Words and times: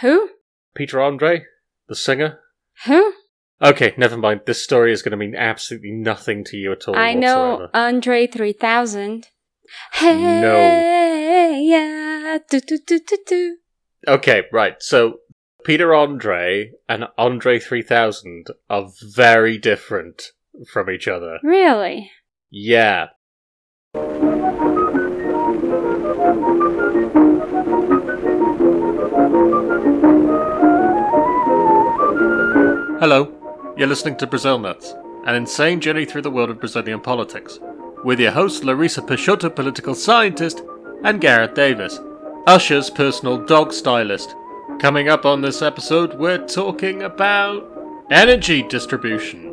Who? 0.00 0.30
Peter 0.74 1.00
Andre, 1.00 1.44
the 1.88 1.94
singer. 1.94 2.40
Who? 2.86 3.12
Okay, 3.62 3.92
never 3.98 4.16
mind. 4.16 4.42
This 4.46 4.62
story 4.62 4.92
is 4.92 5.02
going 5.02 5.10
to 5.10 5.16
mean 5.18 5.34
absolutely 5.36 5.90
nothing 5.90 6.44
to 6.44 6.56
you 6.56 6.72
at 6.72 6.88
all. 6.88 6.96
I 6.96 7.12
know. 7.14 7.68
Andre 7.74 8.26
3000. 8.26 9.28
Hey, 9.92 11.60
yeah. 11.62 12.38
Do, 12.48 12.60
do, 12.60 12.78
do, 12.86 13.00
do, 13.06 13.18
do. 13.26 13.56
Okay, 14.08 14.44
right. 14.52 14.76
So 14.80 15.18
Peter 15.64 15.94
Andre 15.94 16.72
and 16.88 17.04
Andre 17.18 17.58
3000 17.58 18.46
are 18.70 18.88
very 19.14 19.58
different 19.58 20.32
from 20.72 20.88
each 20.90 21.06
other. 21.06 21.38
Really? 21.42 22.10
Yeah. 22.50 23.08
Hello, 33.00 33.32
you're 33.78 33.88
listening 33.88 34.14
to 34.18 34.26
Brazil 34.26 34.58
Nuts, 34.58 34.94
an 35.24 35.34
insane 35.34 35.80
journey 35.80 36.04
through 36.04 36.20
the 36.20 36.30
world 36.30 36.50
of 36.50 36.60
Brazilian 36.60 37.00
politics, 37.00 37.58
with 38.04 38.20
your 38.20 38.30
host 38.30 38.62
Larissa 38.62 39.00
Peixoto, 39.00 39.48
political 39.48 39.94
scientist, 39.94 40.62
and 41.02 41.18
Gareth 41.18 41.54
Davis, 41.54 41.98
Usher's 42.46 42.90
personal 42.90 43.38
dog 43.38 43.72
stylist. 43.72 44.34
Coming 44.80 45.08
up 45.08 45.24
on 45.24 45.40
this 45.40 45.62
episode, 45.62 46.18
we're 46.18 46.46
talking 46.46 47.02
about 47.02 47.66
energy 48.10 48.62
distribution 48.64 49.46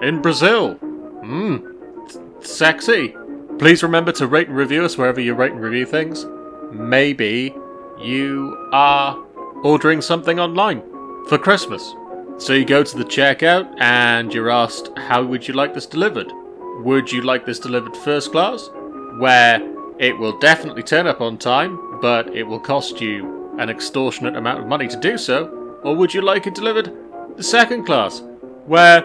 in 0.00 0.22
Brazil. 0.22 0.76
Mmm, 0.76 2.46
sexy. 2.46 3.16
Please 3.58 3.82
remember 3.82 4.12
to 4.12 4.28
rate 4.28 4.46
and 4.46 4.56
review 4.56 4.84
us 4.84 4.96
wherever 4.96 5.20
you 5.20 5.34
rate 5.34 5.50
and 5.50 5.60
review 5.60 5.86
things. 5.86 6.24
Maybe 6.70 7.52
you 8.00 8.56
are 8.70 9.18
ordering 9.64 10.02
something 10.02 10.38
online 10.38 10.82
for 11.26 11.36
Christmas. 11.36 11.96
So 12.42 12.54
you 12.54 12.64
go 12.64 12.82
to 12.82 12.98
the 12.98 13.04
checkout 13.04 13.72
and 13.78 14.34
you're 14.34 14.50
asked, 14.50 14.90
How 14.96 15.22
would 15.22 15.46
you 15.46 15.54
like 15.54 15.74
this 15.74 15.86
delivered? 15.86 16.26
Would 16.80 17.12
you 17.12 17.22
like 17.22 17.46
this 17.46 17.60
delivered 17.60 17.96
first 17.98 18.32
class? 18.32 18.68
Where 19.18 19.62
it 20.00 20.18
will 20.18 20.36
definitely 20.40 20.82
turn 20.82 21.06
up 21.06 21.20
on 21.20 21.38
time, 21.38 22.00
but 22.00 22.34
it 22.34 22.42
will 22.42 22.58
cost 22.58 23.00
you 23.00 23.56
an 23.60 23.70
extortionate 23.70 24.34
amount 24.34 24.58
of 24.58 24.66
money 24.66 24.88
to 24.88 24.98
do 24.98 25.16
so? 25.16 25.78
Or 25.84 25.94
would 25.94 26.12
you 26.12 26.20
like 26.20 26.48
it 26.48 26.56
delivered 26.56 26.92
the 27.36 27.44
second 27.44 27.84
class? 27.84 28.24
Where 28.66 29.02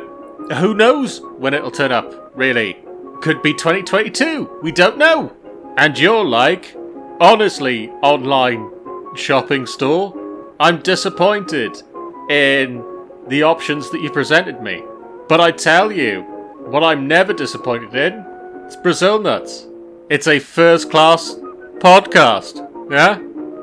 who 0.55 0.73
knows 0.73 1.21
when 1.37 1.53
it'll 1.53 1.69
turn 1.69 1.91
up, 1.91 2.35
really? 2.35 2.75
Could 3.21 3.43
be 3.43 3.53
2022, 3.53 4.61
we 4.63 4.71
don't 4.71 4.97
know! 4.97 5.31
And 5.77 5.99
you're 5.99 6.25
like, 6.25 6.75
honestly, 7.21 7.91
online 8.01 8.71
shopping 9.15 9.67
store, 9.67 10.55
I'm 10.59 10.81
disappointed 10.81 11.83
in 12.31 12.96
the 13.29 13.43
options 13.43 13.89
that 13.91 14.01
you 14.01 14.09
presented 14.09 14.61
me. 14.61 14.83
But 15.27 15.41
I 15.41 15.51
tell 15.51 15.91
you, 15.91 16.21
what 16.69 16.83
I'm 16.83 17.07
never 17.07 17.33
disappointed 17.33 17.93
in, 17.95 18.25
it's 18.65 18.75
Brazil 18.75 19.19
Nuts. 19.19 19.67
It's 20.09 20.27
a 20.27 20.39
first 20.39 20.89
class 20.89 21.35
podcast, 21.79 22.65
yeah? 22.89 23.19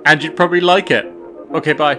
And 0.07 0.23
you'd 0.23 0.37
probably 0.37 0.61
like 0.61 0.91
it. 0.91 1.07
Okay, 1.55 1.73
bye. 1.73 1.95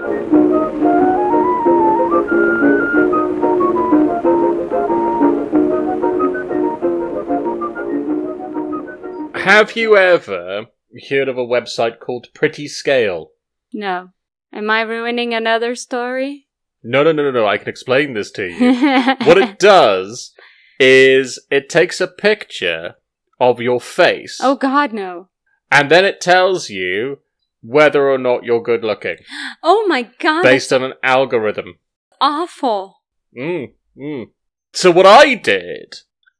Have 9.46 9.76
you 9.76 9.96
ever 9.96 10.66
heard 11.10 11.28
of 11.28 11.38
a 11.38 11.46
website 11.46 12.00
called 12.00 12.28
Pretty 12.34 12.68
Scale? 12.68 13.32
No. 13.74 14.10
Am 14.52 14.70
I 14.70 14.82
ruining 14.82 15.34
another 15.34 15.76
story? 15.76 16.45
No, 16.88 17.04
no, 17.04 17.12
no, 17.12 17.24
no, 17.24 17.32
no. 17.32 17.48
I 17.48 17.58
can 17.58 17.68
explain 17.68 18.14
this 18.14 18.30
to 18.32 18.48
you. 18.48 18.74
what 19.26 19.40
it 19.40 19.58
does 19.58 20.32
is 20.80 21.40
it 21.50 21.68
takes 21.68 22.00
a 22.00 22.08
picture 22.08 22.96
of 23.40 23.60
your 23.60 23.80
face 23.82 24.40
oh 24.42 24.56
god, 24.56 24.94
no. 24.94 25.30
and 25.72 25.90
then 25.92 26.06
it 26.06 26.22
tells 26.22 26.70
you 26.70 27.20
whether 27.62 28.10
or 28.10 28.18
not 28.18 28.44
you're 28.44 28.62
good 28.62 28.84
looking 28.84 29.18
Oh 29.64 29.86
my 29.88 30.10
god. 30.20 30.44
based 30.44 30.72
on 30.72 30.84
an 30.84 30.94
algorithm. 31.04 31.80
awful. 32.22 33.02
Mm, 33.38 33.74
mm. 33.98 34.26
So 34.74 34.92
what 34.92 35.06
I 35.06 35.34
did 35.36 35.96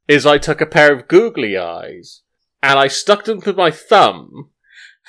is 0.08 0.24
I 0.26 0.38
took 0.38 0.60
a 0.60 0.66
pair 0.66 0.92
of 0.92 1.08
googly 1.08 1.56
eyes 1.58 2.22
and 2.62 2.78
I 2.78 2.88
stuck 2.88 3.24
them 3.24 3.40
to 3.42 3.52
my 3.52 3.70
thumb 3.70 4.50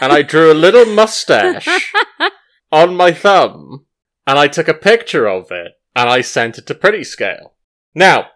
and 0.00 0.12
I 0.12 0.22
drew 0.22 0.50
a 0.50 0.54
little 0.54 0.86
mustache 0.86 1.92
on 2.72 2.96
my 2.96 3.12
thumb 3.12 3.84
and 4.28 4.38
I 4.38 4.46
took 4.46 4.68
a 4.68 4.74
picture 4.74 5.26
of 5.26 5.50
it 5.50 5.72
and 5.96 6.06
I 6.06 6.20
sent 6.20 6.58
it 6.58 6.66
to 6.66 6.74
Pretty 6.74 7.02
Scale. 7.02 7.54
Now, 7.94 8.26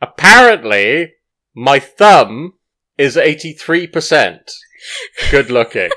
apparently, 0.00 1.12
my 1.54 1.78
thumb 1.78 2.54
is 2.96 3.16
83% 3.16 4.50
good 5.30 5.50
looking. 5.50 5.90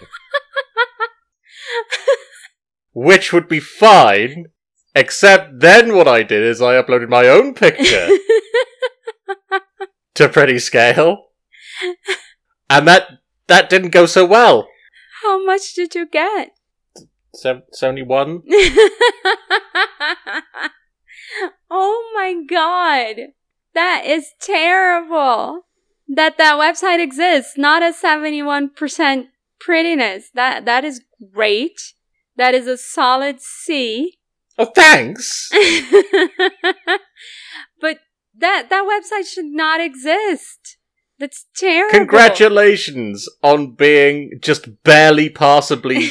Which 2.93 3.31
would 3.31 3.47
be 3.47 3.61
fine, 3.61 4.47
except 4.93 5.61
then 5.61 5.95
what 5.95 6.09
I 6.09 6.23
did 6.23 6.43
is 6.43 6.61
I 6.61 6.73
uploaded 6.73 7.07
my 7.07 7.29
own 7.29 7.53
picture 7.53 8.09
to 10.16 10.27
Pretty 10.27 10.59
Scale. 10.59 11.27
And 12.69 12.85
that, 12.89 13.07
that 13.47 13.69
didn't 13.69 13.91
go 13.91 14.05
so 14.05 14.25
well. 14.25 14.67
How 15.23 15.41
much 15.45 15.73
did 15.73 15.95
you 15.95 16.05
get? 16.05 16.54
Se- 17.35 17.63
71? 17.72 18.41
oh 21.69 22.12
my 22.16 22.35
god. 22.47 23.16
That 23.73 24.06
is 24.06 24.31
terrible. 24.40 25.62
That 26.07 26.38
that 26.38 26.56
website 26.59 27.01
exists, 27.01 27.57
not 27.57 27.84
a 27.84 27.91
71% 27.91 29.25
prettiness. 29.59 30.29
That 30.34 30.66
that 30.66 30.85
is 30.85 31.01
great. 31.34 31.81
That 32.38 32.53
is 32.53 32.68
a 32.68 32.78
solid 32.78 33.41
C. 33.41 34.17
Oh, 34.57 34.66
thanks! 34.66 35.50
but 37.81 38.00
that 38.38 38.69
that 38.69 38.85
website 38.85 39.28
should 39.28 39.46
not 39.46 39.81
exist. 39.81 40.78
That's 41.17 41.46
terrible. 41.56 41.97
Congratulations 41.97 43.28
on 43.41 43.72
being 43.72 44.31
just 44.41 44.84
barely 44.84 45.29
passably 45.44 46.09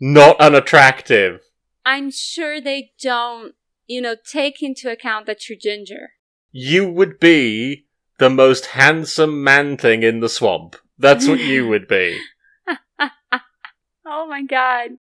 not 0.00 0.40
unattractive. 0.40 1.40
I'm 1.84 2.10
sure 2.10 2.60
they 2.60 2.92
don't, 3.00 3.54
you 3.86 4.00
know, 4.00 4.16
take 4.24 4.62
into 4.62 4.90
account 4.90 5.26
that 5.26 5.48
you're 5.48 5.58
ginger. 5.58 6.10
You 6.50 6.90
would 6.90 7.20
be 7.20 7.86
the 8.18 8.30
most 8.30 8.66
handsome 8.66 9.44
man 9.44 9.76
thing 9.76 10.02
in 10.02 10.20
the 10.20 10.28
swamp. 10.28 10.76
That's 10.98 11.28
what 11.28 11.40
you 11.40 11.68
would 11.68 11.86
be. 11.86 12.18
Oh 14.06 14.26
my 14.28 14.42
god. 14.42 14.92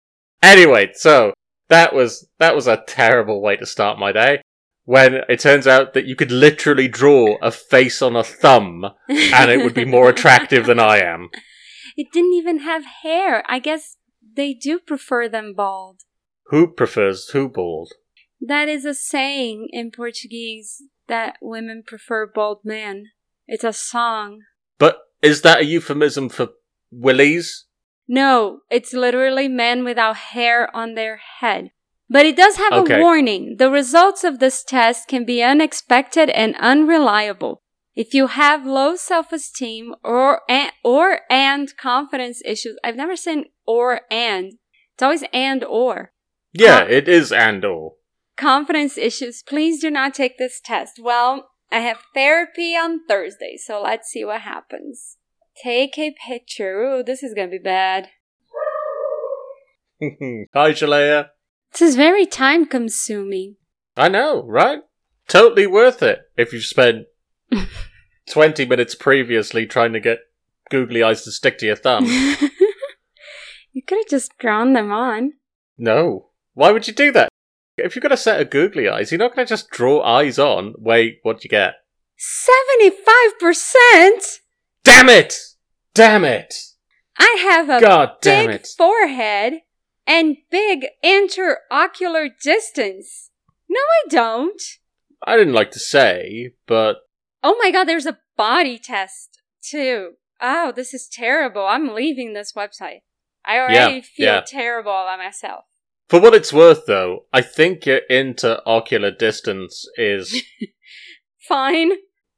Anyway, 0.42 0.90
so 0.94 1.34
that 1.68 1.94
was 1.94 2.26
that 2.38 2.54
was 2.54 2.66
a 2.66 2.82
terrible 2.86 3.42
way 3.42 3.56
to 3.56 3.66
start 3.66 3.98
my 3.98 4.12
day. 4.12 4.40
When 4.86 5.20
it 5.28 5.40
turns 5.40 5.66
out 5.66 5.94
that 5.94 6.06
you 6.06 6.16
could 6.16 6.30
literally 6.30 6.88
draw 6.88 7.36
a 7.42 7.50
face 7.50 8.00
on 8.02 8.16
a 8.16 8.24
thumb 8.24 8.84
and 9.08 9.50
it 9.50 9.62
would 9.62 9.74
be 9.74 9.84
more 9.84 10.08
attractive 10.10 10.66
than 10.66 10.78
I 10.78 10.98
am. 10.98 11.30
It 11.96 12.12
didn't 12.12 12.34
even 12.34 12.60
have 12.60 12.84
hair. 13.02 13.42
I 13.46 13.58
guess 13.58 13.96
they 14.34 14.54
do 14.54 14.78
prefer 14.78 15.28
them 15.28 15.54
bald. 15.54 16.00
Who 16.46 16.66
prefers 16.66 17.28
who 17.30 17.48
bald? 17.48 17.92
That 18.40 18.68
is 18.68 18.84
a 18.84 18.94
saying 18.94 19.68
in 19.70 19.90
Portuguese 19.90 20.82
that 21.08 21.36
women 21.40 21.82
prefer 21.86 22.26
bald 22.26 22.60
men. 22.64 23.06
It's 23.46 23.64
a 23.64 23.72
song. 23.72 24.40
But 24.78 24.98
is 25.22 25.42
that 25.42 25.60
a 25.60 25.64
euphemism 25.64 26.28
for 26.28 26.48
willies? 26.90 27.66
No, 28.06 28.60
it's 28.70 28.92
literally 28.92 29.48
men 29.48 29.84
without 29.84 30.16
hair 30.16 30.74
on 30.76 30.94
their 30.94 31.18
head. 31.40 31.70
But 32.10 32.26
it 32.26 32.36
does 32.36 32.56
have 32.56 32.72
Okay. 32.72 32.98
a 32.98 33.00
warning. 33.00 33.56
The 33.58 33.70
results 33.70 34.24
of 34.24 34.38
this 34.38 34.62
test 34.62 35.08
can 35.08 35.24
be 35.24 35.42
unexpected 35.42 36.28
and 36.30 36.54
unreliable. 36.56 37.62
If 37.94 38.12
you 38.12 38.26
have 38.26 38.66
low 38.66 38.96
self-esteem 38.96 39.94
or 40.02 40.42
and, 40.48 40.72
or 40.82 41.20
and 41.30 41.76
confidence 41.76 42.42
issues, 42.44 42.76
I've 42.82 42.96
never 42.96 43.14
seen 43.14 43.46
or 43.66 44.00
and. 44.10 44.54
It's 44.94 45.02
always 45.02 45.24
and 45.32 45.62
or. 45.62 46.12
Yeah, 46.52 46.80
Uh, 46.80 46.86
it 46.86 47.08
is 47.08 47.30
and 47.32 47.64
or. 47.64 47.94
Confidence 48.36 48.98
issues, 48.98 49.44
please 49.46 49.80
do 49.80 49.90
not 49.90 50.12
take 50.12 50.38
this 50.38 50.60
test. 50.60 50.98
Well, 51.00 51.50
I 51.70 51.80
have 51.80 51.98
therapy 52.14 52.74
on 52.74 53.06
Thursday, 53.06 53.56
so 53.56 53.80
let's 53.82 54.08
see 54.08 54.24
what 54.24 54.40
happens. 54.40 55.16
Take 55.62 55.96
a 55.96 56.14
picture. 56.26 56.80
Ooh, 56.82 57.02
this 57.04 57.22
is 57.22 57.32
gonna 57.32 57.48
be 57.48 57.58
bad. 57.58 58.08
Hi, 60.00 60.72
Shalea. 60.72 61.28
This 61.72 61.82
is 61.82 61.96
very 61.96 62.26
time 62.26 62.66
consuming. 62.66 63.56
I 63.96 64.08
know, 64.08 64.42
right? 64.42 64.80
Totally 65.28 65.66
worth 65.68 66.02
it 66.02 66.22
if 66.36 66.52
you've 66.52 66.64
spent 66.64 67.06
20 68.30 68.64
minutes 68.66 68.94
previously 68.94 69.66
trying 69.66 69.92
to 69.92 70.00
get 70.00 70.20
googly 70.70 71.02
eyes 71.02 71.24
to 71.24 71.32
stick 71.32 71.58
to 71.58 71.66
your 71.66 71.76
thumb. 71.76 72.04
you 73.72 73.82
could 73.86 73.98
have 73.98 74.08
just 74.08 74.38
drawn 74.38 74.72
them 74.72 74.92
on. 74.92 75.32
No. 75.76 76.28
Why 76.54 76.70
would 76.70 76.86
you 76.86 76.94
do 76.94 77.10
that? 77.12 77.28
If 77.76 77.96
you've 77.96 78.02
got 78.02 78.12
a 78.12 78.16
set 78.16 78.40
of 78.40 78.50
googly 78.50 78.88
eyes, 78.88 79.10
you're 79.10 79.18
not 79.18 79.34
going 79.34 79.46
to 79.46 79.50
just 79.50 79.70
draw 79.70 80.00
eyes 80.02 80.38
on. 80.38 80.74
Wait, 80.78 81.18
what'd 81.22 81.44
you 81.44 81.50
get? 81.50 81.74
75%? 82.18 84.38
Damn 84.84 85.08
it! 85.08 85.34
Damn 85.94 86.24
it! 86.24 86.54
I 87.18 87.36
have 87.40 87.68
a 87.68 87.80
God 87.80 88.12
damn 88.20 88.46
big 88.46 88.56
it. 88.56 88.68
forehead 88.76 89.54
and 90.06 90.36
big 90.50 90.86
interocular 91.04 92.28
distance. 92.42 93.30
No, 93.68 93.80
I 93.80 94.08
don't. 94.08 94.60
I 95.26 95.36
didn't 95.36 95.54
like 95.54 95.70
to 95.72 95.78
say, 95.78 96.52
but 96.66 96.96
Oh 97.46 97.56
my 97.62 97.70
god, 97.70 97.84
there's 97.84 98.06
a 98.06 98.18
body 98.36 98.78
test 98.78 99.40
too. 99.62 100.12
Oh, 100.40 100.72
this 100.74 100.92
is 100.94 101.08
terrible. 101.12 101.66
I'm 101.66 101.94
leaving 101.94 102.32
this 102.32 102.52
website. 102.54 103.00
I 103.44 103.58
already 103.58 103.96
Yeah, 103.96 104.00
feel 104.02 104.26
yeah. 104.26 104.40
terrible 104.46 104.90
about 104.92 105.18
myself. 105.18 105.64
for 106.08 106.20
what 106.20 106.34
it's 106.34 106.52
worth, 106.52 106.86
though, 106.86 107.26
I 107.32 107.42
think 107.42 107.84
your 107.86 108.00
interocular 108.10 109.16
distance 109.16 109.86
is 109.96 110.42
Fine. 111.48 111.92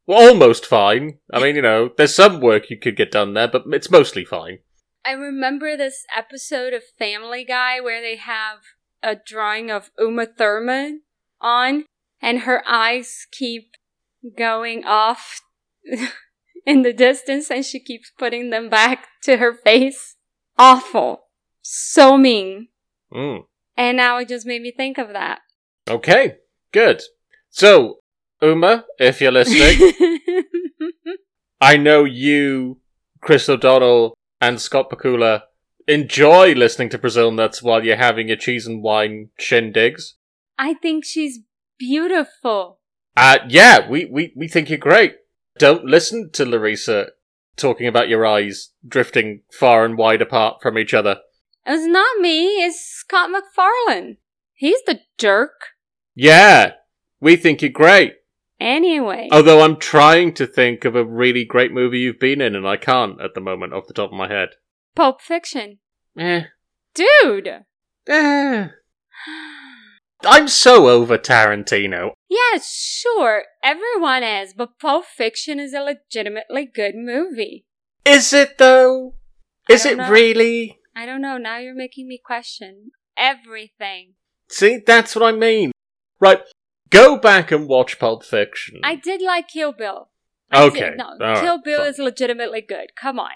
well, 0.07 0.29
almost 0.29 0.67
fine. 0.67 1.19
I 1.33 1.41
mean, 1.43 1.57
you 1.57 1.63
know, 1.63 1.91
there's 1.97 2.15
some 2.15 2.41
work 2.41 2.71
you 2.71 2.79
could 2.79 2.97
get 2.97 3.13
done 3.13 3.35
there, 3.35 3.49
but 3.49 3.63
it's 3.73 3.91
mostly 3.91 4.25
fine. 4.25 4.59
I 5.05 5.13
remember 5.13 5.77
this 5.77 6.05
episode 6.17 6.73
of 6.73 6.83
Family 6.99 7.45
Guy 7.45 7.81
where 7.81 8.01
they 8.01 8.17
have 8.17 8.59
a 9.03 9.15
drawing 9.15 9.71
of 9.71 9.91
Uma 9.99 10.27
Thurman 10.27 11.03
on, 11.41 11.85
and 12.21 12.41
her 12.41 12.63
eyes 12.67 13.27
keep 13.31 13.71
going 14.37 14.85
off 14.85 15.41
in 16.67 16.83
the 16.83 16.93
distance, 16.93 17.51
and 17.51 17.65
she 17.65 17.81
keeps 17.81 18.11
putting 18.19 18.51
them 18.51 18.69
back 18.69 19.07
to 19.23 19.39
her 19.39 19.53
face. 19.53 20.17
Awful. 20.59 21.29
So 21.63 22.17
mean. 22.17 22.69
Mm. 23.13 23.45
And 23.77 23.97
now 23.97 24.19
it 24.19 24.29
just 24.29 24.47
made 24.47 24.63
me 24.63 24.73
think 24.75 24.99
of 24.99 25.09
that. 25.13 25.41
Okay, 25.89 26.37
good. 26.73 27.03
So, 27.51 27.99
Uma, 28.43 28.85
if 28.99 29.21
you're 29.21 29.33
listening, 29.33 29.93
I 31.61 31.77
know 31.77 32.05
you, 32.05 32.81
Chris 33.21 33.49
O'Donnell, 33.49 34.15
and 34.41 34.61
Scott 34.61 34.91
Bakula 34.91 35.43
enjoy 35.87 36.53
listening 36.55 36.89
to 36.91 36.99
Brazil 36.99 37.31
Nuts 37.31 37.63
while 37.63 37.85
you're 37.85 37.97
having 37.97 38.29
your 38.29 38.37
cheese 38.37 38.67
and 38.67 38.83
wine 38.83 39.31
shindigs. 39.41 40.15
I 40.59 40.75
think 40.75 41.05
she's 41.05 41.41
beautiful. 41.79 42.76
Uh, 43.17 43.39
yeah, 43.49 43.89
we, 43.89 44.05
we, 44.05 44.33
we 44.37 44.49
think 44.49 44.69
you're 44.69 44.79
great. 44.79 45.17
Don't 45.59 45.85
listen 45.85 46.31
to 46.33 46.45
Larissa 46.45 47.09
talking 47.57 47.87
about 47.87 48.09
your 48.09 48.27
eyes 48.27 48.73
drifting 48.87 49.43
far 49.51 49.85
and 49.85 49.97
wide 49.97 50.21
apart 50.21 50.61
from 50.61 50.77
each 50.77 50.93
other. 50.93 51.21
It's 51.65 51.87
not 51.87 52.19
me, 52.19 52.65
it's 52.65 52.81
Scott 52.81 53.31
McFarlane. 53.31 54.19
He's 54.53 54.81
the 54.87 55.01
jerk. 55.19 55.53
Yeah, 56.15 56.73
we 57.21 57.37
think 57.37 57.63
you're 57.63 57.71
great. 57.71 58.15
Anyway. 58.61 59.29
Although 59.33 59.63
I'm 59.63 59.77
trying 59.77 60.33
to 60.35 60.47
think 60.47 60.85
of 60.85 60.95
a 60.95 61.05
really 61.05 61.45
great 61.45 61.73
movie 61.73 62.01
you've 62.01 62.21
been 62.21 62.41
in, 62.41 62.55
and 62.55 62.67
I 62.67 62.77
can't 62.77 63.21
at 63.21 63.35
the 63.35 63.41
moment 63.41 63.75
off 63.75 63.87
the 63.87 63.95
top 63.95 64.13
of 64.13 64.17
my 64.17 64.29
head. 64.29 64.51
Pulp 64.95 65.21
Fiction. 65.21 65.79
Eh. 66.19 66.45
Dude! 66.95 67.65
Eh. 68.07 68.69
I'm 70.27 70.49
so 70.49 70.89
over 70.89 71.17
Tarantino. 71.19 72.13
Yeah, 72.29 72.59
sure, 72.63 73.45
everyone 73.63 74.23
is, 74.23 74.53
but 74.55 74.79
Pulp 74.79 75.05
Fiction 75.07 75.61
is 75.61 75.73
a 75.73 75.81
legitimately 75.81 76.67
good 76.75 76.95
movie. 76.97 77.65
Is 78.05 78.33
it 78.33 78.59
though? 78.59 79.15
Is 79.69 79.85
it 79.87 79.97
know. 79.99 80.11
really? 80.11 80.79
I 80.95 81.07
don't 81.07 81.21
know, 81.23 81.39
now 81.39 81.59
you're 81.59 81.75
making 81.75 82.09
me 82.09 82.21
question 82.23 82.91
everything. 83.17 84.15
See, 84.49 84.79
that's 84.85 85.15
what 85.17 85.25
I 85.25 85.37
mean. 85.37 85.73
Right, 86.21 86.41
go 86.91 87.17
back 87.19 87.51
and 87.53 87.69
watch 87.69 87.99
Pulp 87.99 88.25
Fiction. 88.25 88.81
I 88.83 88.97
did 88.97 89.21
like 89.23 89.49
Kill 89.49 89.73
Bill. 89.73 90.09
I 90.51 90.65
Okay, 90.65 90.81
did- 90.91 90.99
no, 90.99 91.07
all 91.11 91.19
right, 91.19 91.41
Kill 91.43 91.59
Bill 91.63 91.81
fine. 91.81 91.89
is 91.89 91.99
legitimately 91.99 92.61
good. 92.63 92.97
Come 93.01 93.19
on. 93.19 93.31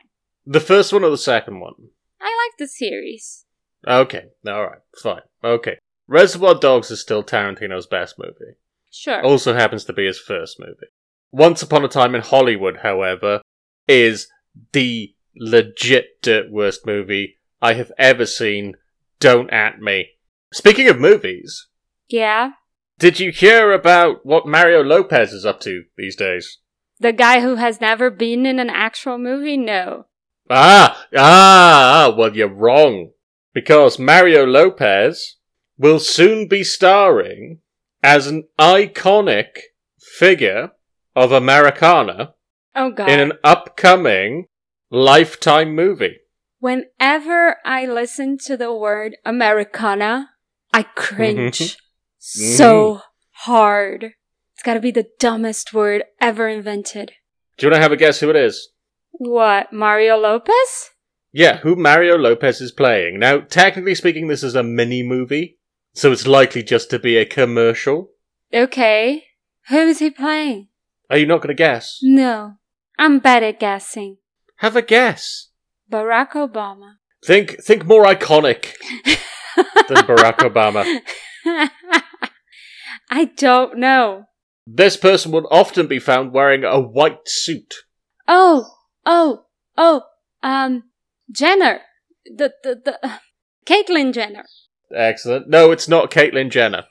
The 0.46 0.60
first 0.60 0.92
one 0.92 1.04
or 1.04 1.10
the 1.10 1.18
second 1.18 1.60
one? 1.60 1.74
I 2.20 2.26
like 2.26 2.58
the 2.58 2.66
series. 2.68 3.44
Okay, 3.86 4.24
alright, 4.46 4.80
fine. 5.02 5.22
Okay. 5.44 5.78
Reservoir 6.10 6.56
Dogs 6.56 6.90
is 6.90 7.00
still 7.00 7.22
Tarantino's 7.22 7.86
best 7.86 8.18
movie. 8.18 8.56
Sure. 8.90 9.22
Also 9.22 9.54
happens 9.54 9.84
to 9.84 9.92
be 9.92 10.06
his 10.06 10.18
first 10.18 10.58
movie. 10.58 10.88
Once 11.30 11.62
Upon 11.62 11.84
a 11.84 11.88
Time 11.88 12.16
in 12.16 12.20
Hollywood, 12.20 12.78
however, 12.82 13.40
is 13.86 14.26
the 14.72 15.14
legit 15.36 16.20
dirt 16.20 16.50
worst 16.50 16.84
movie 16.84 17.36
I 17.62 17.74
have 17.74 17.92
ever 17.96 18.26
seen. 18.26 18.74
Don't 19.20 19.50
at 19.50 19.80
me. 19.80 20.08
Speaking 20.52 20.88
of 20.88 20.98
movies, 20.98 21.68
Yeah. 22.08 22.52
did 22.98 23.20
you 23.20 23.30
hear 23.30 23.72
about 23.72 24.26
what 24.26 24.48
Mario 24.48 24.82
Lopez 24.82 25.32
is 25.32 25.46
up 25.46 25.60
to 25.60 25.84
these 25.96 26.16
days? 26.16 26.58
The 26.98 27.12
guy 27.12 27.40
who 27.40 27.54
has 27.54 27.80
never 27.80 28.10
been 28.10 28.46
in 28.46 28.58
an 28.58 28.68
actual 28.68 29.16
movie? 29.16 29.56
No. 29.56 30.06
Ah, 30.50 31.06
ah, 31.16 32.08
ah, 32.08 32.14
well, 32.16 32.34
you're 32.36 32.48
wrong. 32.52 33.12
Because 33.54 33.98
Mario 34.00 34.44
Lopez 34.44 35.36
will 35.80 35.98
soon 35.98 36.46
be 36.46 36.62
starring 36.62 37.58
as 38.02 38.26
an 38.26 38.44
iconic 38.58 39.46
figure 39.98 40.72
of 41.16 41.32
Americana 41.32 42.34
Oh 42.76 42.90
god. 42.90 43.08
in 43.08 43.18
an 43.18 43.32
upcoming 43.42 44.46
Lifetime 44.90 45.74
movie. 45.74 46.18
Whenever 46.58 47.56
I 47.64 47.86
listen 47.86 48.36
to 48.44 48.56
the 48.56 48.74
word 48.74 49.16
Americana, 49.24 50.30
I 50.74 50.82
cringe 50.82 51.58
mm-hmm. 51.58 51.76
so 52.18 52.94
mm-hmm. 52.94 53.00
hard. 53.50 54.12
It's 54.52 54.62
gotta 54.62 54.80
be 54.80 54.90
the 54.90 55.08
dumbest 55.18 55.72
word 55.72 56.04
ever 56.20 56.46
invented. 56.46 57.12
Do 57.56 57.66
you 57.66 57.70
want 57.70 57.78
to 57.78 57.82
have 57.82 57.92
a 57.92 57.96
guess 57.96 58.20
who 58.20 58.28
it 58.28 58.36
is? 58.36 58.68
What, 59.12 59.72
Mario 59.72 60.18
Lopez? 60.18 60.90
Yeah, 61.32 61.58
who 61.58 61.74
Mario 61.74 62.18
Lopez 62.18 62.60
is 62.60 62.72
playing. 62.72 63.18
Now, 63.18 63.40
technically 63.40 63.94
speaking, 63.94 64.26
this 64.26 64.42
is 64.42 64.54
a 64.54 64.62
mini 64.62 65.02
movie, 65.02 65.59
so 65.92 66.12
it's 66.12 66.26
likely 66.26 66.62
just 66.62 66.90
to 66.90 66.98
be 66.98 67.16
a 67.16 67.24
commercial. 67.24 68.10
Okay. 68.52 69.24
Who 69.68 69.76
is 69.76 69.98
he 69.98 70.10
playing? 70.10 70.68
Are 71.08 71.18
you 71.18 71.26
not 71.26 71.38
going 71.38 71.48
to 71.48 71.54
guess? 71.54 71.98
No. 72.02 72.54
I'm 72.98 73.18
bad 73.18 73.42
at 73.42 73.60
guessing. 73.60 74.18
Have 74.56 74.76
a 74.76 74.82
guess. 74.82 75.48
Barack 75.90 76.32
Obama. 76.32 76.94
Think, 77.24 77.62
think 77.62 77.84
more 77.84 78.04
iconic 78.04 78.72
than 79.88 80.04
Barack 80.06 80.38
Obama. 80.38 81.00
I 83.10 83.24
don't 83.36 83.78
know. 83.78 84.24
This 84.66 84.96
person 84.96 85.32
would 85.32 85.46
often 85.50 85.86
be 85.86 85.98
found 85.98 86.32
wearing 86.32 86.64
a 86.64 86.80
white 86.80 87.26
suit. 87.26 87.74
Oh, 88.28 88.70
oh, 89.04 89.44
oh, 89.76 90.02
um, 90.42 90.84
Jenner. 91.30 91.80
The, 92.24 92.52
the, 92.62 92.80
the, 92.84 93.20
Caitlyn 93.66 94.12
Jenner. 94.12 94.44
Excellent. 94.94 95.48
No, 95.48 95.70
it's 95.70 95.88
not 95.88 96.10
Caitlyn 96.10 96.50
Jenner. 96.50 96.84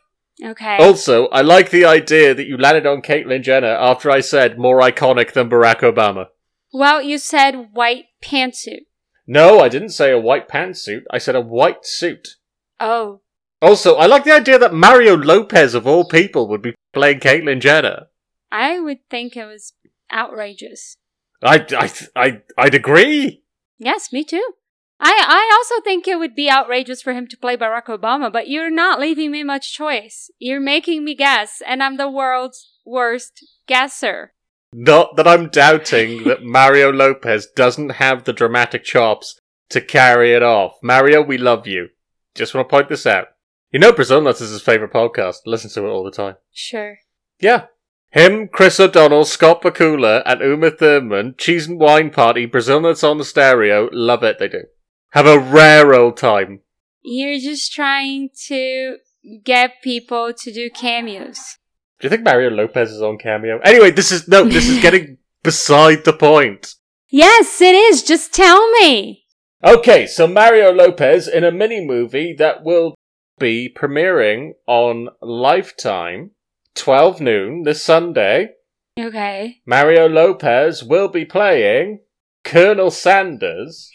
Okay. 0.44 0.78
Also, 0.78 1.28
I 1.28 1.42
like 1.42 1.70
the 1.70 1.84
idea 1.86 2.34
that 2.34 2.48
you 2.48 2.58
landed 2.58 2.86
on 2.86 3.02
Caitlyn 3.02 3.44
Jenner 3.44 3.68
after 3.68 4.10
I 4.10 4.22
said 4.22 4.58
more 4.58 4.80
iconic 4.80 5.34
than 5.34 5.50
Barack 5.50 5.80
Obama. 5.82 6.28
Well, 6.72 7.02
you 7.02 7.18
said 7.18 7.70
white 7.74 8.06
pantsuit. 8.24 8.86
No, 9.28 9.60
I 9.60 9.68
didn't 9.70 9.90
say 9.90 10.12
a 10.12 10.20
white 10.20 10.48
pantsuit. 10.48 11.02
I 11.12 11.18
said 11.18 11.36
a 11.36 11.42
white 11.42 11.86
suit. 11.86 12.38
Oh, 12.80 13.22
Also, 13.62 13.96
I 13.96 14.06
like 14.06 14.24
the 14.24 14.32
idea 14.32 14.58
that 14.58 14.74
Mario 14.74 15.18
Lopez, 15.18 15.74
of 15.74 15.86
all 15.86 16.06
people, 16.08 16.48
would 16.48 16.62
be 16.62 16.74
playing 16.94 17.20
Caitlyn 17.20 17.60
Jenner. 17.60 18.08
I 18.52 18.80
would 18.80 19.00
think 19.10 19.36
it 19.36 19.46
was 19.46 19.74
outrageous. 20.12 20.96
I, 21.44 21.66
I, 21.78 21.92
I, 22.16 22.42
I'd 22.58 22.76
agree. 22.76 23.44
Yes, 23.78 24.12
me 24.14 24.24
too. 24.24 24.54
I, 25.02 25.24
I 25.28 25.56
also 25.58 25.82
think 25.82 26.08
it 26.08 26.20
would 26.20 26.36
be 26.36 26.50
outrageous 26.50 27.02
for 27.02 27.14
him 27.14 27.28
to 27.28 27.38
play 27.38 27.56
Barack 27.56 27.86
Obama, 27.86 28.32
but 28.32 28.50
you're 28.50 28.70
not 28.70 29.00
leaving 29.00 29.32
me 29.32 29.44
much 29.44 29.74
choice. 29.74 30.30
You're 30.40 30.60
making 30.60 31.06
me 31.06 31.16
guess, 31.16 31.62
and 31.66 31.82
I'm 31.82 31.98
the 31.98 32.10
world's 32.10 32.68
worst 32.86 33.46
guesser. 33.68 34.34
Not 34.74 35.16
that 35.16 35.28
I'm 35.28 35.50
doubting 35.50 36.26
that 36.26 36.44
Mario 36.44 36.92
Lopez 36.92 37.48
doesn't 37.56 37.92
have 37.92 38.26
the 38.26 38.34
dramatic 38.34 38.84
chops 38.84 39.40
to 39.70 39.82
carry 39.82 40.34
it 40.34 40.44
off. 40.44 40.74
Mario, 40.84 41.22
we 41.22 41.38
love 41.38 41.66
you. 41.66 41.90
Just 42.36 42.54
want 42.54 42.68
to 42.68 42.76
point 42.76 42.90
this 42.90 43.06
out. 43.06 43.28
You 43.72 43.80
know 43.80 43.94
Brazil 43.94 44.22
Nuts 44.22 44.42
is 44.42 44.52
his 44.52 44.62
favourite 44.62 44.94
podcast. 44.94 45.38
Listen 45.46 45.70
to 45.72 45.88
it 45.88 45.90
all 45.90 46.04
the 46.04 46.12
time. 46.12 46.36
Sure. 46.52 46.98
Yeah. 47.40 47.66
Him, 48.12 48.48
Chris 48.48 48.80
O'Donnell, 48.80 49.26
Scott 49.26 49.62
Bakula, 49.62 50.24
and 50.26 50.42
Uma 50.42 50.72
Thurman, 50.72 51.36
Cheese 51.38 51.68
and 51.68 51.80
Wine 51.80 52.10
Party, 52.10 52.46
Brazil 52.48 52.82
Nuts 52.82 53.04
on 53.04 53.20
the 53.20 53.24
stereo. 53.24 53.88
Love 53.92 54.24
it, 54.24 54.40
they 54.40 54.48
do. 54.48 54.64
Have 55.12 55.26
a 55.26 55.40
rare 55.40 55.94
old 55.94 56.18
time. 56.18 56.62
You're 57.02 57.40
just 57.40 57.74
trying 57.74 58.30
to 58.48 58.98
get 59.44 59.82
people 59.82 60.34
to 60.34 60.52
do 60.52 60.70
cameos. 60.70 61.58
Do 62.00 62.06
you 62.06 62.10
think 62.10 62.24
Mario 62.24 62.50
Lopez 62.50 62.92
is 62.92 63.02
on 63.02 63.18
Cameo? 63.18 63.60
Anyway, 63.60 63.92
this 63.92 64.12
is, 64.12 64.28
no, 64.28 64.46
this 64.46 64.70
is 64.70 64.82
getting 64.82 65.18
beside 65.44 66.06
the 66.06 66.14
point. 66.14 66.76
Yes, 67.10 67.60
it 67.60 67.76
is. 67.76 68.04
Just 68.04 68.34
tell 68.34 68.72
me. 68.74 69.26
Okay, 69.64 70.08
so 70.08 70.28
Mario 70.28 70.72
Lopez 70.72 71.28
in 71.28 71.44
a 71.44 71.52
mini 71.52 71.86
movie 71.86 72.34
that 72.38 72.64
will 72.64 72.96
be 73.40 73.74
premiering 73.76 74.52
on 74.68 75.10
Lifetime, 75.22 76.32
12 76.76 77.20
noon 77.20 77.64
this 77.64 77.84
Sunday. 77.84 78.50
Okay. 78.98 79.58
Mario 79.66 80.08
Lopez 80.08 80.84
will 80.84 81.08
be 81.08 81.26
playing 81.26 82.00
Colonel 82.44 82.92
Sanders. 82.92 83.92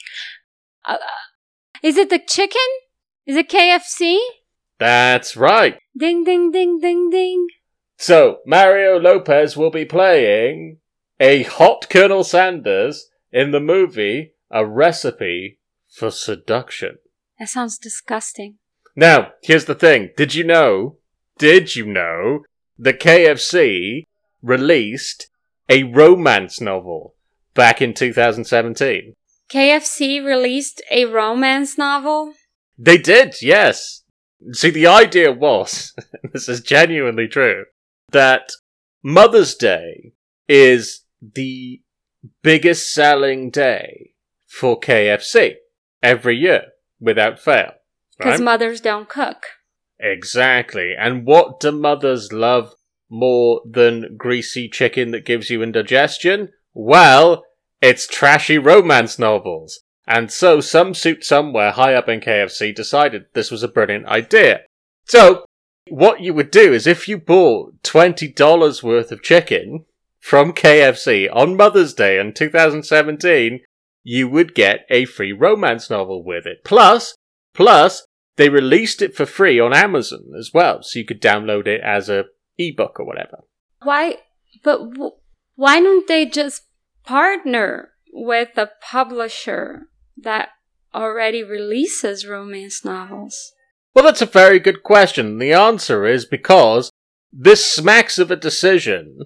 Is 1.83 1.97
it 1.97 2.11
the 2.11 2.19
chicken? 2.19 2.61
Is 3.27 3.37
it 3.37 3.49
KFC? 3.49 4.19
That's 4.79 5.37
right. 5.37 5.79
Ding 5.97 6.25
ding 6.25 6.51
ding 6.51 6.81
ding 6.81 7.11
ding. 7.11 7.47
So, 7.97 8.39
Mario 8.45 8.99
Lopez 8.99 9.57
will 9.57 9.71
be 9.71 9.85
playing 9.85 10.79
a 11.21 11.45
hot 11.45 11.89
Colonel 11.89 12.25
Sanders 12.25 13.09
in 13.33 13.51
the 13.51 13.61
movie 13.61 14.33
A 14.51 14.67
Recipe 14.67 15.59
for 15.89 16.11
Seduction. 16.11 16.99
That 17.39 17.49
sounds 17.49 17.79
disgusting. 17.79 18.57
Now, 18.97 19.33
here's 19.43 19.65
the 19.65 19.75
thing. 19.75 20.11
Did 20.17 20.35
you 20.35 20.45
know, 20.45 20.99
did 21.39 21.77
you 21.77 21.87
know 21.87 22.45
that 22.79 23.01
KFC 23.01 24.05
released 24.43 25.29
a 25.69 25.85
romance 25.85 26.61
novel 26.61 27.15
back 27.55 27.81
in 27.81 27.95
2017? 27.95 29.15
KFC 29.51 30.25
released 30.25 30.83
a 30.91 31.05
romance 31.05 31.77
novel. 31.79 32.35
They 32.79 32.99
did, 32.99 33.37
yes. 33.43 34.03
See, 34.53 34.71
the 34.71 34.87
idea 34.87 35.33
was, 35.33 35.95
this 36.33 36.49
is 36.49 36.61
genuinely 36.61 37.29
true, 37.29 37.65
that 38.11 38.51
Mother's 39.03 39.55
Day 39.55 40.13
is 40.49 41.05
the 41.21 41.81
biggest 42.43 42.93
selling 42.93 43.51
day 43.51 44.13
for 44.47 44.79
KFC 44.81 45.55
every 46.03 46.37
year 46.37 46.65
without 47.01 47.39
fail. 47.41 47.73
Because 48.19 48.39
Right? 48.41 48.45
mothers 48.45 48.81
don't 48.81 49.09
cook. 49.09 49.43
exactly. 49.99 50.95
And 50.99 51.27
what 51.27 51.61
do 51.61 51.73
mothers 51.73 52.33
love 52.33 52.75
more 53.11 53.61
than 53.69 54.17
greasy 54.17 54.69
chicken 54.69 55.11
that 55.13 55.25
gives 55.25 55.51
you 55.51 55.63
indigestion? 55.63 56.51
Well, 56.73 57.45
it's 57.85 58.07
trashy 58.07 58.57
romance 58.57 59.19
novels. 59.19 59.81
And 60.07 60.33
so 60.33 60.63
some 60.63 60.95
suit 60.95 61.23
somewhere 61.23 61.71
high 61.71 61.93
up 61.93 62.09
in 62.09 62.21
KFC 62.21 62.75
decided 62.75 63.27
this 63.35 63.51
was 63.51 63.63
a 63.63 63.69
brilliant 63.69 64.07
idea. 64.07 64.61
So, 65.05 65.45
what 65.91 66.23
you 66.23 66.33
would 66.33 66.51
do 66.51 66.73
is 66.73 66.87
if 66.87 67.09
you 67.09 67.19
bought 67.19 67.83
$20 67.83 68.83
worth 68.83 69.13
of 69.13 69.23
chicken 69.23 69.85
from 70.19 70.55
KFC 70.55 71.29
on 71.31 71.59
Mother's 71.59 71.93
Day 71.93 72.19
in 72.19 72.33
2017, 72.33 73.61
you 74.03 74.29
would 74.31 74.55
get 74.55 74.87
a 74.89 75.05
free 75.05 75.33
romance 75.33 75.91
novel 75.91 76.25
with 76.25 76.47
it. 76.47 76.65
Plus, 76.65 77.15
plus, 77.53 78.07
they 78.37 78.49
released 78.49 79.03
it 79.03 79.15
for 79.15 79.27
free 79.27 79.61
on 79.61 79.75
Amazon 79.75 80.33
as 80.39 80.53
well, 80.55 80.83
so 80.83 80.99
you 80.99 81.05
could 81.05 81.21
download 81.21 81.67
it 81.67 81.83
as 81.83 82.09
a 82.09 82.25
ebook 82.57 82.99
or 82.99 83.05
whatever. 83.05 83.45
Why? 83.83 84.17
But 84.63 84.91
w- 84.93 85.13
why 85.57 85.81
don't 85.81 86.09
they 86.09 86.25
just 86.25 86.64
partner 87.05 87.91
with 88.13 88.57
a 88.57 88.71
publisher 88.81 89.89
that 90.17 90.51
already 90.95 91.43
releases 91.43 92.27
romance 92.27 92.85
novels? 92.85 93.53
Well, 93.95 94.05
that's 94.05 94.23
a 94.23 94.27
very 94.27 94.59
good 94.59 94.83
question. 94.83 95.39
The 95.39 95.53
answer 95.53 96.05
is 96.05 96.25
because 96.25 96.91
this 97.33 97.65
smacks 97.65 98.19
of 98.19 98.31
a 98.31 98.37
decision 98.37 99.19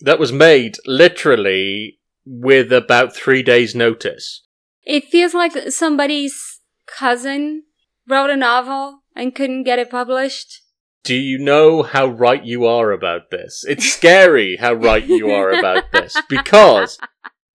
that 0.00 0.18
was 0.18 0.32
made 0.32 0.76
literally 0.86 1.98
with 2.26 2.72
about 2.72 3.14
three 3.14 3.42
days' 3.42 3.74
notice. 3.74 4.42
It 4.84 5.04
feels 5.04 5.34
like 5.34 5.52
somebody's 5.70 6.60
cousin 6.86 7.64
wrote 8.08 8.30
a 8.30 8.36
novel 8.36 9.02
and 9.16 9.34
couldn't 9.34 9.64
get 9.64 9.78
it 9.78 9.90
published. 9.90 10.60
Do 11.04 11.14
you 11.14 11.38
know 11.38 11.82
how 11.82 12.06
right 12.06 12.42
you 12.42 12.64
are 12.64 12.90
about 12.90 13.30
this? 13.30 13.62
It's 13.68 13.92
scary 13.92 14.56
how 14.56 14.72
right 14.72 15.06
you 15.06 15.30
are 15.30 15.50
about 15.50 15.92
this 15.92 16.16
because 16.30 16.98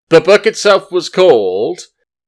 the 0.09 0.19
book 0.19 0.45
itself 0.45 0.91
was 0.91 1.07
called 1.07 1.79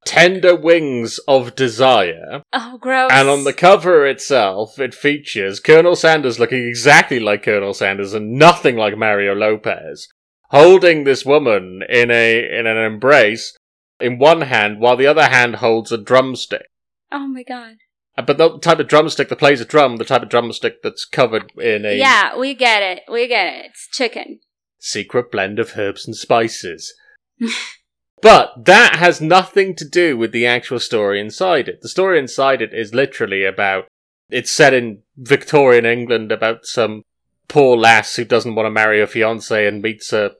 Tender 0.05 0.55
Wings 0.55 1.19
of 1.27 1.55
Desire. 1.55 2.41
Oh, 2.53 2.77
gross. 2.79 3.11
And 3.11 3.27
on 3.27 3.43
the 3.43 3.51
cover 3.51 4.05
itself, 4.07 4.79
it 4.79 4.93
features 4.95 5.59
Colonel 5.59 5.97
Sanders 5.97 6.39
looking 6.39 6.65
exactly 6.65 7.19
like 7.19 7.43
Colonel 7.43 7.73
Sanders 7.73 8.13
and 8.13 8.31
nothing 8.39 8.77
like 8.77 8.97
Mario 8.97 9.35
Lopez, 9.35 10.07
holding 10.51 11.03
this 11.03 11.25
woman 11.25 11.81
in 11.89 12.09
a 12.11 12.59
in 12.59 12.65
an 12.65 12.77
embrace 12.77 13.57
in 13.99 14.17
one 14.19 14.41
hand, 14.41 14.79
while 14.79 14.95
the 14.95 15.07
other 15.07 15.27
hand 15.27 15.57
holds 15.57 15.91
a 15.91 15.97
drumstick. 15.97 16.67
oh 17.11 17.27
my 17.27 17.43
god. 17.43 17.75
Uh, 18.19 18.21
But 18.21 18.38
the 18.38 18.59
type 18.59 18.79
of 18.79 18.88
drumstick 18.88 19.29
that 19.29 19.39
plays 19.39 19.61
a 19.61 19.65
drum, 19.65 19.97
the 19.97 20.05
type 20.05 20.23
of 20.23 20.29
drumstick 20.29 20.81
that's 20.83 21.05
covered 21.05 21.51
in 21.57 21.85
a 21.85 21.97
Yeah, 21.97 22.38
we 22.38 22.53
get 22.53 22.83
it. 22.83 23.03
We 23.11 23.27
get 23.27 23.47
it. 23.47 23.65
It's 23.67 23.88
chicken. 23.91 24.39
secret 24.77 25.31
blend 25.31 25.59
of 25.59 25.77
herbs 25.77 26.05
and 26.05 26.15
spices. 26.15 26.93
but 28.21 28.65
that 28.65 28.95
has 28.97 29.21
nothing 29.21 29.75
to 29.75 29.88
do 29.88 30.17
with 30.17 30.31
the 30.31 30.45
actual 30.45 30.79
story 30.79 31.19
inside 31.19 31.67
it. 31.67 31.81
The 31.81 31.89
story 31.89 32.19
inside 32.19 32.61
it 32.61 32.73
is 32.73 32.93
literally 32.93 33.45
about 33.45 33.88
it's 34.29 34.51
set 34.51 34.73
in 34.73 35.01
Victorian 35.17 35.85
England 35.85 36.31
about 36.31 36.65
some 36.65 37.03
poor 37.47 37.75
lass 37.75 38.15
who 38.15 38.25
doesn't 38.25 38.55
want 38.55 38.67
to 38.67 38.71
marry 38.71 38.99
her 38.99 39.07
fiance 39.07 39.67
and 39.67 39.81
meets 39.81 40.13
a 40.13 40.31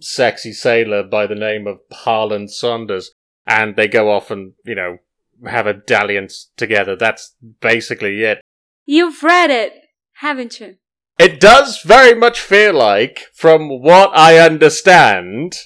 sexy 0.00 0.52
sailor 0.52 1.02
by 1.02 1.26
the 1.26 1.34
name 1.34 1.66
of 1.66 1.80
Harlan 1.92 2.48
Saunders. 2.48 3.12
And 3.46 3.76
they 3.76 3.86
go 3.86 4.10
off 4.10 4.30
and, 4.30 4.54
you 4.64 4.74
know, 4.74 4.98
have 5.46 5.66
a 5.66 5.74
dalliance 5.74 6.50
together. 6.56 6.96
That's 6.96 7.34
basically 7.60 8.22
it. 8.22 8.40
You've 8.84 9.22
read 9.22 9.50
it, 9.50 9.72
haven't 10.14 10.60
you? 10.60 10.76
It 11.18 11.40
does 11.40 11.80
very 11.82 12.14
much 12.14 12.40
feel 12.40 12.74
like, 12.74 13.26
from 13.34 13.68
what 13.82 14.10
I 14.14 14.38
understand, 14.38 15.56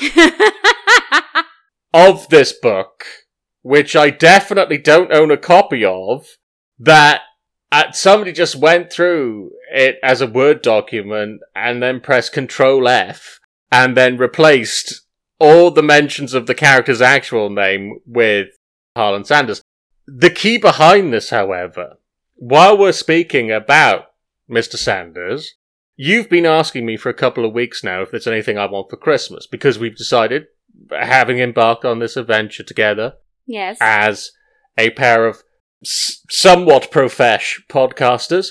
of 1.92 2.28
this 2.28 2.52
book, 2.52 3.04
which 3.62 3.96
I 3.96 4.10
definitely 4.10 4.78
don't 4.78 5.12
own 5.12 5.30
a 5.30 5.36
copy 5.36 5.84
of, 5.84 6.26
that 6.78 7.22
uh, 7.72 7.90
somebody 7.92 8.32
just 8.32 8.54
went 8.54 8.92
through 8.92 9.50
it 9.72 9.96
as 10.02 10.20
a 10.20 10.26
Word 10.26 10.62
document 10.62 11.40
and 11.54 11.82
then 11.82 12.00
pressed 12.00 12.32
Control 12.32 12.86
F 12.86 13.40
and 13.70 13.96
then 13.96 14.18
replaced 14.18 15.02
all 15.40 15.70
the 15.70 15.82
mentions 15.82 16.34
of 16.34 16.46
the 16.46 16.54
character's 16.54 17.00
actual 17.00 17.50
name 17.50 17.98
with 18.06 18.48
Harlan 18.96 19.24
Sanders. 19.24 19.62
The 20.06 20.30
key 20.30 20.58
behind 20.58 21.12
this, 21.12 21.30
however, 21.30 21.98
while 22.34 22.76
we're 22.76 22.92
speaking 22.92 23.50
about 23.50 24.06
Mr. 24.50 24.76
Sanders, 24.76 25.54
you've 25.96 26.28
been 26.28 26.46
asking 26.46 26.84
me 26.84 26.96
for 26.96 27.08
a 27.08 27.14
couple 27.14 27.44
of 27.44 27.52
weeks 27.52 27.84
now 27.84 28.02
if 28.02 28.10
there's 28.10 28.26
anything 28.26 28.58
I 28.58 28.66
want 28.66 28.90
for 28.90 28.96
Christmas 28.96 29.46
because 29.46 29.78
we've 29.78 29.96
decided, 29.96 30.46
having 30.90 31.38
embarked 31.38 31.84
on 31.84 31.98
this 31.98 32.16
adventure 32.16 32.64
together 32.64 33.14
yes. 33.46 33.78
as 33.80 34.32
a 34.76 34.90
pair 34.90 35.26
of 35.26 35.42
s- 35.82 36.22
somewhat 36.30 36.90
profesh 36.90 37.60
podcasters, 37.68 38.48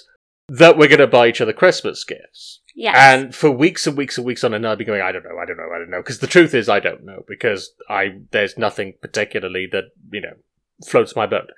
that 0.48 0.78
we're 0.78 0.88
going 0.88 1.00
to 1.00 1.08
buy 1.08 1.28
each 1.28 1.42
other 1.42 1.54
Christmas 1.54 2.04
gifts. 2.04 2.61
Yes. 2.82 2.96
And 2.98 3.36
for 3.36 3.52
weeks 3.52 3.86
and 3.88 3.96
weeks 3.96 4.18
and 4.18 4.26
weeks 4.26 4.44
on 4.44 4.54
end, 4.54 4.68
I'll 4.68 4.76
be 4.76 4.86
going, 4.86 5.02
I 5.02 5.12
don't 5.12 5.24
know, 5.24 5.38
I 5.42 5.46
don't 5.46 5.58
know, 5.58 5.70
I 5.74 5.78
don't 5.78 5.90
know. 5.90 6.02
Because 6.02 6.20
the 6.20 6.28
truth 6.28 6.54
is, 6.54 6.68
I 6.68 6.80
don't 6.80 7.06
know. 7.06 7.24
Because 7.28 7.74
I 7.90 8.20
there's 8.32 8.58
nothing 8.58 8.96
particularly 9.02 9.68
that, 9.72 9.86
you 10.12 10.22
know, 10.22 10.34
floats 10.86 11.16
my 11.16 11.28
boat 11.28 11.52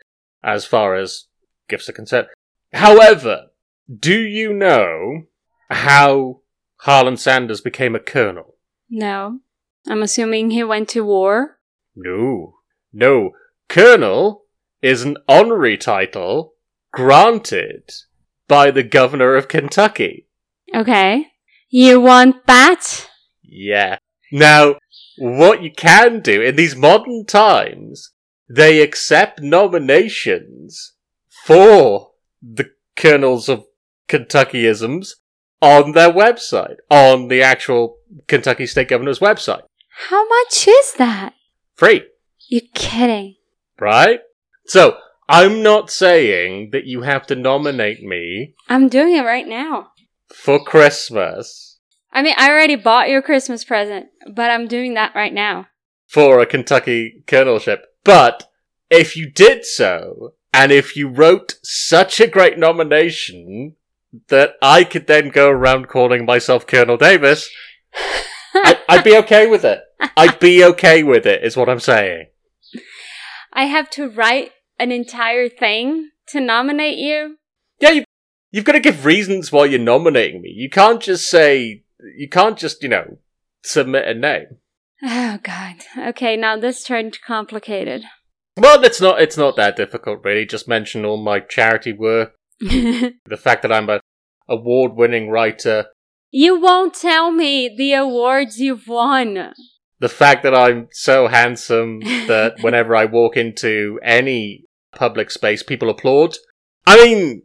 as 0.43 0.65
far 0.65 0.95
as 0.95 1.25
gifts 1.69 1.87
are 1.89 1.93
concerned. 1.93 2.27
However, 2.73 3.47
do 3.87 4.19
you 4.19 4.53
know 4.53 5.23
how 5.69 6.41
Harlan 6.77 7.17
Sanders 7.17 7.61
became 7.61 7.95
a 7.95 7.99
colonel? 7.99 8.55
no. 8.89 9.39
I'm 9.87 10.01
assuming 10.01 10.51
he 10.51 10.63
went 10.63 10.87
to 10.89 11.03
war. 11.03 11.59
No. 11.93 12.55
No. 12.93 13.31
Colonel 13.67 14.45
is 14.81 15.03
an 15.03 15.17
honorary 15.27 15.77
title 15.77 16.53
granted 16.93 17.91
by 18.47 18.71
the 18.71 18.83
governor 18.83 19.35
of 19.35 19.47
Kentucky. 19.47 20.27
Okay. 20.73 21.27
You 21.69 22.01
want 22.01 22.45
that? 22.47 23.09
Yeah. 23.43 23.97
Now, 24.31 24.75
what 25.17 25.61
you 25.61 25.71
can 25.71 26.21
do 26.21 26.41
in 26.41 26.55
these 26.55 26.75
modern 26.75 27.25
times, 27.25 28.11
they 28.49 28.81
accept 28.81 29.41
nominations 29.41 30.93
for 31.45 32.11
the 32.41 32.71
colonels 32.95 33.49
of 33.49 33.65
Kentuckyisms 34.09 35.09
on 35.61 35.91
their 35.93 36.11
website, 36.11 36.75
on 36.89 37.27
the 37.27 37.41
actual 37.41 37.97
Kentucky 38.27 38.65
State 38.65 38.89
Governor's 38.89 39.19
website. 39.19 39.61
How 40.09 40.27
much 40.27 40.67
is 40.67 40.93
that? 40.97 41.33
Free, 41.75 42.03
You 42.49 42.61
kidding? 42.73 43.35
right? 43.79 44.19
So, 44.65 44.97
I'm 45.29 45.63
not 45.63 45.89
saying 45.89 46.69
that 46.71 46.85
you 46.85 47.01
have 47.03 47.25
to 47.27 47.35
nominate 47.35 48.03
me 48.03 48.55
I'm 48.69 48.89
doing 48.89 49.15
it 49.15 49.21
right 49.23 49.47
now. 49.47 49.91
For 50.33 50.63
Christmas 50.63 51.79
I 52.15 52.21
mean, 52.21 52.35
I 52.37 52.49
already 52.51 52.75
bought 52.75 53.09
your 53.09 53.23
Christmas 53.23 53.63
present, 53.63 54.05
but 54.31 54.51
I'm 54.51 54.67
doing 54.67 54.93
that 54.93 55.15
right 55.15 55.33
now. 55.33 55.67
for 56.07 56.39
a 56.39 56.45
Kentucky 56.45 57.23
colonelship. 57.25 57.79
But 58.03 58.47
if 58.91 59.15
you 59.17 59.31
did 59.31 59.65
so, 59.65 60.33
And 60.53 60.71
if 60.71 60.95
you 60.95 61.07
wrote 61.07 61.55
such 61.63 62.19
a 62.21 62.27
great 62.27 62.59
nomination 62.59 63.75
that 64.27 64.53
I 64.61 64.83
could 64.83 65.07
then 65.07 65.29
go 65.29 65.49
around 65.49 65.87
calling 65.87 66.25
myself 66.25 66.67
Colonel 66.67 66.97
Davis, 66.97 67.49
I, 68.53 68.77
I'd 68.87 69.03
be 69.03 69.17
okay 69.23 69.47
with 69.47 69.65
it. 69.65 69.81
I'd 70.15 70.39
be 70.39 70.63
okay 70.63 71.01
with 71.01 71.25
it, 71.25 71.43
is 71.43 71.57
what 71.57 71.69
I'm 71.69 71.79
saying. 71.79 72.27
I 73.51 73.65
have 73.65 73.89
to 73.91 74.07
write 74.07 74.51
an 74.77 74.91
entire 74.91 75.49
thing 75.49 76.11
to 76.27 76.39
nominate 76.39 76.99
you. 76.99 77.37
Yeah, 77.79 77.89
you, 77.91 78.03
you've 78.53 78.63
got 78.63 78.73
to 78.73 78.79
give 78.79 79.03
reasons 79.05 79.51
why 79.51 79.65
you're 79.65 79.79
nominating 79.79 80.41
me. 80.41 80.53
You 80.55 80.69
can't 80.69 81.01
just 81.01 81.29
say, 81.29 81.83
you 82.15 82.29
can't 82.29 82.57
just, 82.57 82.81
you 82.81 82.87
know, 82.87 83.17
submit 83.63 84.07
a 84.07 84.13
name. 84.13 84.59
Oh 85.03 85.39
god. 85.43 85.75
Okay, 85.97 86.37
now 86.37 86.55
this 86.55 86.83
turned 86.85 87.17
complicated. 87.27 88.03
Well, 88.55 88.81
it's 88.85 89.01
not, 89.01 89.19
it's 89.19 89.35
not 89.35 89.57
that 89.57 89.75
difficult, 89.75 90.19
really. 90.23 90.45
Just 90.45 90.67
mention 90.67 91.03
all 91.03 91.21
my 91.21 91.41
charity 91.41 91.91
work, 91.91 92.35
the 92.59 93.37
fact 93.37 93.63
that 93.63 93.71
I'm 93.73 93.89
a 93.89 93.99
award 94.47 94.93
winning 94.93 95.29
writer, 95.29 95.87
you 96.31 96.59
won't 96.59 96.93
tell 96.93 97.31
me 97.31 97.73
the 97.75 97.93
awards 97.93 98.59
you've 98.59 98.87
won. 98.87 99.53
the 99.99 100.09
fact 100.09 100.43
that 100.43 100.55
I'm 100.55 100.87
so 100.91 101.27
handsome 101.27 101.99
that 102.27 102.55
whenever 102.61 102.95
I 102.95 103.05
walk 103.05 103.37
into 103.37 103.99
any 104.03 104.65
public 104.95 105.31
space, 105.31 105.63
people 105.63 105.89
applaud. 105.89 106.35
I 106.85 106.97
mean, 107.03 107.43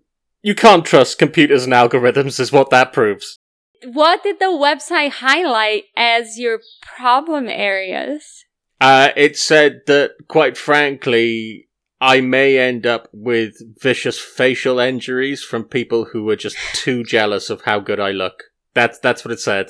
you 0.49 0.55
can't 0.55 0.87
trust 0.87 1.19
computers 1.19 1.65
and 1.65 1.75
algorithms, 1.75 2.41
is 2.41 2.51
what 2.51 2.71
that 2.71 2.91
proves. 2.91 3.39
What 3.85 4.23
did 4.23 4.39
the 4.39 4.47
website 4.47 5.11
highlight 5.11 5.85
as 5.95 6.39
your 6.39 6.61
problem 6.97 7.51
areas? 7.51 8.47
Uh, 8.81 9.11
it 9.15 9.37
said 9.37 9.83
that, 9.89 10.13
quite 10.27 10.57
frankly, 10.57 11.69
I 12.01 12.23
may 12.23 12.59
end 12.59 12.87
up 12.87 13.11
with 13.13 13.57
vicious 13.79 14.19
facial 14.19 14.79
injuries 14.79 15.43
from 15.43 15.65
people 15.65 16.07
who 16.07 16.27
are 16.31 16.37
just 16.37 16.57
too 16.73 17.05
jealous 17.05 17.51
of 17.51 17.61
how 17.67 17.81
good 17.81 18.01
I 18.01 18.13
look. 18.13 18.45
That's 18.73 18.99
that's 18.99 19.27
what 19.27 19.33
it 19.33 19.41
said. 19.41 19.67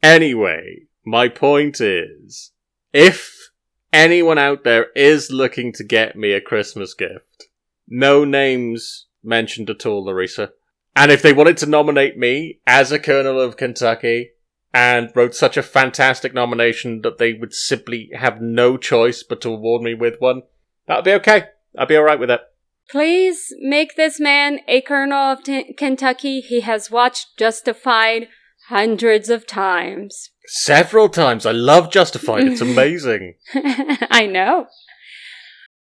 Anyway, 0.00 0.82
my 1.04 1.26
point 1.26 1.80
is, 1.80 2.52
if 2.92 3.50
anyone 3.92 4.38
out 4.38 4.62
there 4.62 4.92
is 4.94 5.32
looking 5.32 5.72
to 5.72 5.82
get 5.82 6.14
me 6.14 6.34
a 6.34 6.40
Christmas 6.40 6.94
gift, 6.94 7.48
no 7.88 8.24
names 8.24 9.06
mentioned 9.22 9.70
at 9.70 9.86
all, 9.86 10.04
Larissa. 10.04 10.52
And 10.96 11.10
if 11.10 11.22
they 11.22 11.32
wanted 11.32 11.56
to 11.58 11.66
nominate 11.66 12.18
me 12.18 12.60
as 12.66 12.90
a 12.92 12.98
Colonel 12.98 13.40
of 13.40 13.56
Kentucky 13.56 14.30
and 14.74 15.10
wrote 15.14 15.34
such 15.34 15.56
a 15.56 15.62
fantastic 15.62 16.34
nomination 16.34 17.02
that 17.02 17.18
they 17.18 17.32
would 17.32 17.54
simply 17.54 18.10
have 18.14 18.40
no 18.40 18.76
choice 18.76 19.22
but 19.22 19.40
to 19.42 19.50
award 19.50 19.82
me 19.82 19.94
with 19.94 20.20
one, 20.20 20.42
that'd 20.86 21.04
be 21.04 21.12
okay. 21.12 21.44
I'd 21.78 21.88
be 21.88 21.96
alright 21.96 22.18
with 22.20 22.30
it. 22.30 22.40
Please 22.90 23.54
make 23.60 23.94
this 23.94 24.18
man 24.18 24.60
a 24.66 24.80
colonel 24.80 25.32
of 25.32 25.44
T- 25.44 25.72
Kentucky. 25.74 26.40
He 26.40 26.60
has 26.60 26.90
watched 26.90 27.36
Justified 27.36 28.26
hundreds 28.68 29.28
of 29.28 29.46
times. 29.46 30.30
Several 30.46 31.08
times. 31.08 31.46
I 31.46 31.52
love 31.52 31.92
Justified. 31.92 32.48
It's 32.48 32.60
amazing. 32.60 33.34
I 33.54 34.26
know. 34.26 34.66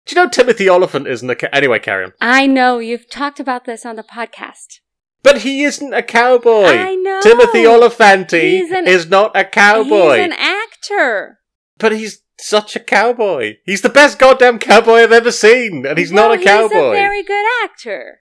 Do 0.07 0.15
you 0.15 0.23
know 0.23 0.29
Timothy 0.31 0.71
Olyphant 0.71 1.09
isn't 1.09 1.29
a 1.29 1.35
ca- 1.35 1.49
anyway? 1.53 1.81
Carry 1.81 2.05
on. 2.05 2.13
I 2.21 2.47
know. 2.47 2.79
You've 2.79 3.11
talked 3.11 3.41
about 3.41 3.65
this 3.65 3.85
on 3.85 3.97
the 3.97 4.05
podcast. 4.05 4.81
But 5.23 5.39
he 5.39 5.65
isn't 5.65 5.93
a 5.93 6.03
cowboy. 6.03 6.67
I 6.67 6.95
know. 6.95 7.21
Timothy 7.21 7.65
Olyphanti 7.65 8.71
an- 8.73 8.87
is 8.87 9.09
not 9.09 9.37
a 9.37 9.45
cowboy. 9.45 10.17
He's 10.17 10.25
an 10.27 10.33
actor. 10.33 11.41
But 11.79 11.93
he's 11.93 12.23
such 12.39 12.77
a 12.77 12.81
cowboy. 12.81 13.55
He's 13.65 13.83
the 13.83 13.89
best 13.89 14.21
goddamn 14.21 14.61
cowboy 14.61 14.99
I've 14.99 15.11
ever 15.11 15.33
seen, 15.33 15.85
and 15.85 15.99
he's 15.99 16.13
Well, 16.13 16.29
not 16.29 16.41
a 16.41 16.45
cowboy. 16.45 16.69
He's 16.69 16.83
a 16.83 16.91
very 16.93 17.23
good 17.25 17.47
actor. 17.65 18.21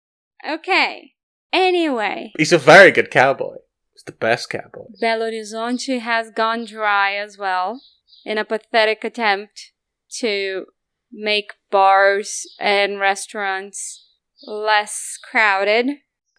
Okay. 0.48 1.12
Anyway, 1.52 2.32
He's 2.38 2.54
a 2.54 2.58
very 2.58 2.92
good 2.92 3.12
cowboy. 3.12 3.58
He's 3.94 4.04
the 4.06 4.12
best 4.14 4.50
cowboy. 4.50 4.86
Belo 5.02 5.30
Horizonte 5.32 6.00
has 6.00 6.32
gone 6.32 6.66
dry 6.66 7.16
as 7.16 7.38
well 7.38 7.82
in 8.26 8.38
a 8.38 8.46
pathetic 8.46 9.04
attempt 9.04 9.72
to 10.20 10.66
make 11.14 11.52
bars 11.70 12.46
and 12.60 13.00
restaurants 13.00 14.10
less 14.46 15.18
crowded. 15.24 15.88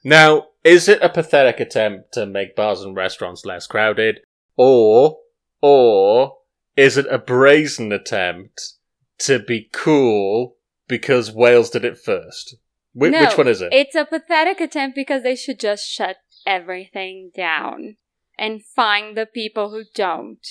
Now, 0.02 0.48
is 0.62 0.88
it 0.88 1.02
a 1.02 1.08
pathetic 1.08 1.60
attempt 1.60 2.12
to 2.14 2.26
make 2.26 2.56
bars 2.56 2.82
and 2.82 2.94
restaurants 2.94 3.46
less 3.46 3.66
crowded, 3.66 4.20
or, 4.56 5.18
or 5.62 6.36
is 6.76 6.98
it 6.98 7.06
a 7.10 7.18
brazen 7.18 7.92
attempt 7.92 8.74
to 9.20 9.38
be 9.38 9.70
cool 9.72 10.56
because 10.88 11.32
Wales 11.32 11.70
did 11.70 11.84
it 11.84 11.96
first? 11.96 12.56
Wh- 12.94 13.10
No, 13.10 13.20
which 13.20 13.38
one 13.38 13.48
is 13.48 13.62
it? 13.62 13.72
It's 13.72 13.94
a 13.94 14.04
pathetic 14.04 14.60
attempt 14.60 14.94
because 14.94 15.22
they 15.22 15.36
should 15.36 15.58
just 15.60 15.88
shut 15.88 16.16
everything 16.46 17.30
down 17.34 17.96
and 18.38 18.64
find 18.64 19.16
the 19.16 19.26
people 19.26 19.70
who 19.70 19.84
don't. 19.94 20.46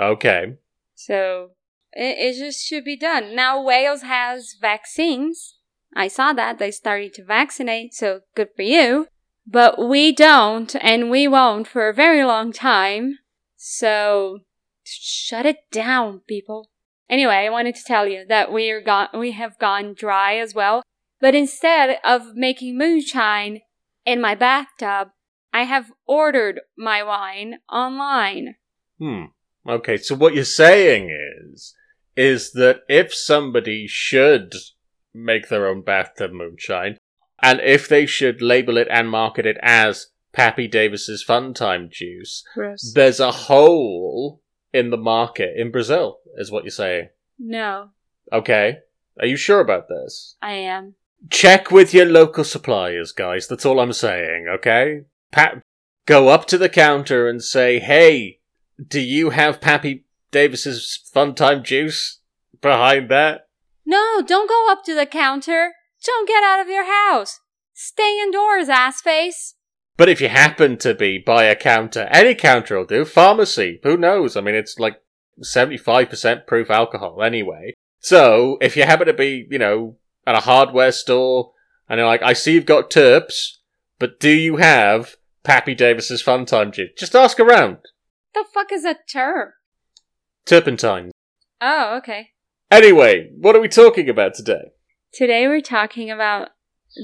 Okay. 0.00 0.54
So 0.94 1.50
it, 1.92 2.18
it 2.18 2.38
just 2.38 2.64
should 2.64 2.84
be 2.84 2.96
done. 2.96 3.34
Now 3.34 3.62
Wales 3.62 4.02
has 4.02 4.54
vaccines. 4.60 5.56
I 5.94 6.08
saw 6.08 6.32
that 6.34 6.58
they 6.58 6.70
started 6.70 7.14
to 7.14 7.24
vaccinate, 7.24 7.94
so 7.94 8.20
good 8.34 8.48
for 8.54 8.62
you. 8.62 9.08
But 9.46 9.78
we 9.78 10.12
don't, 10.12 10.76
and 10.82 11.10
we 11.10 11.26
won't 11.26 11.66
for 11.66 11.88
a 11.88 11.94
very 11.94 12.22
long 12.24 12.52
time. 12.52 13.18
So 13.56 14.40
shut 14.84 15.46
it 15.46 15.70
down, 15.72 16.20
people. 16.28 16.70
Anyway, 17.08 17.34
I 17.34 17.48
wanted 17.48 17.74
to 17.76 17.84
tell 17.86 18.06
you 18.06 18.26
that 18.28 18.52
we 18.52 18.70
are 18.70 18.82
gone. 18.82 19.08
We 19.14 19.32
have 19.32 19.58
gone 19.58 19.94
dry 19.94 20.36
as 20.36 20.54
well. 20.54 20.82
But 21.20 21.34
instead 21.34 21.98
of 22.04 22.34
making 22.34 22.76
moonshine 22.76 23.62
in 24.04 24.20
my 24.20 24.34
bathtub, 24.34 25.08
I 25.52 25.62
have 25.62 25.92
ordered 26.06 26.60
my 26.76 27.02
wine 27.02 27.58
online. 27.72 28.56
Hmm. 28.98 29.24
Okay, 29.66 29.96
so 29.96 30.14
what 30.14 30.34
you're 30.34 30.44
saying 30.44 31.10
is, 31.10 31.74
is 32.18 32.50
that 32.52 32.80
if 32.88 33.14
somebody 33.14 33.86
should 33.86 34.52
make 35.14 35.48
their 35.48 35.68
own 35.68 35.82
bathtub 35.82 36.32
moonshine, 36.32 36.98
and 37.40 37.60
if 37.60 37.88
they 37.88 38.06
should 38.06 38.42
label 38.42 38.76
it 38.76 38.88
and 38.90 39.08
market 39.08 39.46
it 39.46 39.56
as 39.62 40.08
Pappy 40.32 40.66
Davis's 40.66 41.22
Fun 41.22 41.54
Time 41.54 41.88
Juice, 41.90 42.42
Gross. 42.54 42.92
there's 42.92 43.20
a 43.20 43.30
hole 43.30 44.42
in 44.72 44.90
the 44.90 44.96
market 44.96 45.50
in 45.56 45.70
Brazil, 45.70 46.18
is 46.36 46.50
what 46.50 46.64
you're 46.64 46.70
saying. 46.72 47.08
No, 47.38 47.90
Okay. 48.32 48.78
Are 49.20 49.26
you 49.26 49.36
sure 49.36 49.60
about 49.60 49.88
this? 49.88 50.36
I 50.42 50.52
am. 50.52 50.94
Check 51.30 51.70
with 51.70 51.92
your 51.92 52.06
local 52.06 52.44
suppliers, 52.44 53.12
guys. 53.12 53.48
That's 53.48 53.66
all 53.66 53.80
I'm 53.80 53.92
saying, 53.92 54.46
okay? 54.48 55.02
Pat, 55.32 55.62
go 56.06 56.28
up 56.28 56.46
to 56.46 56.58
the 56.58 56.68
counter 56.68 57.28
and 57.28 57.42
say, 57.42 57.78
hey, 57.80 58.38
do 58.86 59.00
you 59.00 59.30
have 59.30 59.60
Pappy 59.60 60.04
Davis's 60.30 61.08
Fun 61.12 61.34
Time 61.34 61.62
Juice 61.62 62.20
behind 62.60 63.10
that? 63.10 63.48
No, 63.84 64.20
don't 64.20 64.48
go 64.48 64.70
up 64.70 64.84
to 64.84 64.94
the 64.94 65.06
counter. 65.06 65.72
Don't 66.04 66.28
get 66.28 66.44
out 66.44 66.60
of 66.60 66.68
your 66.68 66.84
house. 66.84 67.40
Stay 67.74 68.20
indoors, 68.20 68.68
ass 68.68 69.00
face. 69.00 69.54
But 69.96 70.08
if 70.08 70.20
you 70.20 70.28
happen 70.28 70.76
to 70.78 70.94
be 70.94 71.18
by 71.18 71.44
a 71.44 71.56
counter, 71.56 72.08
any 72.12 72.34
counter 72.34 72.78
will 72.78 72.84
do. 72.84 73.04
Pharmacy, 73.04 73.80
who 73.82 73.96
knows? 73.96 74.36
I 74.36 74.40
mean, 74.40 74.54
it's 74.54 74.78
like 74.78 75.00
75% 75.42 76.46
proof 76.46 76.70
alcohol 76.70 77.22
anyway. 77.22 77.74
So, 78.00 78.58
if 78.60 78.76
you 78.76 78.84
happen 78.84 79.06
to 79.08 79.12
be, 79.12 79.46
you 79.50 79.58
know, 79.58 79.96
at 80.26 80.36
a 80.36 80.40
hardware 80.40 80.92
store, 80.92 81.52
and 81.88 81.98
you're 81.98 82.06
like, 82.06 82.22
I 82.22 82.32
see 82.32 82.52
you've 82.54 82.66
got 82.66 82.90
turps, 82.90 83.60
but 83.98 84.20
do 84.20 84.30
you 84.30 84.56
have 84.56 85.16
Pappy 85.42 85.74
Davis's 85.74 86.22
Fun 86.22 86.46
Time 86.46 86.70
Juice? 86.70 86.90
Just 86.96 87.16
ask 87.16 87.40
around. 87.40 87.78
The 88.34 88.44
fuck 88.52 88.70
is 88.70 88.84
a 88.84 88.94
terp? 88.94 89.52
Turpentine. 90.48 91.10
Oh, 91.60 91.98
okay. 91.98 92.30
Anyway, 92.70 93.30
what 93.36 93.54
are 93.54 93.60
we 93.60 93.68
talking 93.68 94.08
about 94.08 94.32
today? 94.32 94.70
Today 95.12 95.46
we're 95.46 95.60
talking 95.60 96.10
about 96.10 96.48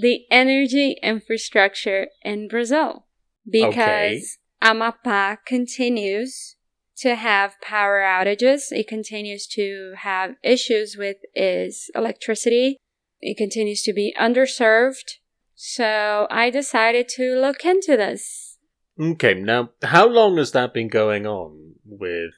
the 0.01 0.25
energy 0.31 0.97
infrastructure 1.03 2.07
in 2.23 2.49
Brazil 2.49 3.07
because 3.49 3.75
Okay. 3.75 4.21
Amapá 4.63 5.37
continues 5.47 6.57
to 6.97 7.17
have 7.17 7.61
power 7.61 8.01
outages. 8.01 8.71
It 8.71 8.89
continues 8.89 9.47
to 9.49 9.93
have 9.99 10.37
issues 10.43 10.97
with 10.97 11.19
its 11.35 11.91
electricity. 11.95 12.79
It 13.21 13.37
continues 13.37 13.83
to 13.83 13.93
be 13.93 14.15
underserved. 14.19 15.19
So 15.55 16.27
I 16.31 16.49
decided 16.49 17.09
to 17.17 17.35
look 17.35 17.65
into 17.65 17.97
this. 17.97 18.57
Okay, 18.99 19.35
now, 19.35 19.71
how 19.83 20.07
long 20.09 20.39
has 20.39 20.53
that 20.53 20.73
been 20.73 20.89
going 20.89 21.27
on 21.27 21.75
with 21.85 22.33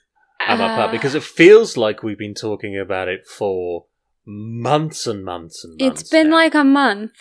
Amapá? 0.46 0.88
Uh, 0.88 0.90
because 0.92 1.14
it 1.14 1.22
feels 1.22 1.76
like 1.76 2.02
we've 2.02 2.18
been 2.18 2.34
talking 2.34 2.78
about 2.78 3.08
it 3.08 3.26
for 3.26 3.86
months 4.24 5.06
and 5.06 5.24
months 5.24 5.64
and 5.64 5.78
months. 5.78 6.02
it's 6.02 6.10
been 6.10 6.30
now. 6.30 6.36
like 6.36 6.54
a 6.54 6.64
month. 6.64 7.12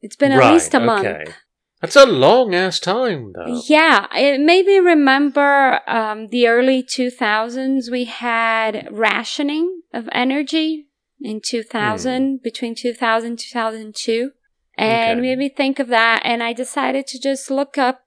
It's 0.00 0.16
been 0.16 0.32
at 0.32 0.52
least 0.52 0.74
a 0.74 0.80
month. 0.80 1.06
okay. 1.06 1.32
That's 1.80 1.96
a 1.96 2.06
long 2.06 2.54
ass 2.54 2.80
time, 2.80 3.32
though. 3.34 3.60
Yeah, 3.66 4.06
it 4.14 4.40
made 4.40 4.66
me 4.66 4.78
remember 4.78 5.80
um, 5.86 6.28
the 6.28 6.48
early 6.48 6.82
2000s. 6.82 7.90
We 7.90 8.04
had 8.04 8.88
rationing 8.90 9.82
of 9.92 10.08
energy 10.10 10.88
in 11.20 11.40
2000, 11.44 12.42
between 12.42 12.74
2000 12.74 13.38
2002. 13.38 14.30
And 14.78 15.00
Okay. 15.00 15.20
made 15.20 15.38
me 15.38 15.48
think 15.48 15.78
of 15.78 15.88
that. 15.88 16.22
And 16.24 16.42
I 16.42 16.52
decided 16.52 17.06
to 17.08 17.20
just 17.20 17.50
look 17.50 17.78
up 17.78 18.02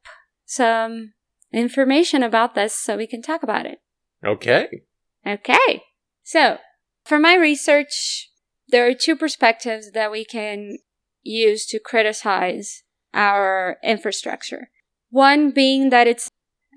some 0.45 1.13
information 1.52 2.24
about 2.24 2.56
this 2.56 2.74
so 2.76 2.98
we 2.98 3.08
can 3.08 3.22
talk 3.22 3.43
about 3.43 3.65
it. 3.65 3.80
Okay. 4.25 4.67
Okay. 5.25 5.84
So, 6.23 6.58
for 7.05 7.19
my 7.19 7.36
research, 7.36 8.29
there 8.67 8.88
are 8.88 8.93
two 8.93 9.15
perspectives 9.15 9.91
that 9.91 10.12
we 10.12 10.25
can 10.25 10.77
use 11.21 11.65
to 11.67 11.79
criticize 11.79 12.84
our 13.13 13.77
infrastructure. 13.84 14.69
One 15.10 15.51
being 15.51 15.89
that 15.89 16.08
it's 16.08 16.29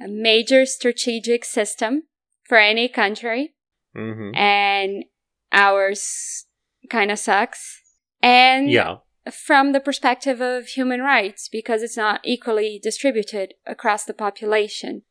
a 0.03 0.09
major 0.09 0.65
strategic 0.67 1.45
system 1.45 2.05
for 2.45 2.59
any 2.59 2.89
country 2.89 3.55
hmm 3.95 4.35
and 4.35 5.05
ours 5.53 6.47
kind 6.89 7.11
of 7.11 7.19
sucks. 7.19 7.81
And 8.23 8.71
Yeah. 8.71 8.97
from 9.31 9.73
the 9.73 9.81
perspective 9.81 10.41
of 10.41 10.67
human 10.69 11.01
rights 11.01 11.49
because 11.49 11.83
it's 11.83 11.97
not 11.97 12.21
equally 12.25 12.81
distributed 12.83 13.55
across 13.67 14.05
the 14.05 14.15
population. 14.15 15.03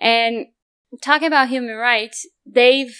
And 0.00 0.46
talking 1.02 1.28
about 1.28 1.48
human 1.48 1.76
rights, 1.76 2.26
they've 2.46 2.96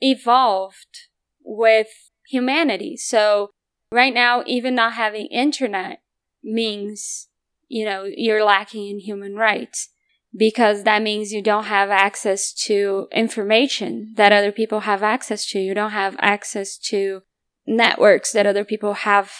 evolved 0.00 1.08
with 1.44 1.88
humanity. 2.28 2.96
So 2.96 3.50
right 3.90 4.14
now, 4.14 4.42
even 4.46 4.74
not 4.74 4.94
having 4.94 5.26
internet 5.26 6.02
means, 6.42 7.28
you 7.68 7.84
know, 7.84 8.04
you're 8.04 8.44
lacking 8.44 8.88
in 8.88 9.00
human 9.00 9.34
rights 9.34 9.88
because 10.36 10.84
that 10.84 11.02
means 11.02 11.32
you 11.32 11.42
don't 11.42 11.64
have 11.64 11.90
access 11.90 12.52
to 12.52 13.08
information 13.12 14.14
that 14.16 14.32
other 14.32 14.52
people 14.52 14.80
have 14.80 15.02
access 15.02 15.46
to. 15.50 15.58
You 15.58 15.74
don't 15.74 15.90
have 15.90 16.16
access 16.18 16.78
to 16.78 17.22
networks 17.66 18.32
that 18.32 18.46
other 18.46 18.64
people 18.64 18.94
have 18.94 19.32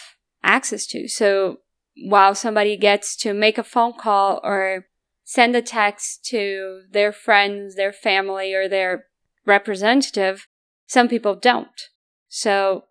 access 0.43 0.85
to. 0.87 1.07
So 1.07 1.57
while 2.05 2.35
somebody 2.35 2.77
gets 2.77 3.15
to 3.17 3.33
make 3.33 3.57
a 3.57 3.63
phone 3.63 3.93
call 3.93 4.39
or 4.43 4.85
send 5.23 5.55
a 5.55 5.61
text 5.61 6.25
to 6.25 6.81
their 6.91 7.11
friends, 7.11 7.75
their 7.75 7.93
family, 7.93 8.53
or 8.53 8.67
their 8.67 9.05
representative, 9.45 10.47
some 10.85 11.07
people 11.07 11.35
don't. 11.35 11.89
So 12.27 12.85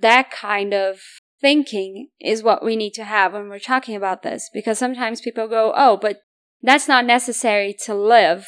that 0.00 0.30
kind 0.30 0.74
of 0.74 1.00
thinking 1.40 2.08
is 2.20 2.42
what 2.42 2.64
we 2.64 2.76
need 2.76 2.92
to 2.94 3.04
have 3.04 3.32
when 3.32 3.48
we're 3.48 3.58
talking 3.58 3.96
about 3.96 4.22
this 4.22 4.50
because 4.52 4.78
sometimes 4.78 5.20
people 5.20 5.48
go, 5.48 5.72
oh, 5.74 5.96
but 5.96 6.20
that's 6.62 6.88
not 6.88 7.06
necessary 7.06 7.74
to 7.84 7.94
live. 7.94 8.46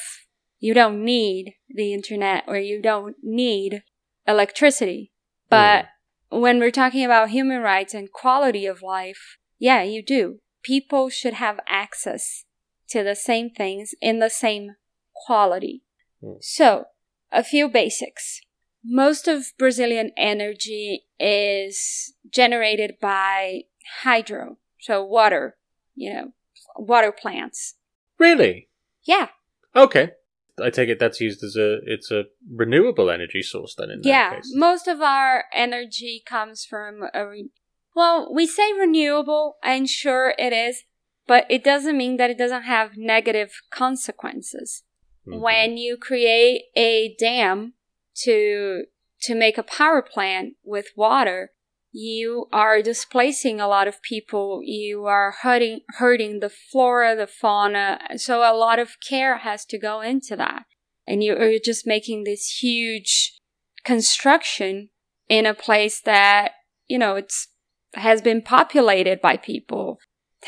You 0.58 0.74
don't 0.74 1.04
need 1.04 1.54
the 1.68 1.94
internet 1.94 2.44
or 2.46 2.58
you 2.58 2.80
don't 2.82 3.16
need 3.22 3.82
electricity. 4.26 5.12
But 5.48 5.86
when 6.30 6.60
we're 6.60 6.70
talking 6.70 7.04
about 7.04 7.30
human 7.30 7.60
rights 7.60 7.94
and 7.94 8.10
quality 8.10 8.66
of 8.66 8.82
life, 8.82 9.38
yeah, 9.58 9.82
you 9.82 10.02
do. 10.02 10.38
People 10.62 11.08
should 11.08 11.34
have 11.34 11.60
access 11.68 12.44
to 12.92 13.02
the 13.02 13.14
same 13.14 13.50
things 13.50 13.94
in 14.00 14.18
the 14.18 14.30
same 14.30 14.76
quality. 15.14 15.82
Mm. 16.22 16.38
So, 16.40 16.86
a 17.30 17.44
few 17.44 17.68
basics. 17.68 18.40
Most 18.84 19.28
of 19.28 19.52
Brazilian 19.58 20.10
energy 20.16 21.04
is 21.18 22.14
generated 22.30 22.94
by 23.00 23.62
hydro, 24.02 24.58
so 24.80 25.04
water, 25.04 25.56
you 25.94 26.12
know, 26.12 26.32
water 26.76 27.12
plants. 27.12 27.74
Really? 28.18 28.68
Yeah, 29.04 29.28
Okay. 29.74 30.10
I 30.62 30.70
take 30.70 30.90
it 30.90 30.98
that's 30.98 31.20
used 31.20 31.42
as 31.42 31.56
a 31.56 31.78
it's 31.86 32.10
a 32.10 32.24
renewable 32.50 33.10
energy 33.10 33.42
source 33.42 33.74
then 33.76 33.90
in 33.90 34.02
yeah. 34.02 34.38
Most 34.52 34.86
of 34.86 35.00
our 35.00 35.44
energy 35.52 36.22
comes 36.24 36.64
from 36.64 37.04
a 37.14 37.26
re- 37.26 37.50
well, 37.94 38.32
we 38.32 38.46
say 38.46 38.72
renewable, 38.72 39.56
and 39.62 39.88
sure 39.88 40.34
it 40.38 40.52
is, 40.52 40.84
but 41.26 41.46
it 41.48 41.64
doesn't 41.64 41.96
mean 41.96 42.16
that 42.16 42.30
it 42.30 42.38
doesn't 42.38 42.62
have 42.62 42.96
negative 42.96 43.52
consequences. 43.70 44.82
Mhm. 45.26 45.40
When 45.40 45.76
you 45.76 45.96
create 45.96 46.64
a 46.74 47.14
dam 47.18 47.74
to 48.24 48.86
to 49.22 49.34
make 49.36 49.56
a 49.56 49.62
power 49.62 50.02
plant 50.02 50.54
with 50.64 50.88
water, 50.96 51.52
you 51.92 52.48
are 52.52 52.82
displacing 52.82 53.60
a 53.60 53.68
lot 53.68 53.86
of 53.86 54.02
people. 54.02 54.60
You 54.64 55.04
are 55.04 55.34
hurting 55.42 55.80
hurting 55.98 56.40
the 56.40 56.48
flora, 56.50 57.14
the 57.14 57.26
fauna. 57.26 58.00
So 58.16 58.40
a 58.40 58.56
lot 58.56 58.78
of 58.78 58.96
care 59.08 59.38
has 59.38 59.64
to 59.66 59.78
go 59.78 60.00
into 60.00 60.34
that. 60.36 60.64
And 61.06 61.22
you 61.22 61.36
are 61.36 61.58
just 61.62 61.86
making 61.86 62.24
this 62.24 62.58
huge 62.62 63.38
construction 63.84 64.90
in 65.28 65.46
a 65.46 65.54
place 65.54 66.00
that, 66.00 66.52
you 66.86 66.98
know, 66.98 67.16
it's 67.16 67.48
has 67.94 68.22
been 68.22 68.40
populated 68.40 69.20
by 69.20 69.36
people, 69.36 69.98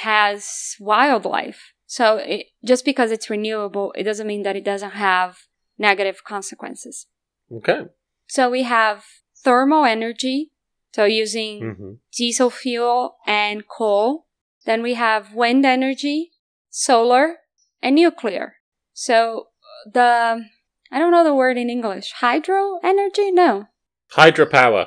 has 0.02 0.76
wildlife. 0.80 1.72
So 1.87 2.16
it, 2.16 2.46
just 2.64 2.85
because 2.85 3.11
it's 3.11 3.30
renewable, 3.30 3.92
it 3.96 4.02
doesn't 4.04 4.26
mean 4.26 4.42
that 4.42 4.57
it 4.57 4.64
doesn't 4.64 4.92
have 4.92 5.38
negative 5.78 6.24
consequences. 6.24 7.07
Okay. 7.52 7.83
So 8.26 8.50
we 8.50 8.62
have 8.62 9.04
thermal 9.44 9.85
energy, 9.85 10.50
so 10.92 11.04
using 11.04 11.76
hmm 11.76 11.92
diesel 12.16 12.50
fuel 12.50 13.16
and 13.26 13.64
coal. 13.68 14.26
Then 14.64 14.83
we 14.83 14.94
have 14.94 15.35
wind 15.35 15.66
energy, 15.66 16.30
solar, 16.70 17.38
and 17.83 17.96
nuclear. 17.96 18.54
So 18.92 19.48
the 19.92 20.44
I 20.90 20.98
don't 20.98 21.11
know 21.11 21.24
the 21.24 21.35
word 21.35 21.59
in 21.59 21.68
English. 21.68 22.12
Hydro 22.12 22.78
energy? 22.83 23.30
No. 23.33 23.66
Hydropower. 24.12 24.87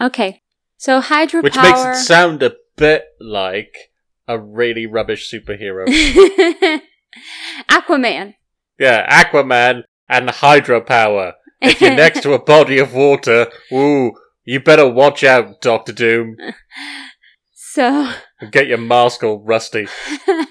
Okay. 0.00 0.42
So 0.76 1.00
hydropower 1.00 1.42
Which 1.42 1.56
makes 1.56 1.80
it 1.80 2.04
sound 2.04 2.42
a 2.42 2.56
bit 2.76 3.04
like 3.18 3.90
a 4.28 4.38
really 4.38 4.86
rubbish 4.86 5.30
superhero. 5.32 5.86
Aquaman. 7.68 8.34
yeah, 8.78 9.24
Aquaman 9.24 9.82
and 10.08 10.28
hydropower. 10.28 11.32
If 11.60 11.80
you're 11.80 11.94
next 11.96 12.22
to 12.22 12.32
a 12.34 12.38
body 12.38 12.78
of 12.78 12.92
water, 12.92 13.46
ooh, 13.72 14.12
you 14.44 14.60
better 14.60 14.88
watch 14.88 15.24
out, 15.24 15.60
Doctor 15.60 15.92
Doom. 15.92 16.36
So 17.76 18.10
And 18.40 18.50
get 18.50 18.68
your 18.68 18.78
mask 18.78 19.22
all 19.22 19.42
rusty. 19.44 19.86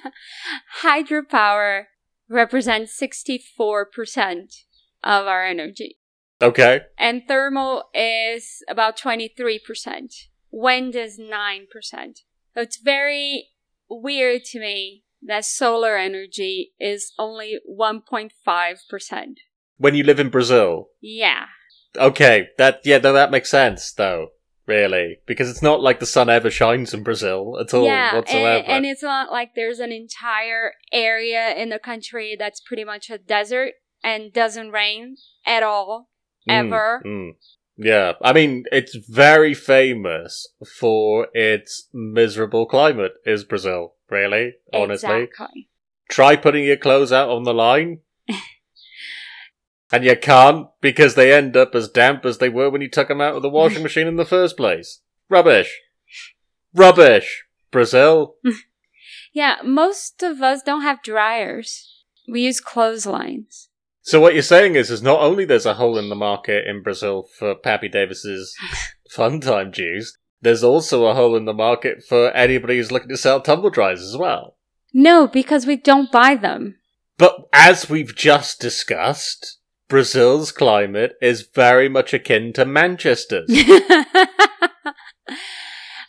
hydropower 0.83 1.85
represents 2.29 2.99
64% 3.01 4.63
of 5.03 5.25
our 5.25 5.43
energy. 5.43 5.97
Okay. 6.39 6.81
And 6.99 7.23
thermal 7.27 7.85
is 7.95 8.61
about 8.69 8.95
23%. 8.95 9.59
Wind 10.51 10.95
is 10.95 11.19
9%. 11.19 11.65
So 11.91 12.61
it's 12.61 12.77
very 12.77 13.47
weird 13.89 14.43
to 14.45 14.59
me 14.59 15.03
that 15.21 15.45
solar 15.45 15.95
energy 15.97 16.73
is 16.79 17.11
only 17.17 17.59
1.5%. 17.69 19.35
When 19.77 19.95
you 19.95 20.03
live 20.03 20.19
in 20.19 20.29
Brazil. 20.29 20.89
Yeah. 21.01 21.45
Okay, 21.97 22.49
that 22.57 22.81
yeah, 22.83 22.97
no, 22.97 23.13
that 23.13 23.31
makes 23.31 23.49
sense 23.49 23.91
though. 23.93 24.29
Really, 24.67 25.19
because 25.27 25.49
it's 25.49 25.61
not 25.61 25.81
like 25.81 25.99
the 25.99 26.07
sun 26.07 26.27
ever 26.27 26.49
shines 26.49 26.93
in 26.93 27.03
Brazil 27.03 27.57
at 27.59 27.71
all 27.73 27.85
yeah, 27.85 28.15
whatsoever. 28.15 28.63
And, 28.65 28.67
and 28.67 28.85
it's 28.85 29.03
not 29.03 29.31
like 29.31 29.51
there's 29.55 29.79
an 29.79 29.91
entire 29.91 30.73
area 30.91 31.53
in 31.55 31.69
the 31.69 31.77
country 31.77 32.35
that's 32.37 32.59
pretty 32.61 32.83
much 32.83 33.11
a 33.11 33.19
desert 33.19 33.73
and 34.03 34.33
doesn't 34.33 34.71
rain 34.71 35.17
at 35.45 35.61
all, 35.61 36.09
Mm, 36.49 36.65
ever. 36.67 37.01
mm. 37.05 37.31
Yeah, 37.77 38.13
I 38.21 38.31
mean, 38.33 38.63
it's 38.71 38.95
very 38.95 39.53
famous 39.53 40.47
for 40.79 41.27
its 41.33 41.89
miserable 41.93 42.65
climate. 42.65 43.13
Is 43.25 43.43
Brazil 43.43 43.95
really? 44.09 44.53
Honestly, 44.73 45.23
Exactly. 45.23 45.69
try 46.09 46.35
putting 46.35 46.63
your 46.65 46.77
clothes 46.77 47.11
out 47.11 47.29
on 47.29 47.43
the 47.43 47.53
line. 47.53 47.99
And 49.91 50.03
you 50.03 50.15
can't 50.17 50.67
because 50.81 51.15
they 51.15 51.31
end 51.31 51.55
up 51.55 51.75
as 51.75 51.87
damp 51.89 52.25
as 52.25 52.39
they 52.39 52.49
were 52.49 52.69
when 52.69 52.81
you 52.81 52.89
took 52.89 53.07
them 53.07 53.21
out 53.21 53.35
of 53.35 53.41
the 53.41 53.49
washing 53.49 53.83
machine 53.87 54.07
in 54.07 54.15
the 54.15 54.25
first 54.25 54.57
place. 54.57 55.01
Rubbish. 55.29 55.81
Rubbish. 56.73 57.45
Brazil. 57.71 58.35
Yeah, 59.33 59.57
most 59.65 60.23
of 60.23 60.41
us 60.41 60.61
don't 60.63 60.83
have 60.83 61.03
dryers. 61.03 62.05
We 62.25 62.43
use 62.43 62.61
clotheslines. 62.61 63.67
So 64.05 64.21
what 64.21 64.33
you're 64.33 64.43
saying 64.43 64.75
is, 64.75 64.91
is 64.91 65.01
not 65.01 65.21
only 65.21 65.45
there's 65.45 65.65
a 65.65 65.73
hole 65.73 65.97
in 65.97 66.09
the 66.09 66.15
market 66.15 66.67
in 66.67 66.83
Brazil 66.83 67.27
for 67.39 67.55
Pappy 67.55 67.89
Davis's 67.89 68.55
fun 69.09 69.41
time 69.41 69.71
juice, 69.71 70.15
there's 70.41 70.63
also 70.63 71.07
a 71.07 71.15
hole 71.15 71.35
in 71.35 71.45
the 71.45 71.53
market 71.53 72.03
for 72.07 72.29
anybody 72.31 72.77
who's 72.77 72.91
looking 72.91 73.09
to 73.09 73.17
sell 73.17 73.41
tumble 73.41 73.71
dries 73.71 74.01
as 74.01 74.15
well. 74.15 74.57
No, 74.93 75.27
because 75.27 75.65
we 75.65 75.75
don't 75.75 76.11
buy 76.11 76.35
them. 76.35 76.75
But 77.17 77.47
as 77.51 77.89
we've 77.89 78.15
just 78.15 78.61
discussed, 78.61 79.57
Brazil's 79.87 80.51
climate 80.51 81.13
is 81.19 81.49
very 81.55 81.89
much 81.89 82.13
akin 82.13 82.53
to 82.53 82.63
Manchester's. 82.63 83.49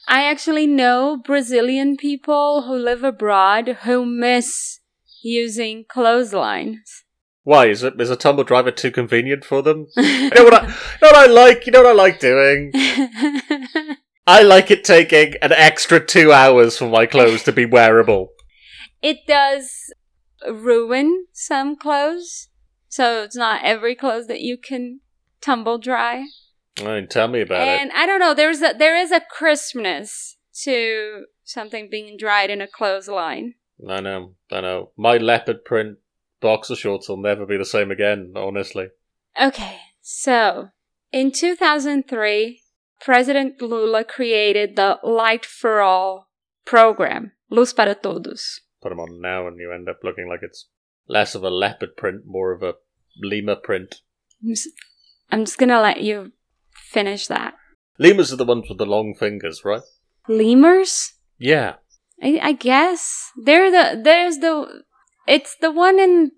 I 0.06 0.24
actually 0.24 0.66
know 0.66 1.16
Brazilian 1.16 1.96
people 1.96 2.64
who 2.66 2.76
live 2.76 3.02
abroad 3.02 3.78
who 3.84 4.04
miss 4.04 4.80
using 5.22 5.86
clotheslines. 5.88 7.05
Why 7.46 7.66
is 7.66 7.84
it? 7.84 8.00
Is 8.00 8.10
a 8.10 8.16
tumble 8.16 8.42
dryer 8.42 8.72
too 8.72 8.90
convenient 8.90 9.44
for 9.44 9.62
them? 9.62 9.86
You 9.96 10.30
know 10.30 10.42
what 10.42 10.54
I, 10.54 10.66
you 10.66 10.72
know 11.00 11.08
what 11.12 11.16
I 11.16 11.26
like? 11.26 11.64
You 11.64 11.70
know 11.72 11.82
what 11.82 11.90
I 11.90 11.92
like 11.92 12.18
doing? 12.18 12.72
I 14.26 14.42
like 14.42 14.72
it 14.72 14.82
taking 14.82 15.34
an 15.40 15.52
extra 15.52 16.04
two 16.04 16.32
hours 16.32 16.76
for 16.76 16.88
my 16.88 17.06
clothes 17.06 17.44
to 17.44 17.52
be 17.52 17.64
wearable. 17.64 18.30
it 19.00 19.18
does 19.28 19.92
ruin 20.44 21.26
some 21.32 21.76
clothes, 21.76 22.48
so 22.88 23.22
it's 23.22 23.36
not 23.36 23.60
every 23.62 23.94
clothes 23.94 24.26
that 24.26 24.40
you 24.40 24.56
can 24.58 24.98
tumble 25.40 25.78
dry. 25.78 26.24
I 26.80 26.82
mean, 26.84 27.06
tell 27.08 27.28
me 27.28 27.42
about 27.42 27.62
it. 27.62 27.80
and 27.80 27.92
I 27.92 28.06
don't 28.06 28.18
know, 28.18 28.34
there's 28.34 28.60
a 28.60 28.74
there 28.76 28.96
is 28.96 29.12
a 29.12 29.20
crispness 29.20 30.36
to 30.64 31.26
something 31.44 31.88
being 31.88 32.16
dried 32.18 32.50
in 32.50 32.60
a 32.60 32.66
clothesline. 32.66 33.54
I 33.88 34.00
know, 34.00 34.34
I 34.50 34.60
know. 34.62 34.90
My 34.96 35.16
leopard 35.18 35.64
print 35.64 35.98
boxer 36.40 36.76
shorts 36.76 37.08
will 37.08 37.16
never 37.16 37.46
be 37.46 37.56
the 37.56 37.64
same 37.64 37.90
again, 37.90 38.32
honestly. 38.36 38.88
Okay, 39.40 39.78
so 40.00 40.70
in 41.12 41.32
2003, 41.32 42.60
President 43.00 43.60
Lula 43.60 44.04
created 44.04 44.76
the 44.76 44.98
Light 45.02 45.44
for 45.44 45.80
All 45.80 46.28
program, 46.64 47.32
Luz 47.50 47.72
para 47.72 47.94
Todos. 47.94 48.60
Put 48.82 48.90
them 48.90 49.00
on 49.00 49.20
now 49.20 49.46
and 49.46 49.58
you 49.58 49.72
end 49.72 49.88
up 49.88 49.98
looking 50.02 50.28
like 50.28 50.40
it's 50.42 50.68
less 51.08 51.34
of 51.34 51.42
a 51.42 51.50
leopard 51.50 51.96
print, 51.96 52.22
more 52.26 52.52
of 52.52 52.62
a 52.62 52.74
lemur 53.20 53.56
print. 53.56 54.00
I'm 54.42 54.50
just, 54.50 54.68
I'm 55.30 55.44
just 55.44 55.58
gonna 55.58 55.80
let 55.80 56.02
you 56.02 56.32
finish 56.72 57.26
that. 57.26 57.54
Lemurs 57.98 58.32
are 58.32 58.36
the 58.36 58.44
ones 58.44 58.68
with 58.68 58.78
the 58.78 58.86
long 58.86 59.14
fingers, 59.14 59.62
right? 59.64 59.82
Lemurs? 60.28 61.14
Yeah. 61.38 61.76
I, 62.22 62.38
I 62.42 62.52
guess 62.52 63.30
they're 63.36 63.70
the 63.70 64.00
there's 64.02 64.38
the 64.38 64.84
it's 65.26 65.56
the 65.56 65.70
one 65.70 65.98
in 65.98 66.32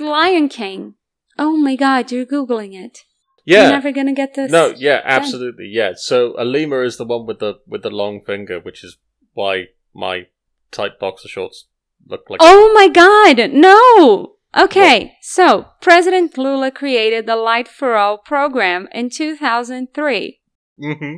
Lion 0.00 0.48
King. 0.48 0.94
Oh 1.38 1.56
my 1.56 1.76
God, 1.76 2.12
you're 2.12 2.26
googling 2.26 2.74
it. 2.74 3.00
Yeah. 3.44 3.62
You're 3.64 3.72
never 3.72 3.92
gonna 3.92 4.14
get 4.14 4.34
this. 4.34 4.50
No, 4.50 4.68
yeah, 4.76 5.00
absolutely, 5.04 5.68
yeah. 5.70 5.92
So 5.96 6.34
a 6.38 6.44
lemur 6.44 6.82
is 6.82 6.96
the 6.96 7.04
one 7.04 7.26
with 7.26 7.40
the 7.40 7.54
with 7.66 7.82
the 7.82 7.90
long 7.90 8.22
finger, 8.24 8.58
which 8.60 8.82
is 8.82 8.96
why 9.34 9.66
my 9.94 10.26
tight 10.70 10.98
boxer 10.98 11.28
shorts 11.28 11.66
look 12.06 12.30
like. 12.30 12.40
Oh 12.42 12.72
my 12.74 12.88
God, 12.88 13.50
no. 13.52 14.36
Okay, 14.56 15.14
so 15.20 15.66
President 15.82 16.38
Lula 16.38 16.70
created 16.70 17.26
the 17.26 17.36
Light 17.36 17.66
for 17.66 17.96
All 17.96 18.18
program 18.18 18.88
in 18.92 19.10
2003. 19.10 20.40
hmm 20.78 20.92
Yeah. 20.92 21.16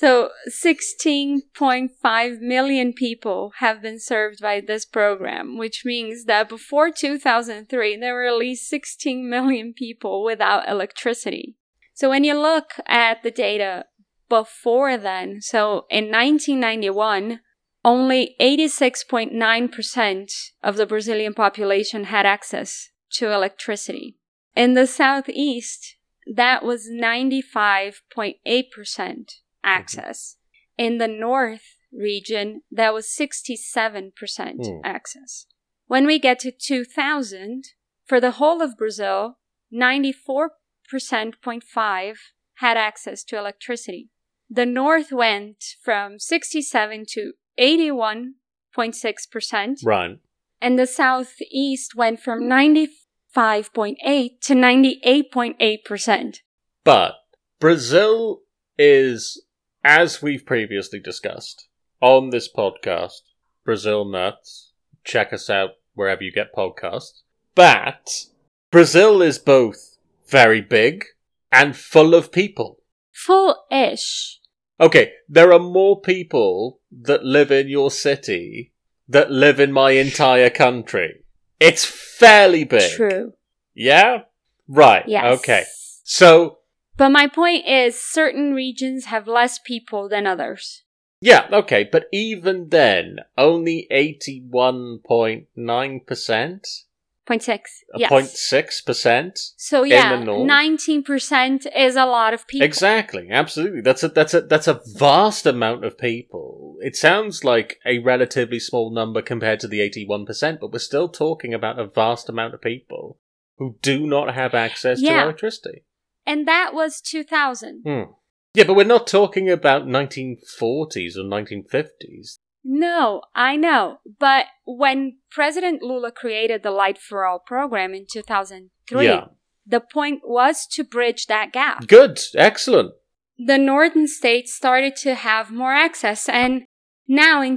So 0.00 0.30
16.5 0.48 2.40
million 2.40 2.92
people 2.92 3.50
have 3.58 3.82
been 3.82 3.98
served 3.98 4.40
by 4.40 4.60
this 4.60 4.84
program, 4.84 5.58
which 5.58 5.84
means 5.84 6.26
that 6.26 6.48
before 6.48 6.92
2003, 6.92 7.96
there 7.96 8.14
were 8.14 8.26
at 8.26 8.36
least 8.36 8.68
16 8.68 9.28
million 9.28 9.74
people 9.76 10.22
without 10.22 10.68
electricity. 10.68 11.56
So 11.94 12.10
when 12.10 12.22
you 12.22 12.40
look 12.40 12.74
at 12.86 13.24
the 13.24 13.32
data 13.32 13.86
before 14.28 14.96
then, 14.96 15.40
so 15.40 15.86
in 15.90 16.12
1991, 16.12 17.40
only 17.84 18.36
86.9% 18.40 20.32
of 20.62 20.76
the 20.76 20.86
Brazilian 20.86 21.34
population 21.34 22.04
had 22.04 22.24
access 22.24 22.90
to 23.14 23.32
electricity. 23.32 24.16
In 24.54 24.74
the 24.74 24.86
southeast, 24.86 25.96
that 26.24 26.62
was 26.62 26.88
95.8% 26.88 29.32
access. 29.64 30.36
In 30.76 30.98
the 30.98 31.08
north 31.08 31.76
region, 31.92 32.62
that 32.70 32.92
was 32.94 33.08
67% 33.08 34.66
Hmm. 34.66 34.80
access. 34.84 35.46
When 35.86 36.06
we 36.06 36.18
get 36.18 36.38
to 36.40 36.50
2000, 36.52 37.72
for 38.04 38.20
the 38.20 38.32
whole 38.32 38.60
of 38.62 38.76
Brazil, 38.76 39.38
94.5 39.72 42.18
had 42.56 42.76
access 42.76 43.24
to 43.24 43.38
electricity. 43.38 44.10
The 44.50 44.66
north 44.66 45.12
went 45.12 45.62
from 45.82 46.18
67 46.18 47.04
to 47.10 47.32
81.6%, 47.58 49.80
Right. 49.84 50.18
and 50.60 50.78
the 50.78 50.86
southeast 50.86 51.94
went 51.94 52.20
from 52.20 52.46
95.8 52.48 54.40
to 54.42 54.54
98.8%. 54.54 56.42
But 56.84 57.14
Brazil 57.60 58.42
is, 58.78 59.42
as 59.88 60.20
we've 60.20 60.44
previously 60.44 61.00
discussed 61.00 61.66
on 62.02 62.28
this 62.28 62.46
podcast, 62.52 63.22
Brazil 63.64 64.04
Nuts. 64.04 64.72
Check 65.02 65.32
us 65.32 65.48
out 65.48 65.70
wherever 65.94 66.22
you 66.22 66.30
get 66.30 66.54
podcasts. 66.54 67.22
But 67.54 68.26
Brazil 68.70 69.22
is 69.22 69.38
both 69.38 69.96
very 70.28 70.60
big 70.60 71.06
and 71.50 71.74
full 71.74 72.14
of 72.14 72.30
people. 72.30 72.80
Full 73.12 73.56
ish. 73.70 74.40
Okay, 74.78 75.12
there 75.26 75.54
are 75.54 75.58
more 75.58 76.02
people 76.02 76.80
that 76.92 77.24
live 77.24 77.50
in 77.50 77.68
your 77.68 77.90
city 77.90 78.74
that 79.08 79.30
live 79.30 79.58
in 79.58 79.72
my 79.72 79.92
entire 79.92 80.50
country. 80.50 81.24
It's 81.60 81.86
fairly 81.86 82.64
big. 82.64 82.92
True. 82.92 83.32
Yeah? 83.74 84.24
Right. 84.68 85.04
Yes. 85.08 85.38
Okay. 85.38 85.64
So, 86.04 86.57
But 86.98 87.08
my 87.10 87.26
point 87.28 87.66
is, 87.66 87.98
certain 87.98 88.52
regions 88.54 89.06
have 89.06 89.26
less 89.26 89.58
people 89.58 90.08
than 90.08 90.26
others. 90.26 90.82
yeah, 91.20 91.48
okay, 91.52 91.82
but 91.90 92.06
even 92.12 92.68
then, 92.68 93.18
only 93.36 93.88
81.9%? 93.90 96.82
Point 97.26 97.42
six. 97.42 97.84
A 97.94 97.98
Yes. 97.98 98.10
0.6%? 98.10 99.52
So 99.58 99.82
in 99.84 99.90
yeah, 99.90 100.16
the 100.16 100.24
north? 100.24 100.46
nineteen 100.46 101.02
percent 101.02 101.66
is 101.76 101.94
a 101.94 102.06
lot 102.06 102.32
of 102.32 102.46
people. 102.48 102.64
Exactly, 102.64 103.28
absolutely. 103.30 103.82
That's 103.82 104.02
a 104.02 104.08
that's 104.08 104.32
a 104.32 104.40
that's 104.40 104.66
a 104.66 104.80
vast 104.96 105.44
amount 105.44 105.84
of 105.84 105.98
people. 105.98 106.76
It 106.80 106.96
sounds 106.96 107.44
like 107.44 107.80
a 107.84 107.98
relatively 107.98 108.58
small 108.58 108.90
number 108.90 109.20
compared 109.20 109.60
to 109.60 109.68
the 109.68 109.82
eighty-one 109.82 110.24
percent, 110.24 110.58
but 110.60 110.72
we're 110.72 110.78
still 110.78 111.10
talking 111.10 111.52
about 111.52 111.78
a 111.78 111.86
vast 111.86 112.30
amount 112.30 112.54
of 112.54 112.62
people 112.62 113.18
who 113.58 113.76
do 113.82 114.06
not 114.06 114.34
have 114.34 114.54
access 114.54 115.02
to 115.02 115.06
electricity. 115.24 115.82
And 116.28 116.46
that 116.46 116.74
was 116.74 117.00
two 117.00 117.24
thousand. 117.24 117.82
Hmm. 117.86 118.12
Yeah, 118.54 118.64
but 118.64 118.74
we're 118.74 118.84
not 118.96 119.06
talking 119.06 119.48
about 119.50 119.86
nineteen 119.88 120.36
forties 120.58 121.16
or 121.18 121.24
nineteen 121.24 121.64
fifties. 121.64 122.38
No, 122.64 123.22
I 123.34 123.56
know. 123.56 124.00
But 124.18 124.46
when 124.66 125.18
President 125.30 125.82
Lula 125.82 126.10
created 126.12 126.62
the 126.62 126.70
Light 126.70 126.98
for 126.98 127.24
All 127.26 127.38
program 127.38 127.94
in 127.94 128.04
two 128.14 128.22
thousand 128.22 128.70
three, 128.88 129.06
Yeah. 129.06 129.26
the 129.66 129.80
point 129.80 130.20
was 130.24 130.66
to 130.74 130.84
bridge 130.84 131.26
that 131.26 131.52
gap. 131.52 131.86
Good, 131.86 132.20
excellent. 132.36 132.92
the 133.38 133.56
northern 133.58 134.08
states 134.08 134.52
started 134.54 134.94
to 134.96 135.14
have 135.14 135.50
more 135.62 135.72
access. 135.72 136.28
And 136.28 136.64
now 137.06 137.40
in 137.40 137.56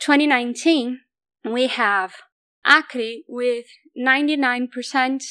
2019, 0.00 1.00
we 1.44 1.68
have 1.68 2.10
Acre 2.66 3.22
with 3.26 3.64
99%, 3.98 5.22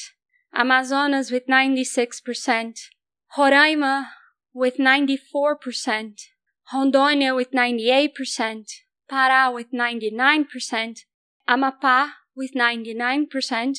Amazonas 0.54 1.30
with 1.30 1.46
96%, 1.46 2.78
Roraima 3.36 4.08
with 4.52 4.76
94%, 4.76 6.20
Rondônia 6.72 7.34
with 7.34 7.50
98%, 7.52 8.64
Pará 9.10 9.52
with 9.52 9.72
99%, 9.72 10.98
Amapá 11.48 12.10
with 12.36 12.52
99%, 12.54 13.78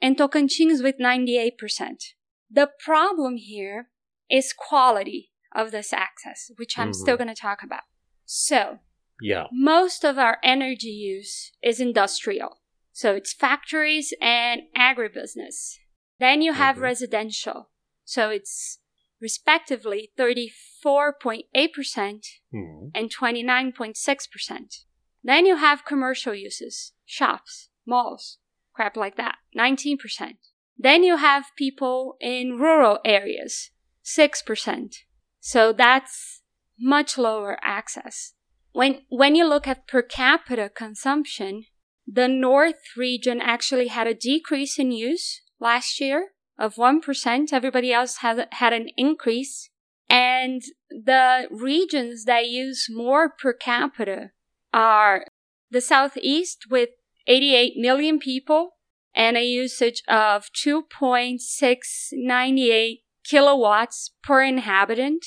and 0.00 0.16
Tocantins 0.16 0.82
with 0.82 0.98
98%. 0.98 2.14
The 2.50 2.70
problem 2.84 3.36
here 3.36 3.90
is 4.30 4.54
quality 4.56 5.32
of 5.54 5.70
this 5.70 5.92
access, 5.92 6.50
which 6.56 6.78
I'm 6.78 6.90
Mhm. 6.90 6.94
still 6.94 7.16
going 7.16 7.28
to 7.28 7.34
talk 7.34 7.62
about. 7.62 7.84
So, 8.24 8.80
Yeah. 9.20 9.46
most 9.52 10.04
of 10.04 10.18
our 10.18 10.38
energy 10.42 10.88
use 10.88 11.52
is 11.62 11.80
industrial. 11.80 12.60
So 12.92 13.14
it's 13.14 13.32
factories 13.32 14.12
and 14.20 14.62
agribusiness. 14.76 15.78
Then 16.18 16.42
you 16.42 16.52
have 16.52 16.76
Mhm. 16.76 16.82
residential. 16.82 17.70
So 18.04 18.30
it's 18.30 18.78
respectively 19.20 20.12
34.8% 20.16 22.26
Hmm. 22.50 22.88
and 22.94 23.10
29.6%. 23.10 24.84
Then 25.22 25.46
you 25.46 25.56
have 25.56 25.84
commercial 25.84 26.34
uses, 26.34 26.92
shops, 27.06 27.70
malls, 27.86 28.38
crap 28.74 28.96
like 28.96 29.16
that, 29.16 29.38
19%. 29.54 30.38
Then 30.76 31.02
you 31.02 31.16
have 31.16 31.46
people 31.56 32.16
in 32.20 32.58
rural 32.58 32.98
areas, 33.04 33.70
6%. 34.02 35.04
So 35.40 35.72
that's 35.72 36.42
much 36.78 37.16
lower 37.16 37.58
access. 37.62 38.34
When, 38.72 39.06
when 39.08 39.36
you 39.36 39.46
look 39.46 39.66
at 39.66 39.86
per 39.86 40.02
capita 40.02 40.68
consumption, 40.68 41.66
the 42.06 42.28
North 42.28 42.96
region 42.96 43.40
actually 43.40 43.88
had 43.88 44.06
a 44.06 44.14
decrease 44.14 44.78
in 44.78 44.90
use 44.90 45.40
last 45.60 46.00
year 46.00 46.28
of 46.58 46.76
1%. 46.76 47.52
Everybody 47.52 47.92
else 47.92 48.18
had, 48.18 48.46
had 48.52 48.72
an 48.72 48.88
increase. 48.96 49.68
And 50.08 50.62
the 50.90 51.48
regions 51.50 52.24
that 52.24 52.48
use 52.48 52.86
more 52.90 53.30
per 53.30 53.52
capita 53.52 54.30
are 54.72 55.26
the 55.70 55.80
Southeast 55.80 56.66
with 56.70 56.90
88 57.26 57.72
million 57.76 58.18
people 58.18 58.70
and 59.14 59.36
a 59.36 59.44
usage 59.44 60.02
of 60.08 60.46
2.698 60.64 62.98
kilowatts 63.24 64.12
per 64.22 64.42
inhabitant. 64.42 65.26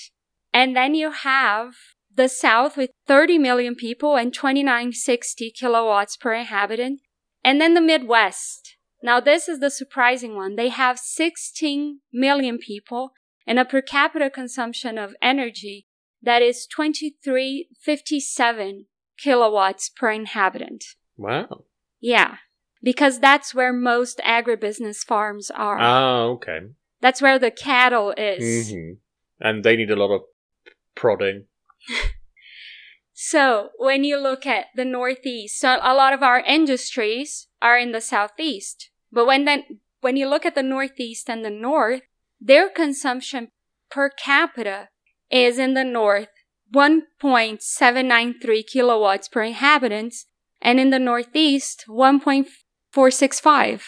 And 0.54 0.76
then 0.76 0.96
you 0.96 1.12
have 1.12 1.74
the 2.14 2.30
South 2.30 2.78
with 2.78 2.92
30 3.08 3.38
million 3.38 3.76
people 3.76 4.16
and 4.16 4.34
2960 4.34 5.52
kilowatts 5.52 6.18
per 6.18 6.34
inhabitant. 6.34 7.02
And 7.44 7.62
then 7.62 7.74
the 7.74 7.82
Midwest. 7.82 8.77
Now, 9.02 9.20
this 9.20 9.48
is 9.48 9.60
the 9.60 9.70
surprising 9.70 10.36
one. 10.36 10.56
They 10.56 10.70
have 10.70 10.98
16 11.00 12.00
million 12.12 12.58
people 12.58 13.12
and 13.46 13.60
a 13.60 13.66
per 13.66 13.82
capita 13.82 14.30
consumption 14.30 14.98
of 14.98 15.16
energy 15.22 15.86
that 16.22 16.42
is 16.42 16.66
2357 16.68 18.86
kilowatts 19.18 19.90
per 19.90 20.12
inhabitant. 20.12 20.84
Wow. 21.16 21.64
Yeah, 22.00 22.38
because 22.84 23.20
that's 23.20 23.54
where 23.56 23.74
most 23.74 24.20
agribusiness 24.26 25.06
farms 25.06 25.50
are. 25.52 25.78
Ah, 25.80 26.22
okay. 26.24 26.60
that's 27.02 27.22
where 27.22 27.40
the 27.40 27.52
cattle 27.52 28.14
is. 28.18 28.72
hmm 28.72 28.94
And 29.40 29.64
they 29.64 29.76
need 29.76 29.92
a 29.92 29.96
lot 29.96 30.14
of 30.14 30.22
prodding. 30.96 31.46
So, 33.20 33.70
when 33.80 34.04
you 34.04 34.18
look 34.20 34.46
at 34.46 34.68
the 34.76 34.86
Northeast, 34.86 35.60
so 35.60 35.80
a 35.82 35.96
lot 35.96 36.14
of 36.14 36.22
our 36.22 36.40
industries 36.40 37.48
are 37.60 37.76
in 37.76 37.92
the 37.92 38.00
Southeast. 38.00 38.92
But 39.12 39.26
when 39.26 39.44
then 39.46 39.64
when 40.02 40.18
you 40.18 40.30
look 40.30 40.46
at 40.46 40.54
the 40.54 40.62
Northeast 40.62 41.28
and 41.28 41.44
the 41.44 41.50
North, 41.50 42.04
their 42.40 42.70
consumption 42.70 43.48
per 43.90 44.12
capita 44.12 44.90
is 45.32 45.58
in 45.58 45.74
the 45.74 45.84
North 45.84 46.28
1.793 46.76 48.68
kilowatts 48.68 49.28
per 49.28 49.42
inhabitant, 49.42 50.14
and 50.62 50.80
in 50.80 50.92
the 50.92 51.00
Northeast 51.00 51.86
1.465. 51.90 53.82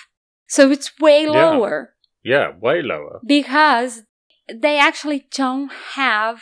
So 0.47 0.71
it's 0.71 0.99
way 0.99 1.25
Yeah. 1.25 1.29
lower 1.29 1.93
Yeah, 2.23 2.57
way 2.59 2.81
lower. 2.81 3.19
because 3.23 4.05
they 4.51 4.79
actually 4.79 5.27
don't 5.31 5.71
have 5.93 6.41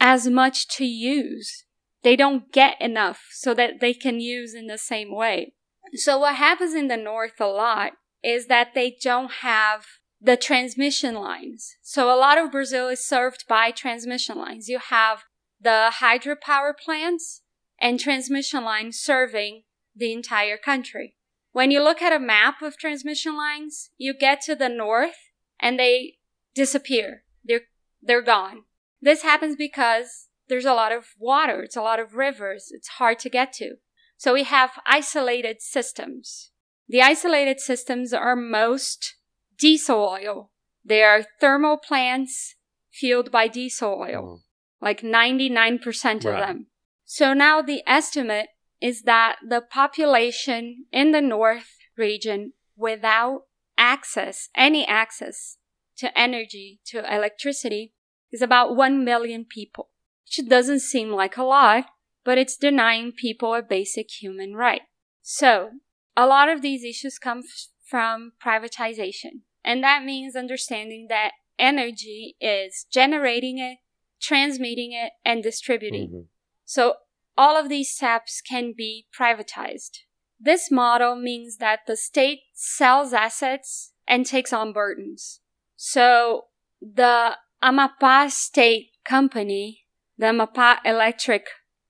as 0.00 0.26
much 0.28 0.66
to 0.78 0.86
use. 0.86 1.64
They 2.02 2.16
don't 2.16 2.52
get 2.52 2.80
enough 2.80 3.28
so 3.30 3.54
that 3.54 3.80
they 3.80 3.94
can 3.94 4.20
use 4.20 4.54
in 4.54 4.66
the 4.66 4.78
same 4.78 5.14
way. 5.14 5.54
So 5.94 6.18
what 6.18 6.36
happens 6.36 6.74
in 6.74 6.88
the 6.88 6.96
north 6.96 7.40
a 7.40 7.46
lot 7.46 7.92
is 8.22 8.46
that 8.46 8.74
they 8.74 8.96
don't 9.02 9.30
have 9.40 9.86
the 10.20 10.36
transmission 10.36 11.14
lines. 11.14 11.76
So 11.82 12.12
a 12.12 12.18
lot 12.18 12.38
of 12.38 12.52
Brazil 12.52 12.88
is 12.88 13.04
served 13.04 13.44
by 13.48 13.70
transmission 13.70 14.38
lines. 14.38 14.68
You 14.68 14.78
have 14.78 15.24
the 15.60 15.92
hydropower 16.00 16.72
plants 16.76 17.42
and 17.80 17.98
transmission 17.98 18.64
lines 18.64 18.98
serving 18.98 19.62
the 19.94 20.12
entire 20.12 20.56
country. 20.56 21.16
When 21.52 21.70
you 21.70 21.82
look 21.82 22.00
at 22.00 22.12
a 22.12 22.18
map 22.18 22.62
of 22.62 22.78
transmission 22.78 23.36
lines, 23.36 23.90
you 23.98 24.14
get 24.14 24.40
to 24.42 24.54
the 24.54 24.68
north 24.68 25.30
and 25.60 25.78
they 25.78 26.14
disappear. 26.54 27.24
They're 27.44 27.62
they're 28.00 28.22
gone. 28.22 28.62
This 29.00 29.22
happens 29.22 29.56
because 29.56 30.28
there's 30.52 30.66
a 30.66 30.74
lot 30.74 30.92
of 30.92 31.06
water, 31.18 31.62
it's 31.62 31.76
a 31.76 31.80
lot 31.80 31.98
of 31.98 32.14
rivers, 32.14 32.68
it's 32.72 32.88
hard 32.98 33.18
to 33.20 33.30
get 33.30 33.54
to. 33.54 33.76
So 34.18 34.34
we 34.34 34.42
have 34.42 34.72
isolated 34.84 35.62
systems. 35.62 36.50
The 36.86 37.00
isolated 37.00 37.58
systems 37.58 38.12
are 38.12 38.36
most 38.36 39.16
diesel 39.58 40.06
oil. 40.06 40.50
They 40.84 41.02
are 41.02 41.24
thermal 41.40 41.78
plants 41.78 42.56
fueled 42.90 43.30
by 43.30 43.48
diesel 43.48 43.94
oil, 43.98 44.22
mm-hmm. 44.22 44.84
like 44.84 45.00
99% 45.00 46.16
of 46.16 46.24
Right. 46.26 46.46
them. 46.46 46.66
So 47.06 47.32
now 47.32 47.62
the 47.62 47.82
estimate 47.86 48.48
is 48.78 49.04
that 49.04 49.36
the 49.48 49.62
population 49.62 50.84
in 50.92 51.12
the 51.12 51.22
north 51.22 51.78
region 51.96 52.52
without 52.76 53.44
access, 53.78 54.50
any 54.54 54.86
access 54.86 55.56
to 55.96 56.18
energy, 56.18 56.80
to 56.88 56.98
electricity, 57.10 57.94
is 58.30 58.42
about 58.42 58.76
1 58.76 59.02
million 59.02 59.46
people, 59.46 59.88
which 60.26 60.48
doesn't 60.48 60.80
seem 60.80 61.10
like 61.10 61.36
a 61.36 61.42
lot, 61.42 61.86
but 62.24 62.38
it's 62.38 62.56
denying 62.56 63.12
people 63.12 63.54
a 63.54 63.62
basic 63.62 64.10
human 64.10 64.54
right. 64.54 64.82
So, 65.22 65.70
a 66.16 66.26
lot 66.26 66.48
of 66.48 66.62
these 66.62 66.84
issues 66.84 67.18
come 67.18 67.38
f- 67.38 67.68
from 67.84 68.32
privatization, 68.44 69.42
and 69.64 69.82
that 69.82 70.04
means 70.04 70.36
understanding 70.36 71.06
that 71.08 71.32
energy 71.58 72.36
is 72.40 72.86
generating 72.90 73.58
it, 73.58 73.78
transmitting 74.20 74.92
it, 74.92 75.12
and 75.24 75.42
distributing. 75.42 76.10
Mhm. 76.10 76.28
So 76.64 76.96
all 77.36 77.56
of 77.56 77.68
these 77.68 77.94
steps 77.94 78.40
can 78.40 78.72
be 78.72 79.06
privatized. 79.16 80.00
This 80.38 80.70
model 80.70 81.14
means 81.16 81.58
that 81.58 81.80
the 81.86 81.96
state 81.96 82.40
sells 82.52 83.12
assets 83.12 83.92
and 84.06 84.26
takes 84.26 84.52
on 84.52 84.72
burdens. 84.72 85.40
So 85.76 86.48
the 86.80 87.38
Amapá 87.62 88.30
State 88.30 88.90
Company, 89.04 89.81
the 90.22 90.28
Amapá 90.28 90.76
Electric 90.84 91.48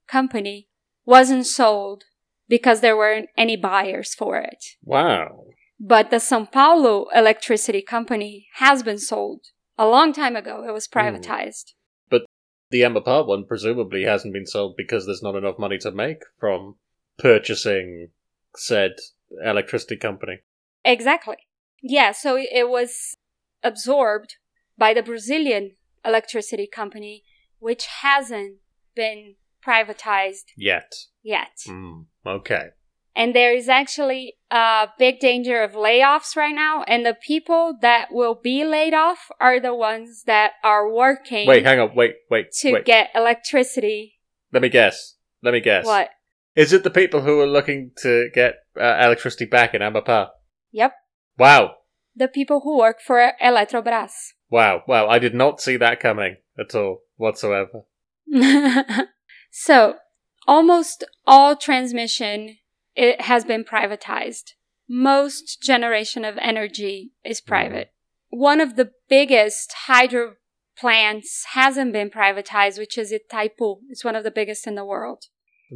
Company, 0.08 0.66
wasn't 1.04 1.46
sold 1.46 2.04
because 2.48 2.80
there 2.80 2.96
weren't 2.96 3.28
any 3.36 3.56
buyers 3.56 4.14
for 4.14 4.38
it. 4.38 4.64
Wow. 4.82 5.44
But 5.78 6.10
the 6.10 6.16
São 6.16 6.50
Paulo 6.50 7.08
Electricity 7.14 7.82
Company 7.82 8.46
has 8.54 8.82
been 8.82 8.98
sold. 8.98 9.40
A 9.76 9.86
long 9.86 10.14
time 10.14 10.34
ago, 10.34 10.64
it 10.66 10.72
was 10.72 10.88
hmm. 10.90 10.98
privatized. 10.98 11.74
But 12.08 12.22
the 12.70 12.80
Amapá 12.80 13.26
one 13.26 13.44
presumably 13.46 14.04
hasn't 14.04 14.32
been 14.32 14.46
sold 14.46 14.76
because 14.78 15.04
there's 15.04 15.22
not 15.22 15.36
enough 15.36 15.58
money 15.58 15.76
to 15.78 15.90
make 15.90 16.22
from 16.40 16.76
purchasing 17.18 18.08
said 18.56 18.92
electricity 19.44 19.98
company. 19.98 20.38
Exactly. 20.86 21.36
Yeah, 21.82 22.12
so 22.12 22.38
it 22.38 22.70
was 22.70 23.14
absorbed 23.62 24.36
by 24.78 24.94
the 24.94 25.02
Brazilian 25.02 25.72
electricity 26.02 26.66
company, 26.66 27.24
which 27.62 27.87
hasn't 28.03 28.57
been 28.96 29.37
privatized 29.64 30.51
Yet. 30.57 30.92
yet. 31.22 31.61
Mm, 31.68 32.07
okay. 32.27 32.70
And 33.14 33.37
there 33.37 33.55
is 33.55 33.68
actually 33.68 34.35
a 34.51 34.88
big 34.98 35.20
danger 35.20 35.62
of 35.62 35.72
layoffs 35.72 36.35
right 36.35 36.55
now, 36.55 36.83
and 36.88 37.07
the 37.07 37.14
people 37.14 37.79
that 37.81 38.09
will 38.11 38.35
be 38.35 38.64
laid 38.64 38.94
off 38.94 39.31
are 39.38 39.61
the 39.61 39.75
ones 39.75 40.25
that 40.25 40.53
are 40.64 40.90
working 40.90 41.46
Wait, 41.46 41.64
hang 41.64 41.79
on. 41.79 41.94
Wait, 41.94 42.14
wait, 42.29 42.51
to 42.61 42.72
wait. 42.72 42.85
get 42.85 43.11
electricity. 43.14 44.18
Let 44.53 44.62
me 44.62 44.68
guess. 44.68 45.16
Let 45.42 45.53
me 45.53 45.61
guess. 45.61 45.87
What? 45.87 46.09
Is 46.57 46.72
it 46.72 46.83
the 46.83 46.90
people 46.90 47.20
who 47.20 47.40
are 47.40 47.46
looking 47.46 47.92
to 48.03 48.29
get 48.35 48.55
uh, 48.81 48.98
electricity 49.01 49.44
back 49.44 49.72
in 49.72 49.83
Amapá? 49.83 50.31
Yep. 50.72 50.94
Wow. 51.38 51.75
The 52.16 52.29
people 52.29 52.61
who 52.64 52.79
work 52.79 53.01
for 53.01 53.33
Eletrobras. 53.40 54.12
Wow. 54.51 54.83
Wow. 54.88 55.07
I 55.09 55.18
did 55.18 55.35
not 55.35 55.61
see 55.61 55.77
that 55.77 56.01
coming 56.01 56.37
at 56.58 56.74
all 56.74 57.02
whatsoever. 57.16 57.82
so, 59.50 59.96
almost 60.46 61.04
all 61.26 61.56
transmission 61.56 62.56
it 62.94 63.22
has 63.22 63.44
been 63.44 63.64
privatized. 63.64 64.52
Most 64.88 65.62
generation 65.62 66.24
of 66.24 66.36
energy 66.40 67.12
is 67.24 67.40
mm-hmm. 67.40 67.48
private. 67.48 67.92
One 68.30 68.60
of 68.60 68.76
the 68.76 68.92
biggest 69.08 69.72
hydro 69.86 70.34
plants 70.76 71.44
hasn't 71.52 71.92
been 71.92 72.10
privatized, 72.10 72.78
which 72.78 72.96
is 72.98 73.12
Itaipu. 73.12 73.78
It's 73.88 74.04
one 74.04 74.16
of 74.16 74.24
the 74.24 74.30
biggest 74.30 74.66
in 74.66 74.74
the 74.74 74.84
world. 74.84 75.24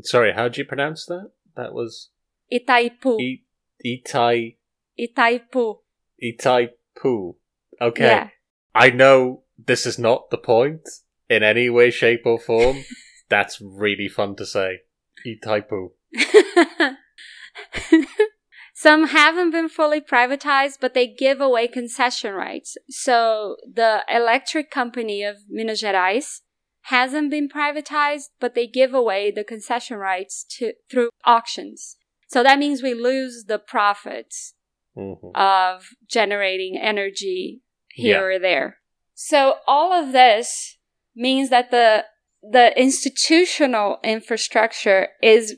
Sorry, 0.02 0.32
how 0.34 0.48
do 0.48 0.60
you 0.60 0.64
pronounce 0.66 1.06
that? 1.06 1.30
That 1.56 1.72
was 1.72 2.10
Itaipu. 2.52 3.18
I- 3.20 3.42
Itai 3.84 4.56
Itaipu. 4.98 5.78
Itaipu. 6.22 7.36
Okay. 7.80 8.04
Yeah. 8.04 8.28
I 8.74 8.90
know 8.90 9.42
this 9.58 9.86
is 9.86 9.98
not 9.98 10.30
the 10.30 10.38
point 10.38 10.88
in 11.28 11.42
any 11.42 11.68
way, 11.70 11.90
shape, 11.90 12.22
or 12.24 12.38
form. 12.38 12.84
That's 13.28 13.60
really 13.60 14.08
fun 14.08 14.36
to 14.36 14.46
say. 14.46 14.80
Itaipu. 15.26 15.90
Some 18.74 19.06
haven't 19.08 19.50
been 19.52 19.70
fully 19.70 20.02
privatized, 20.02 20.78
but 20.80 20.92
they 20.92 21.06
give 21.06 21.40
away 21.40 21.66
concession 21.66 22.34
rights. 22.34 22.76
So 22.90 23.56
the 23.66 24.04
electric 24.08 24.70
company 24.70 25.22
of 25.22 25.36
Minas 25.48 25.82
Gerais 25.82 26.40
hasn't 26.82 27.30
been 27.30 27.48
privatized, 27.48 28.26
but 28.38 28.54
they 28.54 28.66
give 28.66 28.92
away 28.92 29.30
the 29.30 29.44
concession 29.44 29.96
rights 29.96 30.44
to 30.58 30.74
through 30.90 31.08
auctions. 31.24 31.96
So 32.28 32.42
that 32.42 32.58
means 32.58 32.82
we 32.82 32.92
lose 32.92 33.44
the 33.48 33.58
profits 33.58 34.54
Mhm. 34.96 35.34
of 35.34 35.88
generating 36.06 36.76
energy 36.78 37.62
here 37.88 38.30
Yeah. 38.30 38.36
or 38.36 38.38
there. 38.38 38.78
So 39.18 39.54
all 39.66 39.92
of 39.92 40.12
this 40.12 40.76
means 41.16 41.48
that 41.50 41.70
the 41.70 42.04
the 42.42 42.78
institutional 42.78 43.98
infrastructure 44.04 45.08
is 45.20 45.56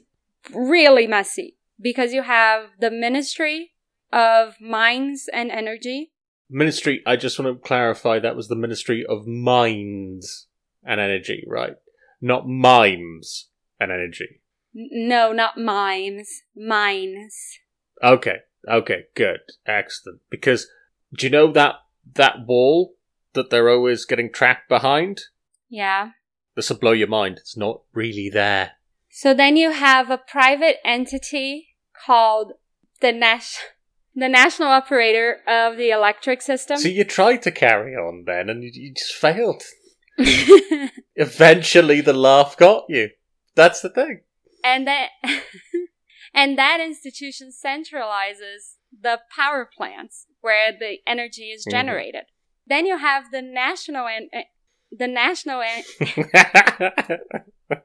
really 0.54 1.06
messy 1.06 1.58
because 1.78 2.14
you 2.14 2.22
have 2.22 2.70
the 2.80 2.90
Ministry 2.90 3.72
of 4.10 4.54
Mines 4.60 5.26
and 5.34 5.50
Energy. 5.50 6.12
Ministry, 6.48 7.02
I 7.04 7.16
just 7.16 7.38
want 7.38 7.54
to 7.54 7.66
clarify 7.66 8.20
that 8.20 8.36
was 8.36 8.48
the 8.48 8.54
Ministry 8.54 9.04
of 9.06 9.26
Mines 9.26 10.46
and 10.82 10.98
Energy, 10.98 11.44
right? 11.46 11.74
Not 12.22 12.48
Mimes 12.48 13.48
and 13.78 13.92
Energy. 13.92 14.40
No, 14.72 15.32
not 15.32 15.58
mines, 15.58 16.42
mines. 16.54 17.58
Okay, 18.02 18.38
Okay, 18.66 19.04
good, 19.14 19.40
excellent. 19.66 20.20
Because 20.30 20.66
do 21.16 21.26
you 21.26 21.30
know 21.30 21.52
that 21.52 21.76
that 22.14 22.46
wall 22.46 22.94
that 23.38 23.50
they're 23.50 23.70
always 23.70 24.04
getting 24.04 24.30
trapped 24.32 24.68
behind? 24.68 25.22
Yeah. 25.70 26.10
This 26.54 26.68
will 26.68 26.78
blow 26.78 26.92
your 26.92 27.08
mind. 27.08 27.38
It's 27.38 27.56
not 27.56 27.80
really 27.94 28.28
there. 28.30 28.72
So 29.10 29.32
then 29.34 29.56
you 29.56 29.70
have 29.72 30.10
a 30.10 30.18
private 30.18 30.76
entity 30.84 31.68
called 32.06 32.52
the 33.00 33.12
Nash 33.12 33.56
the 34.14 34.28
national 34.28 34.68
operator 34.68 35.36
of 35.46 35.76
the 35.76 35.90
electric 35.90 36.42
system. 36.42 36.76
So 36.78 36.88
you 36.88 37.04
tried 37.04 37.42
to 37.42 37.52
carry 37.52 37.94
on 37.94 38.24
then, 38.26 38.50
and 38.50 38.64
you, 38.64 38.70
you 38.74 38.92
just 38.92 39.14
failed. 39.14 39.62
Eventually, 41.16 42.00
the 42.00 42.12
laugh 42.12 42.56
got 42.56 42.84
you. 42.88 43.10
That's 43.54 43.80
the 43.80 43.88
thing. 43.90 44.22
and 44.64 44.86
that 44.88 45.08
and 46.34 46.58
that 46.58 46.80
institution 46.80 47.50
centralizes 47.50 48.74
the 49.00 49.20
power 49.36 49.68
plants 49.76 50.26
where 50.40 50.72
the 50.72 50.98
energy 51.06 51.50
is 51.50 51.64
Mhm. 51.66 51.70
generated. 51.70 52.24
Then 52.68 52.86
you 52.86 52.98
have 52.98 53.30
the 53.30 53.42
national 53.42 54.06
and 54.06 54.28
eh, 54.32 54.44
the 54.90 55.08
national 55.08 55.62
en- 55.62 55.84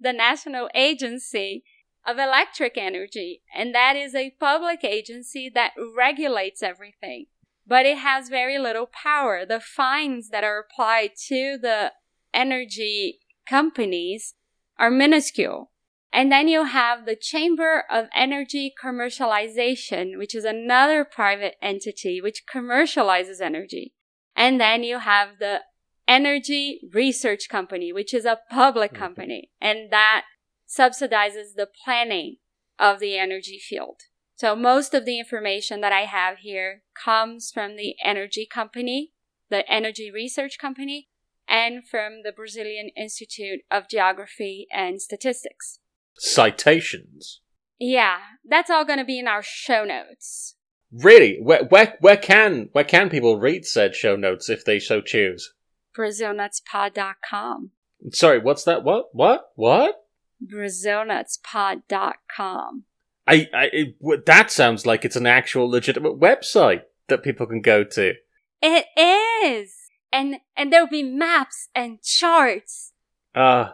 the 0.00 0.12
National 0.12 0.68
Agency 0.74 1.64
of 2.06 2.18
Electric 2.18 2.76
Energy, 2.76 3.42
and 3.54 3.74
that 3.74 3.96
is 3.96 4.14
a 4.14 4.34
public 4.40 4.84
agency 4.84 5.50
that 5.54 5.72
regulates 5.96 6.62
everything. 6.62 7.26
But 7.66 7.86
it 7.86 7.98
has 7.98 8.28
very 8.28 8.58
little 8.58 8.86
power. 8.86 9.44
The 9.46 9.60
fines 9.60 10.30
that 10.30 10.44
are 10.44 10.58
applied 10.58 11.12
to 11.28 11.58
the 11.60 11.92
energy 12.32 13.20
companies 13.46 14.34
are 14.78 14.90
minuscule. 14.90 15.70
And 16.12 16.30
then 16.30 16.48
you 16.48 16.64
have 16.64 17.06
the 17.06 17.16
Chamber 17.16 17.84
of 17.88 18.08
Energy 18.14 18.74
Commercialization, 18.82 20.18
which 20.18 20.34
is 20.34 20.44
another 20.44 21.04
private 21.04 21.54
entity 21.62 22.20
which 22.20 22.44
commercializes 22.52 23.40
energy. 23.40 23.94
And 24.34 24.60
then 24.60 24.82
you 24.82 24.98
have 24.98 25.38
the 25.38 25.62
Energy 26.08 26.80
Research 26.92 27.48
Company, 27.48 27.92
which 27.92 28.12
is 28.12 28.24
a 28.24 28.40
public 28.50 28.92
Mhm. 28.92 28.98
company, 28.98 29.50
and 29.60 29.92
that 29.92 30.24
subsidizes 30.68 31.54
the 31.54 31.70
planning 31.84 32.38
of 32.78 32.98
the 32.98 33.16
energy 33.16 33.58
field. 33.58 34.02
So 34.34 34.56
most 34.56 34.94
of 34.94 35.04
the 35.04 35.18
information 35.18 35.80
that 35.82 35.92
I 35.92 36.06
have 36.06 36.38
here 36.38 36.82
comes 36.94 37.52
from 37.52 37.76
the 37.76 37.94
energy 38.02 38.46
company, 38.46 39.12
the 39.48 39.70
Energy 39.70 40.10
Research 40.10 40.58
Company, 40.58 41.08
and 41.46 41.86
from 41.86 42.22
the 42.22 42.32
Brazilian 42.32 42.88
Institute 42.96 43.60
of 43.70 43.88
Geography 43.88 44.66
and 44.72 45.00
Statistics. 45.00 45.78
Citations. 46.22 47.40
Yeah, 47.78 48.18
that's 48.46 48.68
all 48.68 48.84
going 48.84 48.98
to 48.98 49.06
be 49.06 49.18
in 49.18 49.26
our 49.26 49.42
show 49.42 49.84
notes. 49.84 50.54
Really? 50.92 51.38
Where, 51.40 51.64
where 51.64 51.96
where 52.00 52.18
can 52.18 52.68
where 52.72 52.84
can 52.84 53.08
people 53.08 53.40
read 53.40 53.64
said 53.64 53.94
show 53.94 54.16
notes 54.16 54.50
if 54.50 54.62
they 54.62 54.78
so 54.78 55.00
choose? 55.00 55.54
BrazilNutsPod.com. 55.96 57.70
Sorry, 58.12 58.38
what's 58.38 58.64
that? 58.64 58.84
What? 58.84 59.06
What? 59.14 59.52
What? 59.54 60.08
BrazilNutsPod.com. 60.46 62.84
I, 63.26 63.48
I 63.54 63.70
it, 63.72 64.26
that 64.26 64.50
sounds 64.50 64.84
like 64.84 65.06
it's 65.06 65.16
an 65.16 65.26
actual 65.26 65.70
legitimate 65.70 66.20
website 66.20 66.82
that 67.08 67.22
people 67.22 67.46
can 67.46 67.62
go 67.62 67.82
to. 67.82 68.12
It 68.60 68.84
is! 68.98 69.74
And, 70.12 70.36
and 70.54 70.70
there'll 70.70 70.86
be 70.86 71.02
maps 71.02 71.70
and 71.74 72.02
charts. 72.02 72.92
Uh 73.34 73.70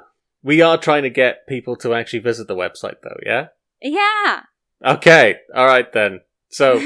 we 0.46 0.62
are 0.62 0.78
trying 0.78 1.02
to 1.02 1.10
get 1.10 1.48
people 1.48 1.74
to 1.74 1.92
actually 1.92 2.20
visit 2.20 2.46
the 2.46 2.54
website 2.54 3.02
though, 3.02 3.18
yeah? 3.26 3.48
Yeah. 3.82 4.42
Okay, 4.84 5.38
alright 5.54 5.92
then. 5.92 6.20
So 6.50 6.80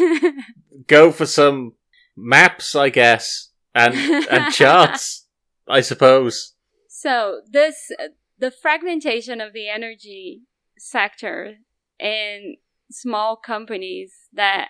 go 0.86 1.12
for 1.12 1.26
some 1.26 1.74
maps, 2.16 2.74
I 2.74 2.88
guess, 2.88 3.50
and 3.74 3.94
and 3.94 4.54
charts, 4.54 5.26
I 5.68 5.82
suppose. 5.82 6.54
So 6.88 7.42
this, 7.50 7.92
the 8.38 8.50
fragmentation 8.50 9.42
of 9.42 9.52
the 9.52 9.68
energy 9.68 10.40
sector 10.78 11.56
in 11.98 12.56
small 12.90 13.36
companies 13.36 14.12
that 14.32 14.68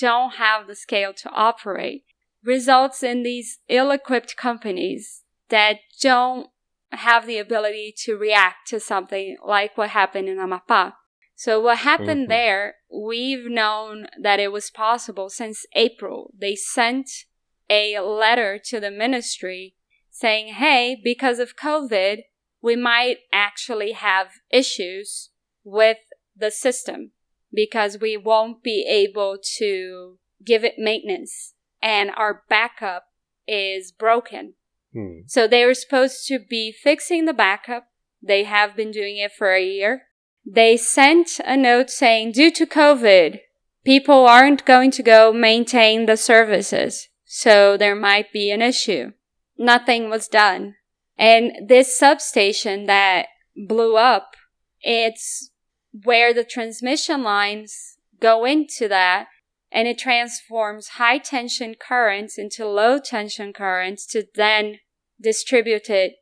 don't 0.00 0.36
have 0.36 0.66
the 0.66 0.74
scale 0.74 1.12
to 1.12 1.28
operate 1.30 2.04
results 2.42 3.02
in 3.02 3.22
these 3.22 3.58
ill-equipped 3.68 4.34
companies 4.38 5.24
that 5.50 5.76
don't 6.00 6.46
have 6.92 7.26
the 7.26 7.38
ability 7.38 7.94
to 8.04 8.16
react 8.16 8.68
to 8.68 8.80
something 8.80 9.36
like 9.44 9.76
what 9.76 9.90
happened 9.90 10.28
in 10.28 10.38
Amapá. 10.38 10.94
So 11.34 11.60
what 11.60 11.78
happened 11.78 12.26
Mhm. 12.26 12.28
there, 12.28 12.76
we've 12.90 13.46
known 13.46 14.08
that 14.20 14.40
it 14.40 14.52
was 14.52 14.70
possible 14.70 15.30
since 15.30 15.64
April. 15.74 16.32
They 16.36 16.54
sent 16.54 17.08
a 17.70 17.98
letter 18.00 18.58
to 18.66 18.80
the 18.80 18.90
ministry 18.90 19.76
saying, 20.10 20.54
hey, 20.54 21.00
because 21.02 21.38
of 21.38 21.56
COVID, 21.56 22.24
we 22.60 22.76
might 22.76 23.20
actually 23.32 23.92
have 23.92 24.32
issues 24.50 25.30
with 25.64 25.98
the 26.36 26.50
system 26.50 27.12
because 27.52 27.98
we 27.98 28.16
won't 28.16 28.62
be 28.62 28.84
able 28.86 29.38
to 29.58 30.18
give 30.44 30.64
it 30.64 30.74
maintenance 30.78 31.54
and 31.82 32.10
our 32.16 32.44
backup 32.48 33.04
is 33.46 33.92
broken. 33.92 34.54
Hmm. 34.92 35.20
So 35.26 35.46
they 35.46 35.64
were 35.64 35.74
supposed 35.74 36.26
to 36.28 36.38
be 36.38 36.72
fixing 36.72 37.24
the 37.24 37.32
backup. 37.32 37.86
They 38.22 38.44
have 38.44 38.76
been 38.76 38.90
doing 38.90 39.16
it 39.18 39.32
for 39.32 39.52
a 39.52 39.64
year. 39.64 40.02
They 40.44 40.76
sent 40.76 41.40
a 41.44 41.56
note 41.56 41.90
saying, 41.90 42.32
due 42.32 42.50
to 42.52 42.66
COVID, 42.66 43.40
people 43.84 44.26
aren't 44.26 44.64
going 44.64 44.90
to 44.92 45.02
go 45.02 45.32
maintain 45.32 46.06
the 46.06 46.16
services. 46.16 47.08
So 47.24 47.76
there 47.76 47.94
might 47.94 48.32
be 48.32 48.50
an 48.50 48.62
issue. 48.62 49.12
Nothing 49.56 50.10
was 50.10 50.26
done. 50.26 50.74
And 51.16 51.52
this 51.68 51.96
substation 51.96 52.86
that 52.86 53.26
blew 53.54 53.96
up, 53.96 54.34
it's 54.80 55.50
where 56.04 56.32
the 56.32 56.44
transmission 56.44 57.22
lines 57.22 57.98
go 58.20 58.44
into 58.44 58.88
that 58.88 59.26
and 59.72 59.86
it 59.86 59.98
transforms 59.98 60.88
high 60.88 61.18
tension 61.18 61.74
currents 61.74 62.38
into 62.38 62.66
low 62.66 62.98
tension 62.98 63.52
currents 63.52 64.06
to 64.06 64.26
then 64.34 64.78
distribute 65.20 65.88
it 65.88 66.14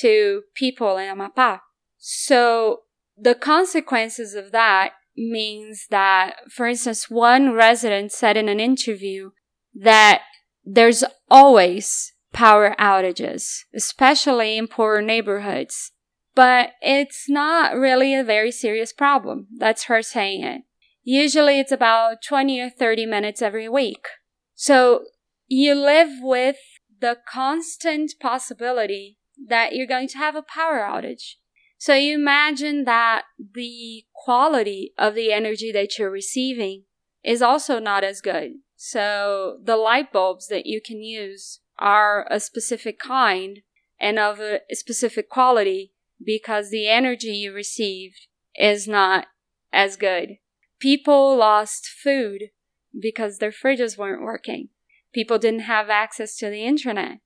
to 0.00 0.42
people 0.54 0.96
in 0.96 1.16
Amapá. 1.16 1.60
So 1.98 2.80
the 3.16 3.34
consequences 3.34 4.34
of 4.34 4.52
that 4.52 4.92
means 5.16 5.86
that, 5.90 6.36
for 6.50 6.66
instance, 6.66 7.08
one 7.08 7.52
resident 7.52 8.12
said 8.12 8.36
in 8.36 8.48
an 8.48 8.60
interview 8.60 9.30
that 9.74 10.22
there's 10.64 11.04
always 11.30 12.12
power 12.32 12.74
outages, 12.78 13.60
especially 13.74 14.58
in 14.58 14.66
poorer 14.68 15.00
neighborhoods. 15.00 15.92
But 16.34 16.72
it's 16.82 17.30
not 17.30 17.74
really 17.74 18.14
a 18.14 18.22
very 18.22 18.52
serious 18.52 18.92
problem. 18.92 19.46
That's 19.56 19.84
her 19.84 20.02
saying 20.02 20.42
it. 20.42 20.62
Usually 21.08 21.60
it's 21.60 21.70
about 21.70 22.16
20 22.20 22.60
or 22.60 22.68
30 22.68 23.06
minutes 23.06 23.40
every 23.40 23.68
week. 23.68 24.08
So 24.56 25.04
you 25.46 25.72
live 25.76 26.08
with 26.20 26.56
the 27.00 27.18
constant 27.32 28.14
possibility 28.20 29.16
that 29.48 29.72
you're 29.72 29.86
going 29.86 30.08
to 30.08 30.18
have 30.18 30.34
a 30.34 30.42
power 30.42 30.80
outage. 30.80 31.34
So 31.78 31.94
you 31.94 32.16
imagine 32.16 32.86
that 32.86 33.22
the 33.38 34.06
quality 34.16 34.94
of 34.98 35.14
the 35.14 35.32
energy 35.32 35.70
that 35.70 35.96
you're 35.96 36.10
receiving 36.10 36.86
is 37.22 37.40
also 37.40 37.78
not 37.78 38.02
as 38.02 38.20
good. 38.20 38.54
So 38.74 39.58
the 39.62 39.76
light 39.76 40.12
bulbs 40.12 40.48
that 40.48 40.66
you 40.66 40.80
can 40.84 41.04
use 41.04 41.60
are 41.78 42.26
a 42.28 42.40
specific 42.40 42.98
kind 42.98 43.60
and 44.00 44.18
of 44.18 44.40
a 44.40 44.58
specific 44.72 45.28
quality 45.30 45.92
because 46.24 46.70
the 46.70 46.88
energy 46.88 47.28
you 47.28 47.52
received 47.52 48.26
is 48.56 48.88
not 48.88 49.26
as 49.72 49.94
good. 49.94 50.38
People 50.78 51.36
lost 51.36 51.86
food 51.88 52.50
because 52.98 53.38
their 53.38 53.50
fridges 53.50 53.96
weren't 53.96 54.22
working. 54.22 54.68
People 55.12 55.38
didn't 55.38 55.60
have 55.60 55.88
access 55.88 56.36
to 56.36 56.50
the 56.50 56.64
internet. 56.64 57.18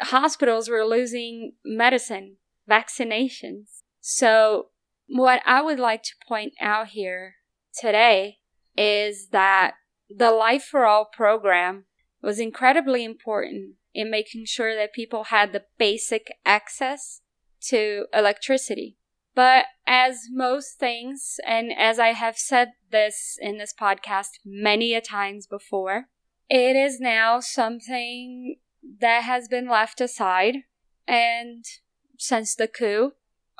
Hospitals 0.00 0.68
were 0.68 0.84
losing 0.84 1.52
medicine, 1.64 2.36
vaccinations. 2.68 3.82
So, 4.00 4.68
what 5.08 5.40
I 5.46 5.62
would 5.62 5.78
like 5.78 6.02
to 6.04 6.14
point 6.26 6.54
out 6.60 6.88
here 6.88 7.36
today 7.78 8.38
is 8.76 9.28
that 9.28 9.74
the 10.10 10.32
Life 10.32 10.64
for 10.64 10.84
All 10.84 11.04
program 11.04 11.84
was 12.22 12.40
incredibly 12.40 13.04
important 13.04 13.74
in 13.94 14.10
making 14.10 14.44
sure 14.46 14.74
that 14.74 14.92
people 14.92 15.24
had 15.24 15.52
the 15.52 15.64
basic 15.78 16.26
access 16.44 17.20
to 17.60 18.06
electricity. 18.12 18.96
But 19.36 19.66
as 19.86 20.28
most 20.32 20.78
things, 20.78 21.36
and 21.46 21.70
as 21.78 21.98
I 21.98 22.14
have 22.14 22.38
said 22.38 22.70
this 22.90 23.36
in 23.38 23.58
this 23.58 23.74
podcast 23.78 24.30
many 24.46 24.94
a 24.94 25.02
times 25.02 25.46
before, 25.46 26.06
it 26.48 26.74
is 26.74 26.98
now 26.98 27.40
something 27.40 28.56
that 28.98 29.24
has 29.24 29.46
been 29.46 29.68
left 29.68 30.00
aside. 30.00 30.62
And 31.06 31.66
since 32.18 32.54
the 32.54 32.66
coup, 32.66 33.12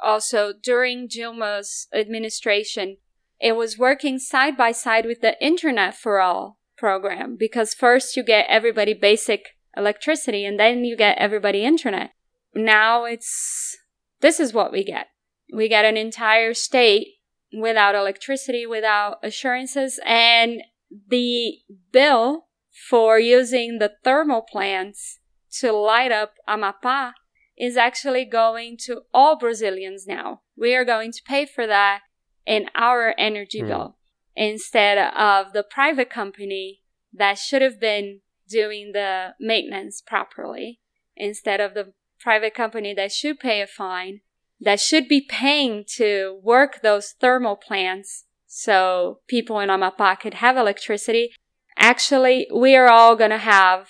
also 0.02 0.54
during 0.60 1.08
Dilma's 1.08 1.88
administration, 1.94 2.96
it 3.38 3.54
was 3.54 3.78
working 3.78 4.18
side 4.18 4.56
by 4.56 4.72
side 4.72 5.04
with 5.04 5.20
the 5.20 5.36
Internet 5.44 5.94
for 5.94 6.20
All 6.20 6.58
program 6.78 7.36
because 7.38 7.74
first 7.74 8.16
you 8.16 8.24
get 8.24 8.46
everybody 8.48 8.94
basic 8.94 9.56
electricity 9.76 10.46
and 10.46 10.58
then 10.58 10.86
you 10.86 10.96
get 10.96 11.18
everybody 11.18 11.64
internet. 11.64 12.12
Now 12.54 13.04
it's 13.04 13.76
this 14.20 14.40
is 14.40 14.54
what 14.54 14.72
we 14.72 14.82
get. 14.82 15.08
We 15.52 15.68
get 15.68 15.84
an 15.84 15.96
entire 15.96 16.54
state 16.54 17.08
without 17.52 17.94
electricity, 17.94 18.66
without 18.66 19.18
assurances, 19.22 20.00
and 20.04 20.62
the 21.08 21.58
bill 21.92 22.46
for 22.88 23.18
using 23.18 23.78
the 23.78 23.92
thermal 24.04 24.42
plants 24.42 25.20
to 25.60 25.72
light 25.72 26.12
up 26.12 26.34
Amapá 26.48 27.12
is 27.56 27.76
actually 27.76 28.24
going 28.24 28.76
to 28.84 29.02
all 29.14 29.38
Brazilians 29.38 30.06
now. 30.06 30.42
We 30.56 30.74
are 30.74 30.84
going 30.84 31.12
to 31.12 31.22
pay 31.26 31.46
for 31.46 31.66
that 31.66 32.00
in 32.46 32.68
our 32.74 33.14
energy 33.18 33.62
mm. 33.62 33.68
bill 33.68 33.96
instead 34.34 34.98
of 34.98 35.52
the 35.52 35.62
private 35.62 36.10
company 36.10 36.82
that 37.12 37.38
should 37.38 37.62
have 37.62 37.80
been 37.80 38.20
doing 38.48 38.92
the 38.92 39.34
maintenance 39.40 40.02
properly 40.06 40.80
instead 41.16 41.60
of 41.60 41.74
the 41.74 41.94
private 42.20 42.54
company 42.54 42.94
that 42.94 43.12
should 43.12 43.40
pay 43.40 43.60
a 43.62 43.66
fine 43.66 44.20
that 44.60 44.80
should 44.80 45.08
be 45.08 45.20
paying 45.20 45.84
to 45.96 46.40
work 46.42 46.80
those 46.82 47.14
thermal 47.20 47.56
plants 47.56 48.24
so 48.46 49.20
people 49.28 49.60
in 49.60 49.68
Amapá 49.68 50.18
could 50.18 50.34
have 50.34 50.56
electricity. 50.56 51.30
Actually, 51.76 52.48
we 52.54 52.74
are 52.74 52.88
all 52.88 53.14
going 53.14 53.30
to 53.30 53.38
have 53.38 53.88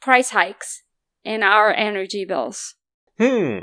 price 0.00 0.30
hikes 0.30 0.82
in 1.24 1.42
our 1.42 1.72
energy 1.72 2.24
bills. 2.24 2.74
Hmm. 3.18 3.58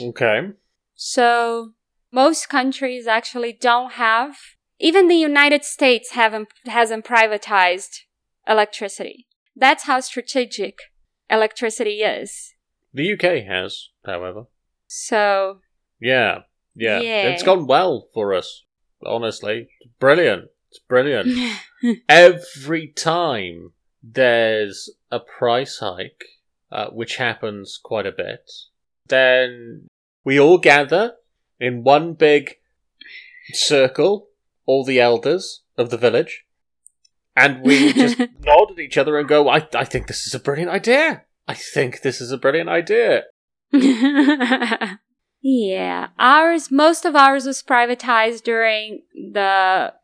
Okay. 0.00 0.50
So 0.94 1.72
most 2.12 2.48
countries 2.48 3.06
actually 3.06 3.52
don't 3.52 3.92
have 3.94 4.36
even 4.78 5.08
the 5.08 5.16
United 5.16 5.64
States 5.64 6.12
haven't 6.12 6.48
hasn't 6.66 7.04
privatized 7.04 8.02
electricity. 8.46 9.26
That's 9.54 9.84
how 9.84 10.00
strategic 10.00 10.78
electricity 11.30 12.02
is. 12.02 12.52
The 12.92 13.12
UK 13.14 13.46
has, 13.46 13.88
however. 14.04 14.44
So. 14.86 15.60
Yeah, 16.00 16.40
yeah, 16.74 17.00
yeah. 17.00 17.28
It's 17.28 17.42
gone 17.42 17.66
well 17.66 18.08
for 18.12 18.34
us, 18.34 18.64
honestly. 19.04 19.68
brilliant. 19.98 20.50
It's 20.70 20.78
brilliant. 20.80 21.28
Every 22.08 22.88
time 22.88 23.72
there's 24.02 24.90
a 25.10 25.20
price 25.20 25.78
hike, 25.78 26.24
uh, 26.70 26.88
which 26.88 27.16
happens 27.16 27.78
quite 27.82 28.06
a 28.06 28.12
bit, 28.12 28.50
then 29.08 29.88
we 30.24 30.38
all 30.38 30.58
gather 30.58 31.14
in 31.58 31.84
one 31.84 32.14
big 32.14 32.56
circle, 33.52 34.28
all 34.66 34.84
the 34.84 35.00
elders 35.00 35.62
of 35.78 35.90
the 35.90 35.96
village, 35.96 36.44
and 37.34 37.62
we 37.62 37.92
just 37.92 38.18
nod 38.40 38.72
at 38.72 38.78
each 38.78 38.98
other 38.98 39.18
and 39.18 39.28
go, 39.28 39.48
I, 39.48 39.66
I 39.74 39.84
think 39.84 40.06
this 40.06 40.26
is 40.26 40.34
a 40.34 40.40
brilliant 40.40 40.70
idea. 40.70 41.22
I 41.46 41.54
think 41.54 42.02
this 42.02 42.20
is 42.20 42.32
a 42.32 42.38
brilliant 42.38 42.68
idea. 42.68 43.24
yeah, 45.48 46.08
ours, 46.18 46.72
most 46.72 47.04
of 47.04 47.14
ours 47.14 47.46
was 47.46 47.62
privatized 47.62 48.42
during 48.42 49.02
the 49.14 49.94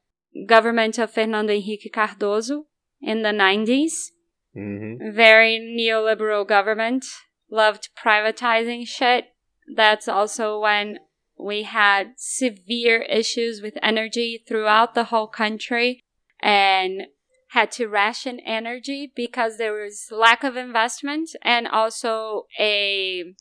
government 0.46 0.98
of 0.98 1.10
Fernando 1.10 1.52
Henrique 1.52 1.92
Cardoso 1.92 2.66
in 3.00 3.22
the 3.22 3.30
90s. 3.30 4.12
Mm-hmm. 4.56 5.16
Very 5.16 5.58
neoliberal 5.58 6.46
government. 6.46 7.04
Loved 7.50 7.88
privatizing 8.00 8.86
shit. 8.86 9.32
That's 9.74 10.06
also 10.06 10.60
when 10.60 11.00
we 11.36 11.64
had 11.64 12.12
severe 12.18 13.02
issues 13.02 13.60
with 13.60 13.76
energy 13.82 14.44
throughout 14.46 14.94
the 14.94 15.04
whole 15.04 15.26
country. 15.26 16.04
And 16.40 17.08
had 17.48 17.72
to 17.72 17.88
ration 17.88 18.38
energy 18.46 19.12
because 19.14 19.58
there 19.58 19.72
was 19.72 20.06
lack 20.12 20.44
of 20.44 20.56
investment 20.56 21.30
and 21.42 21.66
also 21.66 22.46
a 22.60 23.34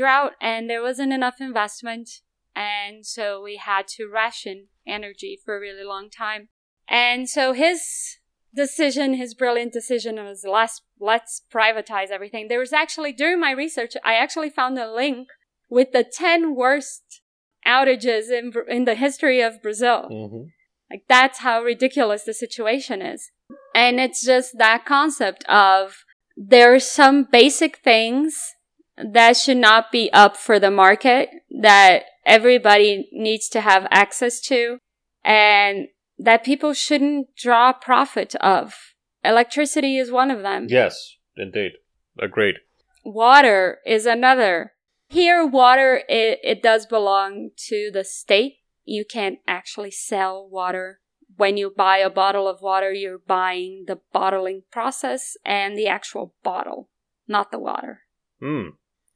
drought 0.00 0.32
and 0.40 0.68
there 0.68 0.82
wasn't 0.82 1.12
enough 1.12 1.40
investment. 1.40 2.08
And 2.56 3.06
so 3.06 3.40
we 3.42 3.56
had 3.56 3.86
to 3.96 4.08
ration 4.08 4.66
energy 4.86 5.38
for 5.44 5.56
a 5.56 5.60
really 5.60 5.84
long 5.84 6.10
time. 6.10 6.48
And 6.88 7.28
so 7.28 7.52
his 7.52 8.18
decision 8.54 9.14
his 9.14 9.32
brilliant 9.34 9.72
decision 9.72 10.16
was 10.16 10.44
let's 10.44 10.82
let's 10.98 11.42
privatize 11.54 12.10
everything. 12.10 12.48
There 12.48 12.58
was 12.58 12.72
actually 12.72 13.12
during 13.12 13.38
my 13.40 13.52
research 13.52 13.94
i 14.04 14.14
actually 14.14 14.50
found 14.50 14.78
a 14.78 14.92
link 14.92 15.28
with 15.68 15.92
the 15.92 16.04
10 16.04 16.56
worst 16.56 17.22
outages 17.64 18.30
in 18.30 18.52
in 18.68 18.84
the 18.86 18.96
history 18.96 19.40
of 19.40 19.62
brazil. 19.62 20.08
Mm-hmm. 20.10 20.44
like 20.90 21.04
that's 21.08 21.38
how 21.40 21.62
ridiculous 21.62 22.24
the 22.24 22.34
situation 22.34 23.02
is. 23.02 23.30
And 23.74 24.00
it's 24.00 24.24
just 24.24 24.58
that 24.58 24.84
concept 24.84 25.44
of 25.48 26.04
there 26.36 26.74
are 26.74 26.80
some 26.80 27.28
basic 27.30 27.76
things 27.78 28.54
that 29.12 29.36
should 29.36 29.56
not 29.56 29.92
be 29.92 30.10
up 30.12 30.36
for 30.36 30.58
the 30.58 30.70
market 30.70 31.30
that 31.60 32.04
everybody 32.24 33.08
needs 33.12 33.48
to 33.50 33.60
have 33.60 33.86
access 33.90 34.40
to 34.40 34.78
and 35.24 35.88
that 36.18 36.44
people 36.44 36.72
shouldn't 36.74 37.34
draw 37.36 37.72
profit 37.72 38.34
of. 38.36 38.74
Electricity 39.24 39.98
is 39.98 40.10
one 40.10 40.30
of 40.30 40.42
them. 40.42 40.66
Yes, 40.68 41.16
indeed. 41.36 41.72
Agreed. 42.18 42.56
Water 43.04 43.78
is 43.86 44.06
another. 44.06 44.72
Here, 45.08 45.46
water, 45.46 46.02
it, 46.08 46.38
it 46.42 46.62
does 46.62 46.86
belong 46.86 47.50
to 47.68 47.90
the 47.92 48.04
state. 48.04 48.54
You 48.84 49.04
can't 49.04 49.38
actually 49.46 49.90
sell 49.90 50.48
water 50.48 51.00
when 51.36 51.56
you 51.56 51.72
buy 51.74 51.98
a 51.98 52.10
bottle 52.10 52.48
of 52.48 52.60
water, 52.60 52.92
you're 52.92 53.18
buying 53.18 53.84
the 53.86 53.98
bottling 54.12 54.62
process 54.70 55.36
and 55.44 55.76
the 55.76 55.86
actual 55.86 56.34
bottle, 56.42 56.90
not 57.26 57.50
the 57.50 57.58
water. 57.58 58.02
Hmm. 58.40 58.70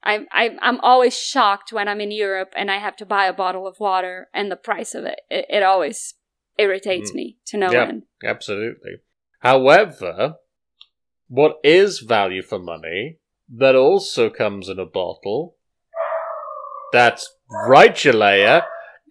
I'm, 0.05 0.27
I'm, 0.33 0.59
I'm 0.61 0.81
always 0.81 1.17
shocked 1.17 1.73
when 1.73 1.89
I'm 1.89 2.01
in 2.01 2.11
Europe 2.11 2.53
and 2.57 2.71
I 2.71 2.79
have 2.79 2.97
to 2.97 3.07
buy 3.07 3.27
a 3.27 3.33
bottle 3.33 3.67
of 3.67 3.81
water 3.81 4.29
and 4.35 4.51
the 4.51 4.57
price 4.57 4.95
of 4.95 5.05
it. 5.05 5.21
It, 5.31 5.47
it 5.49 5.63
always 5.63 6.15
irritates 6.59 7.11
mm. 7.11 7.15
me 7.15 7.39
to 7.47 7.57
no 7.57 7.73
yeah, 7.73 7.85
end. 7.85 8.03
Absolutely. 8.23 8.97
However, 9.41 10.35
what 11.29 11.57
is 11.65 12.01
value 12.01 12.43
for 12.43 12.59
money 12.59 13.19
that 13.49 13.75
also 13.75 14.31
comes 14.31 14.69
in 14.69 14.79
a 14.79 14.87
bottle? 14.87 15.57
That's 16.93 17.35
right, 17.67 17.95
Jalea. 17.95 18.63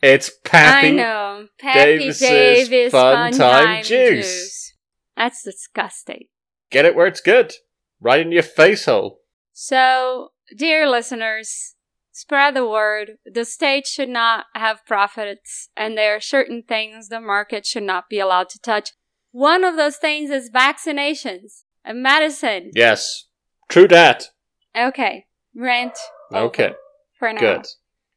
It's 0.01 0.31
Pappy. 0.43 0.87
I 0.87 0.91
know. 0.91 1.47
Pappy 1.59 1.79
Davis's 1.79 2.19
Davis 2.19 2.91
Fun, 2.91 3.31
Fun 3.31 3.39
Time, 3.39 3.65
Time 3.65 3.83
juice. 3.83 4.25
juice. 4.25 4.73
That's 5.15 5.43
disgusting. 5.43 6.25
Get 6.69 6.85
it 6.85 6.95
where 6.95 7.07
it's 7.07 7.21
good. 7.21 7.53
Right 7.99 8.19
in 8.19 8.31
your 8.31 8.43
face 8.43 8.85
hole. 8.85 9.19
So, 9.53 10.32
dear 10.55 10.89
listeners, 10.89 11.75
spread 12.11 12.55
the 12.55 12.67
word. 12.67 13.17
The 13.25 13.45
state 13.45 13.87
should 13.87 14.09
not 14.09 14.45
have 14.55 14.85
profits, 14.85 15.69
and 15.75 15.97
there 15.97 16.15
are 16.15 16.21
certain 16.21 16.63
things 16.63 17.09
the 17.09 17.21
market 17.21 17.65
should 17.65 17.83
not 17.83 18.09
be 18.09 18.19
allowed 18.19 18.49
to 18.49 18.59
touch. 18.59 18.91
One 19.31 19.63
of 19.63 19.75
those 19.75 19.97
things 19.97 20.29
is 20.29 20.49
vaccinations 20.49 21.63
and 21.83 22.03
medicine. 22.03 22.71
Yes. 22.75 23.25
True 23.69 23.87
that. 23.87 24.29
Okay. 24.77 25.25
Rant. 25.55 25.97
Okay. 26.31 26.73
For 27.17 27.33
now. 27.33 27.39
Good 27.39 27.65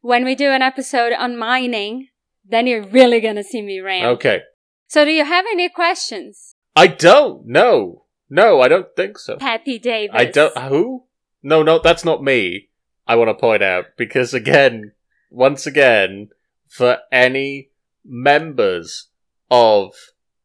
when 0.07 0.24
we 0.24 0.37
do 0.37 0.51
an 0.51 0.62
episode 0.62 1.12
on 1.12 1.37
mining, 1.37 2.09
then 2.49 2.68
you're 2.68 2.84
really 2.84 3.20
gonna 3.20 3.43
see 3.43 3.61
me 3.61 3.80
rant. 3.80 4.07
Okay. 4.07 4.43
So, 4.87 5.05
do 5.05 5.11
you 5.11 5.24
have 5.24 5.45
any 5.51 5.68
questions? 5.68 6.55
I 6.76 6.87
don't. 6.87 7.45
No, 7.45 8.05
no, 8.30 8.61
I 8.61 8.68
don't 8.68 8.87
think 8.95 9.18
so. 9.18 9.37
Pappy 9.37 9.80
Davis. 9.80 10.14
I 10.16 10.26
don't. 10.26 10.57
Who? 10.57 11.05
No, 11.47 11.62
no, 11.62 11.78
that's 11.78 12.05
not 12.05 12.24
me. 12.24 12.70
I 13.07 13.14
want 13.14 13.28
to 13.28 13.34
point 13.34 13.62
out 13.62 13.97
because 13.97 14.34
again, 14.34 14.90
once 15.30 15.64
again, 15.64 16.30
for 16.66 16.99
any 17.12 17.68
members 18.05 19.11
of 19.49 19.92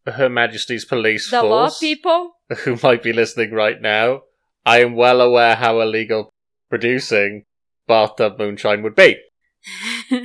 Her 0.06 0.30
Majesty's 0.30 0.86
Police 0.86 1.32
the 1.32 1.41
Force, 1.41 1.49
law 1.49 1.80
people 1.80 2.34
who 2.66 2.78
might 2.84 3.02
be 3.02 3.14
listening 3.14 3.52
right 3.52 3.82
now, 3.82 4.22
I 4.64 4.82
am 4.82 4.95
well 4.95 5.22
aware 5.22 5.56
how 5.56 5.82
illegal 5.82 6.30
producing 6.70 7.45
bathtub 7.88 8.38
moonshine 8.38 8.84
would 8.84 8.93
be. 8.93 9.18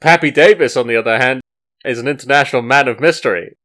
Pappy 0.00 0.30
Davis, 0.30 0.78
on 0.78 0.86
the 0.86 0.96
other 0.96 1.18
hand, 1.18 1.42
is 1.84 1.98
an 1.98 2.08
international 2.08 2.62
man 2.62 2.88
of 2.88 3.00
mystery. 3.00 3.58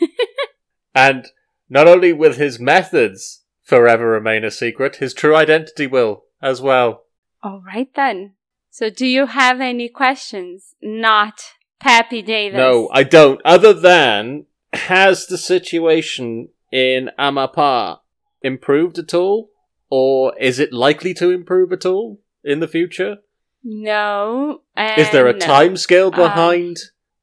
and 0.94 1.26
not 1.68 1.86
only 1.86 2.14
with 2.14 2.38
his 2.38 2.58
methods 2.58 3.41
forever 3.62 4.08
remain 4.08 4.44
a 4.44 4.50
secret, 4.50 4.96
his 4.96 5.14
true 5.14 5.34
identity 5.34 5.86
will 5.86 6.24
as 6.40 6.60
well. 6.60 7.04
All 7.42 7.62
right 7.64 7.92
then. 7.94 8.34
So, 8.70 8.90
do 8.90 9.06
you 9.06 9.26
have 9.26 9.60
any 9.60 9.88
questions? 9.88 10.74
Not 10.82 11.42
Pappy 11.80 12.22
Davis. 12.22 12.56
No, 12.56 12.88
I 12.92 13.02
don't. 13.02 13.40
Other 13.44 13.72
than, 13.72 14.46
has 14.72 15.26
the 15.26 15.38
situation 15.38 16.48
in 16.70 17.10
Amapá 17.18 17.98
improved 18.42 18.98
at 18.98 19.14
all? 19.14 19.50
Or 19.90 20.34
is 20.38 20.58
it 20.58 20.72
likely 20.72 21.12
to 21.14 21.30
improve 21.30 21.70
at 21.72 21.84
all 21.84 22.20
in 22.42 22.60
the 22.60 22.68
future? 22.68 23.18
No. 23.62 24.62
Is 24.76 25.10
there 25.10 25.26
a 25.26 25.34
no. 25.34 25.38
time 25.38 25.76
scale 25.76 26.06
um, 26.06 26.14
behind 26.14 26.78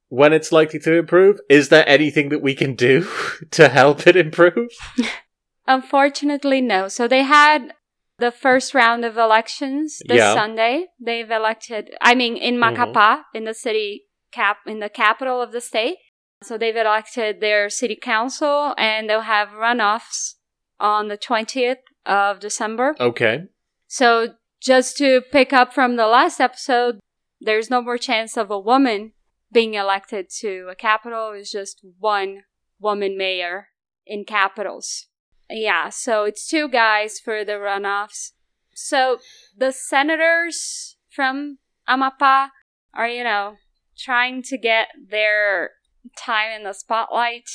when 0.10 0.34
it's 0.34 0.52
likely 0.52 0.80
to 0.82 0.94
improve? 0.94 1.40
Is 1.50 1.70
there 1.70 1.88
anything 1.88 2.30
that 2.30 2.44
we 2.44 2.54
can 2.54 2.76
do 2.76 3.08
to 3.52 3.70
help 3.70 4.06
it 4.06 4.16
improve? 4.16 4.70
Unfortunately, 5.70 6.62
no. 6.62 6.88
So 6.88 7.08
they 7.08 7.22
had 7.22 7.76
the 8.18 8.32
first 8.32 8.74
round 8.74 9.06
of 9.06 9.18
elections 9.18 10.02
this 10.08 10.18
Yeah. 10.18 10.34
Sunday. 10.34 10.88
They've 11.00 11.30
elected, 11.30 11.96
I 12.02 12.16
mean, 12.16 12.36
in 12.36 12.56
mm-hmm. 12.56 12.76
Macapá, 12.76 13.24
in 13.34 13.46
the 13.46 13.54
city 13.54 14.06
cap, 14.32 14.58
in 14.66 14.80
the 14.80 14.90
capital 14.90 15.42
of 15.42 15.52
the 15.52 15.62
state. 15.62 15.98
So 16.42 16.58
they've 16.58 16.76
elected 16.76 17.40
their 17.40 17.70
city 17.70 17.96
council 17.96 18.74
and 18.78 19.08
they'll 19.08 19.22
have 19.38 19.50
runoffs 19.50 20.36
on 20.80 21.08
the 21.08 21.18
20th 21.18 21.84
of 22.06 22.40
December. 22.40 22.96
Okay. 23.00 23.44
So 23.88 24.30
just 24.60 24.98
to 24.98 25.22
pick 25.22 25.54
up 25.54 25.74
from 25.74 25.96
the 25.96 26.08
last 26.08 26.40
episode, 26.40 27.00
there's 27.40 27.70
no 27.70 27.82
more 27.82 27.98
chance 27.98 28.38
of 28.38 28.50
a 28.50 28.60
woman 28.60 29.14
being 29.52 29.76
elected 29.76 30.30
to 30.40 30.68
a 30.72 30.76
capital. 30.76 31.32
It's 31.36 31.52
just 31.52 31.82
one 32.00 32.44
woman 32.80 33.18
mayor 33.18 33.68
in 34.08 34.26
capitals. 34.26 35.06
Yeah, 35.50 35.90
so 35.90 36.26
it's 36.26 36.48
two 36.48 36.70
guys 36.70 37.20
for 37.20 37.44
the 37.44 37.54
runoffs. 37.54 38.32
So 38.74 39.20
the 39.58 39.72
senators 39.72 40.98
from 41.10 41.58
Amapá 41.88 42.50
are, 42.94 43.08
you 43.08 43.24
know, 43.24 43.56
trying 43.98 44.44
to 44.44 44.58
get 44.58 44.88
their 45.10 45.72
time 46.18 46.52
in 46.52 46.64
the 46.64 46.74
spotlight 46.74 47.50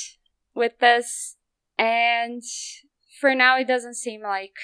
with 0.53 0.79
this. 0.79 1.37
And 1.77 2.43
for 3.19 3.33
now, 3.33 3.57
it 3.57 3.67
doesn't 3.67 3.95
seem 3.95 4.21
like 4.21 4.55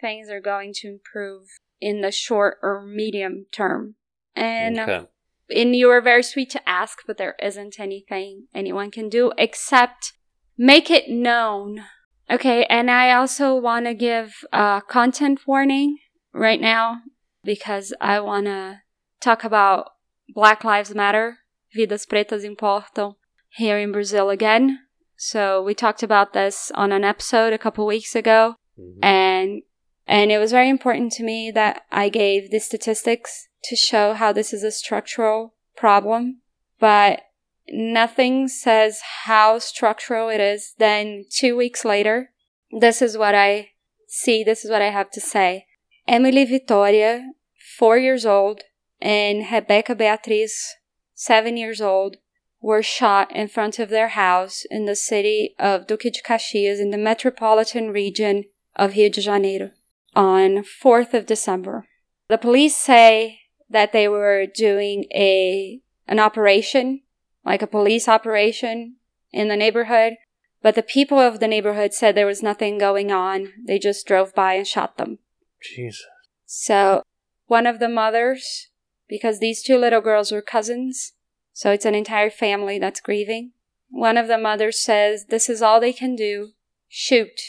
things 0.00 0.30
are 0.30 0.40
going 0.40 0.72
to 0.76 0.88
improve 0.88 1.46
in 1.80 2.00
the 2.00 2.10
short 2.10 2.58
or 2.62 2.82
medium 2.82 3.46
term. 3.52 3.94
And 4.34 4.78
okay. 4.78 5.06
and 5.54 5.74
you 5.74 5.88
were 5.88 6.00
very 6.00 6.22
sweet 6.22 6.50
to 6.50 6.68
ask, 6.68 7.00
but 7.06 7.18
there 7.18 7.36
isn't 7.42 7.78
anything 7.78 8.46
anyone 8.54 8.90
can 8.90 9.08
do 9.08 9.32
except 9.36 10.12
make 10.56 10.90
it 10.90 11.10
known. 11.10 11.84
Okay, 12.30 12.64
and 12.66 12.90
I 12.90 13.12
also 13.12 13.56
want 13.56 13.86
to 13.86 13.94
give 13.94 14.44
a 14.52 14.82
content 14.88 15.40
warning 15.46 15.98
right 16.32 16.60
now 16.60 17.00
because 17.42 17.92
I 18.00 18.20
want 18.20 18.46
to 18.46 18.82
talk 19.20 19.42
about 19.42 19.88
Black 20.28 20.62
Lives 20.62 20.94
Matter, 20.94 21.38
Vidas 21.76 22.06
Pretas 22.06 22.44
Importam, 22.44 23.16
here 23.48 23.78
in 23.78 23.90
Brazil 23.90 24.30
again. 24.30 24.78
So 25.16 25.60
we 25.62 25.74
talked 25.74 26.02
about 26.02 26.32
this 26.32 26.70
on 26.74 26.92
an 26.92 27.04
episode 27.04 27.52
a 27.52 27.58
couple 27.58 27.84
weeks 27.86 28.14
ago 28.14 28.54
Mhm. 28.78 28.98
and 29.02 29.62
and 30.06 30.32
it 30.32 30.38
was 30.38 30.50
very 30.50 30.68
important 30.68 31.12
to 31.12 31.22
me 31.22 31.50
that 31.52 31.82
I 31.92 32.08
gave 32.08 32.50
the 32.50 32.58
statistics 32.58 33.48
to 33.64 33.76
show 33.76 34.12
how 34.14 34.32
this 34.32 34.52
is 34.52 34.64
a 34.64 34.72
structural 34.72 35.54
problem, 35.76 36.40
but 36.80 37.22
nothing 37.70 38.48
says 38.48 39.00
how 39.24 39.58
structural 39.58 40.28
it 40.28 40.40
is. 40.40 40.74
Then 40.78 41.24
two 41.30 41.56
weeks 41.56 41.84
later, 41.84 42.30
this 42.70 43.02
is 43.02 43.16
what 43.16 43.34
I 43.34 43.70
see, 44.08 44.42
this 44.44 44.64
is 44.64 44.70
what 44.70 44.82
I 44.82 44.90
have 44.90 45.10
to 45.12 45.20
say. 45.20 45.66
Emily 46.06 46.44
Vitoria, 46.44 47.30
four 47.78 47.96
years 47.96 48.26
old, 48.26 48.62
and 49.00 49.46
Rebecca 49.50 49.94
Beatriz, 49.94 50.74
seven 51.14 51.56
years 51.56 51.80
old, 51.80 52.16
were 52.60 52.82
shot 52.82 53.34
in 53.34 53.48
front 53.48 53.78
of 53.78 53.88
their 53.88 54.08
house 54.08 54.64
in 54.70 54.84
the 54.84 54.96
city 54.96 55.54
of 55.58 55.86
Duque 55.86 56.02
de 56.02 56.22
Caxias 56.22 56.78
in 56.78 56.90
the 56.90 56.98
metropolitan 56.98 57.90
region 57.90 58.44
of 58.76 58.94
Rio 58.94 59.08
de 59.08 59.20
Janeiro 59.20 59.70
on 60.14 60.64
4th 60.64 61.14
of 61.14 61.26
December. 61.26 61.86
The 62.28 62.38
police 62.38 62.76
say 62.76 63.40
that 63.68 63.92
they 63.92 64.08
were 64.08 64.46
doing 64.46 65.04
a 65.14 65.80
an 66.06 66.18
operation, 66.18 67.02
like 67.44 67.62
a 67.62 67.66
police 67.66 68.08
operation 68.08 68.96
in 69.32 69.48
the 69.48 69.56
neighborhood, 69.56 70.14
but 70.62 70.74
the 70.74 70.82
people 70.82 71.18
of 71.18 71.40
the 71.40 71.48
neighborhood 71.48 71.94
said 71.94 72.14
there 72.14 72.26
was 72.26 72.42
nothing 72.42 72.78
going 72.78 73.10
on. 73.10 73.52
They 73.66 73.78
just 73.78 74.06
drove 74.06 74.34
by 74.34 74.54
and 74.54 74.66
shot 74.66 74.98
them. 74.98 75.18
Jesus. 75.62 76.04
So, 76.44 77.02
one 77.46 77.66
of 77.66 77.78
the 77.78 77.88
mothers, 77.88 78.68
because 79.08 79.38
these 79.38 79.62
two 79.62 79.78
little 79.78 80.00
girls 80.00 80.32
were 80.32 80.42
cousins, 80.42 81.12
so 81.52 81.70
it's 81.70 81.84
an 81.84 81.94
entire 81.94 82.30
family 82.30 82.78
that's 82.78 83.00
grieving. 83.00 83.52
One 83.90 84.16
of 84.16 84.28
the 84.28 84.38
mothers 84.38 84.82
says, 84.82 85.26
This 85.26 85.48
is 85.48 85.62
all 85.62 85.80
they 85.80 85.92
can 85.92 86.14
do. 86.14 86.50
Shoot. 86.88 87.40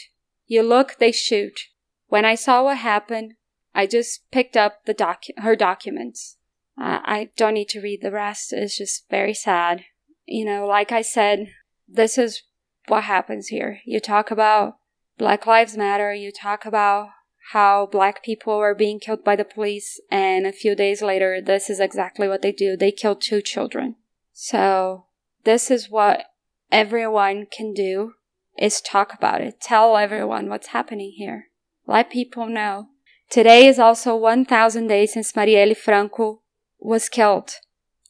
You 0.46 0.62
look, 0.62 0.96
they 0.98 1.12
shoot. 1.12 1.60
When 2.08 2.24
I 2.24 2.34
saw 2.34 2.64
what 2.64 2.78
happened, 2.78 3.34
I 3.74 3.86
just 3.86 4.30
picked 4.30 4.56
up 4.56 4.84
the 4.84 4.94
docu- 4.94 5.38
her 5.38 5.56
documents. 5.56 6.36
Uh, 6.78 7.00
I 7.04 7.30
don't 7.36 7.54
need 7.54 7.68
to 7.70 7.80
read 7.80 8.00
the 8.02 8.10
rest. 8.10 8.52
It's 8.52 8.78
just 8.78 9.08
very 9.10 9.34
sad. 9.34 9.84
You 10.26 10.44
know, 10.44 10.66
like 10.66 10.92
I 10.92 11.02
said, 11.02 11.48
this 11.88 12.16
is 12.16 12.42
what 12.88 13.04
happens 13.04 13.48
here. 13.48 13.80
You 13.84 14.00
talk 14.00 14.30
about 14.30 14.78
Black 15.18 15.46
Lives 15.46 15.76
Matter, 15.76 16.14
you 16.14 16.32
talk 16.32 16.64
about 16.64 17.08
how 17.52 17.86
black 17.86 18.22
people 18.24 18.54
are 18.54 18.74
being 18.74 18.98
killed 18.98 19.24
by 19.24 19.36
the 19.36 19.44
police, 19.44 20.00
and 20.10 20.46
a 20.46 20.52
few 20.52 20.74
days 20.74 21.02
later, 21.02 21.40
this 21.40 21.68
is 21.68 21.80
exactly 21.80 22.28
what 22.28 22.40
they 22.40 22.52
do. 22.52 22.76
They 22.76 22.92
kill 22.92 23.16
two 23.16 23.42
children. 23.42 23.96
So, 24.32 25.06
this 25.44 25.70
is 25.70 25.90
what 25.90 26.24
everyone 26.70 27.46
can 27.50 27.74
do 27.74 28.12
is 28.58 28.80
talk 28.80 29.12
about 29.12 29.40
it. 29.40 29.60
Tell 29.60 29.96
everyone 29.96 30.48
what's 30.48 30.68
happening 30.68 31.14
here. 31.16 31.48
Let 31.86 32.10
people 32.10 32.46
know. 32.46 32.88
Today 33.28 33.66
is 33.66 33.78
also 33.78 34.14
1,000 34.14 34.86
days 34.86 35.14
since 35.14 35.32
Marielle 35.32 35.76
Franco 35.76 36.41
was 36.82 37.08
killed. 37.08 37.52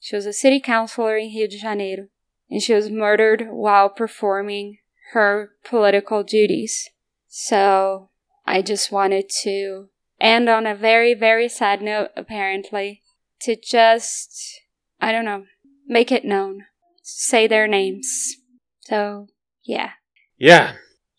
She 0.01 0.17
was 0.17 0.27
a 0.27 0.33
city 0.33 0.61
councilor 0.61 1.17
in 1.17 1.29
Rio 1.29 1.47
de 1.47 1.59
Janeiro, 1.59 2.09
and 2.51 2.63
she 2.63 2.75
was 2.75 2.91
murdered 2.91 3.47
while 3.51 3.89
performing 3.89 4.79
her 5.13 5.51
political 5.65 6.25
duties. 6.25 6.89
So, 7.29 8.11
I 8.47 8.63
just 8.63 8.91
wanted 8.91 9.31
to 9.43 9.89
end 10.21 10.49
on 10.49 10.67
a 10.67 10.75
very, 10.75 11.15
very 11.15 11.49
sad 11.49 11.83
note, 11.83 12.11
apparently, 12.17 13.03
to 13.43 13.57
just, 13.57 14.61
I 15.01 15.13
don't 15.13 15.25
know, 15.25 15.45
make 15.87 16.11
it 16.11 16.25
known. 16.25 16.65
Say 17.03 17.47
their 17.47 17.69
names. 17.69 18.37
So, 18.81 19.29
yeah. 19.65 19.91
Yeah. 20.39 20.75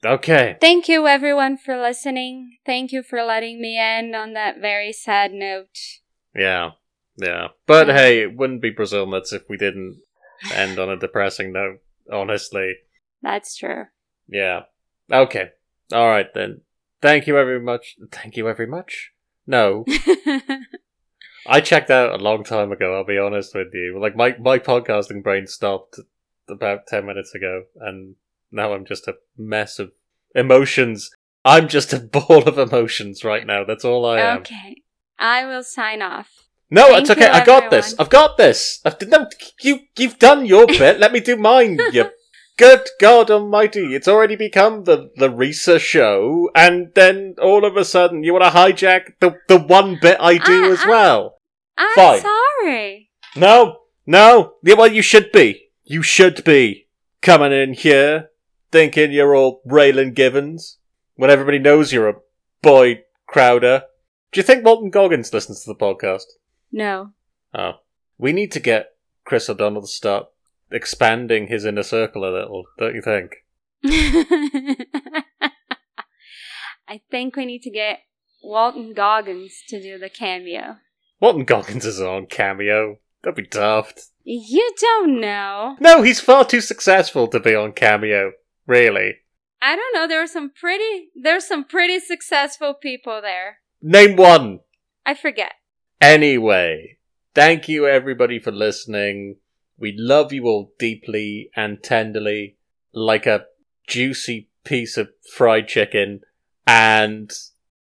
Okay. 0.05 0.57
Thank 0.59 0.89
you, 0.89 1.07
everyone, 1.07 1.57
for 1.57 1.79
listening. 1.79 2.57
Thank 2.65 2.91
you 2.91 3.03
for 3.03 3.23
letting 3.23 3.61
me 3.61 3.77
end 3.77 4.15
on 4.15 4.33
that 4.33 4.59
very 4.59 4.91
sad 4.91 5.31
note. 5.31 5.77
Yeah. 6.35 6.71
Yeah. 7.17 7.49
But 7.65 7.87
hey, 7.87 8.21
it 8.21 8.35
wouldn't 8.35 8.61
be 8.61 8.69
Brazil 8.71 9.05
nuts 9.05 9.33
if 9.33 9.43
we 9.49 9.57
didn't 9.57 10.01
end 10.53 10.79
on 10.79 10.89
a 10.89 10.97
depressing 10.97 11.53
note, 11.53 11.79
honestly. 12.11 12.75
That's 13.21 13.55
true. 13.55 13.85
Yeah. 14.27 14.63
Okay. 15.11 15.49
All 15.91 16.07
right 16.07 16.27
then. 16.33 16.61
Thank 17.01 17.27
you 17.27 17.33
very 17.33 17.59
much. 17.59 17.95
Thank 18.11 18.37
you 18.37 18.43
very 18.43 18.67
much. 18.67 19.11
No, 19.45 19.83
I 21.45 21.59
checked 21.59 21.91
out 21.91 22.17
a 22.17 22.23
long 22.23 22.45
time 22.45 22.71
ago. 22.71 22.95
I'll 22.95 23.03
be 23.03 23.17
honest 23.17 23.53
with 23.53 23.67
you. 23.73 23.99
Like 23.99 24.15
my 24.15 24.37
my 24.39 24.57
podcasting 24.57 25.21
brain 25.21 25.45
stopped 25.47 25.99
about 26.47 26.87
ten 26.87 27.05
minutes 27.05 27.35
ago, 27.35 27.63
and 27.81 28.15
now 28.51 28.73
I'm 28.73 28.85
just 28.85 29.07
a 29.09 29.15
mess 29.37 29.79
of 29.79 29.91
emotions. 30.33 31.11
I'm 31.43 31.67
just 31.67 31.91
a 31.91 31.99
ball 32.13 32.47
of 32.47 32.57
emotions 32.57 33.25
right 33.25 33.45
now. 33.45 33.65
That's 33.65 33.83
all 33.83 34.05
I 34.05 34.19
am. 34.21 34.37
okay. 34.39 34.77
I 35.19 35.45
will 35.45 35.63
sign 35.63 36.01
off. 36.01 36.47
No, 36.73 36.87
Thank 36.87 37.01
it's 37.01 37.09
okay. 37.11 37.25
you, 37.27 37.31
I 37.31 37.45
got 37.45 37.69
this. 37.69 37.93
I've 37.99 38.09
got 38.09 38.35
this. 38.37 38.79
I've, 38.83 38.99
no, 39.07 39.27
you 39.61 39.81
you've 39.95 40.17
done 40.17 40.45
your 40.47 40.65
bit. 40.65 40.99
Let 40.99 41.11
me 41.13 41.19
do 41.19 41.35
mine. 41.37 41.77
You 41.91 42.09
good 42.57 42.81
God 42.99 43.29
Almighty! 43.29 43.93
It's 43.93 44.07
already 44.07 44.35
become 44.35 44.83
the 44.85 45.11
the 45.15 45.29
Risa 45.29 45.79
show, 45.79 46.49
and 46.55 46.91
then 46.95 47.35
all 47.39 47.63
of 47.63 47.77
a 47.77 47.85
sudden 47.85 48.23
you 48.23 48.33
want 48.33 48.45
to 48.45 48.49
hijack 48.59 49.13
the 49.19 49.35
the 49.47 49.59
one 49.59 49.99
bit 50.01 50.17
I 50.19 50.39
do 50.39 50.65
Ah, 50.65 50.71
as 50.71 50.79
ah. 50.83 50.89
well. 50.89 51.35
I'm 51.77 51.95
Fine. 51.95 52.21
sorry. 52.21 53.09
No, 53.35 53.77
no. 54.07 54.53
Yeah, 54.63 54.73
well, 54.75 54.91
you 54.91 55.03
should 55.03 55.31
be. 55.31 55.69
You 55.83 56.01
should 56.01 56.43
be 56.43 56.87
coming 57.21 57.51
in 57.51 57.73
here 57.73 58.29
thinking 58.71 59.11
you're 59.11 59.35
all 59.35 59.61
Raylan 59.67 60.15
Givens 60.15 60.79
when 61.17 61.29
everybody 61.29 61.59
knows 61.59 61.93
you're 61.93 62.09
a 62.09 62.15
Boyd 62.63 63.03
Crowder. 63.27 63.83
Do 64.31 64.39
you 64.39 64.43
think 64.43 64.65
Walton 64.65 64.89
Goggins 64.89 65.31
listens 65.33 65.63
to 65.63 65.69
the 65.71 65.75
podcast? 65.75 66.25
No. 66.73 67.11
Oh. 67.53 67.75
We 68.17 68.33
need 68.33 68.51
to 68.53 68.59
get 68.59 68.95
Chris 69.25 69.49
O'Donnell 69.49 69.81
to 69.83 69.87
start 69.87 70.25
expanding 70.71 71.47
his 71.47 71.65
inner 71.65 71.83
circle 71.83 72.25
a 72.25 72.33
little, 72.33 72.63
don't 72.77 72.95
you 72.95 73.01
think? 73.01 73.35
I 76.87 76.99
think 77.09 77.35
we 77.35 77.45
need 77.45 77.61
to 77.61 77.69
get 77.69 77.99
Walton 78.43 78.93
Goggins 78.93 79.63
to 79.69 79.81
do 79.81 79.97
the 79.97 80.09
cameo. 80.09 80.77
Walton 81.21 81.45
Goggins 81.45 81.85
is 81.85 82.01
on 82.01 82.25
Cameo. 82.25 82.97
That'd 83.23 83.35
be 83.35 83.47
daft. 83.47 84.01
You 84.23 84.73
don't 84.79 85.21
know. 85.21 85.77
No, 85.79 86.01
he's 86.01 86.19
far 86.19 86.43
too 86.43 86.59
successful 86.59 87.27
to 87.29 87.39
be 87.39 87.55
on 87.55 87.71
Cameo. 87.73 88.31
Really. 88.67 89.15
I 89.61 89.75
don't 89.75 89.93
know. 89.93 90.07
There 90.07 90.21
are 90.21 90.27
some 90.27 90.51
pretty. 90.51 91.09
There's 91.15 91.47
some 91.47 91.63
pretty 91.63 91.99
successful 91.99 92.73
people 92.73 93.21
there. 93.21 93.59
Name 93.81 94.17
one. 94.17 94.59
I 95.05 95.13
forget. 95.13 95.53
Anyway, 96.01 96.97
thank 97.33 97.67
you 97.69 97.87
everybody 97.87 98.39
for 98.39 98.51
listening. 98.51 99.37
We 99.77 99.93
love 99.97 100.31
you 100.33 100.45
all 100.45 100.71
deeply 100.77 101.49
and 101.55 101.81
tenderly, 101.81 102.57
like 102.93 103.25
a 103.25 103.45
juicy 103.87 104.49
piece 104.63 104.97
of 104.97 105.09
fried 105.35 105.67
chicken. 105.67 106.21
And 106.67 107.31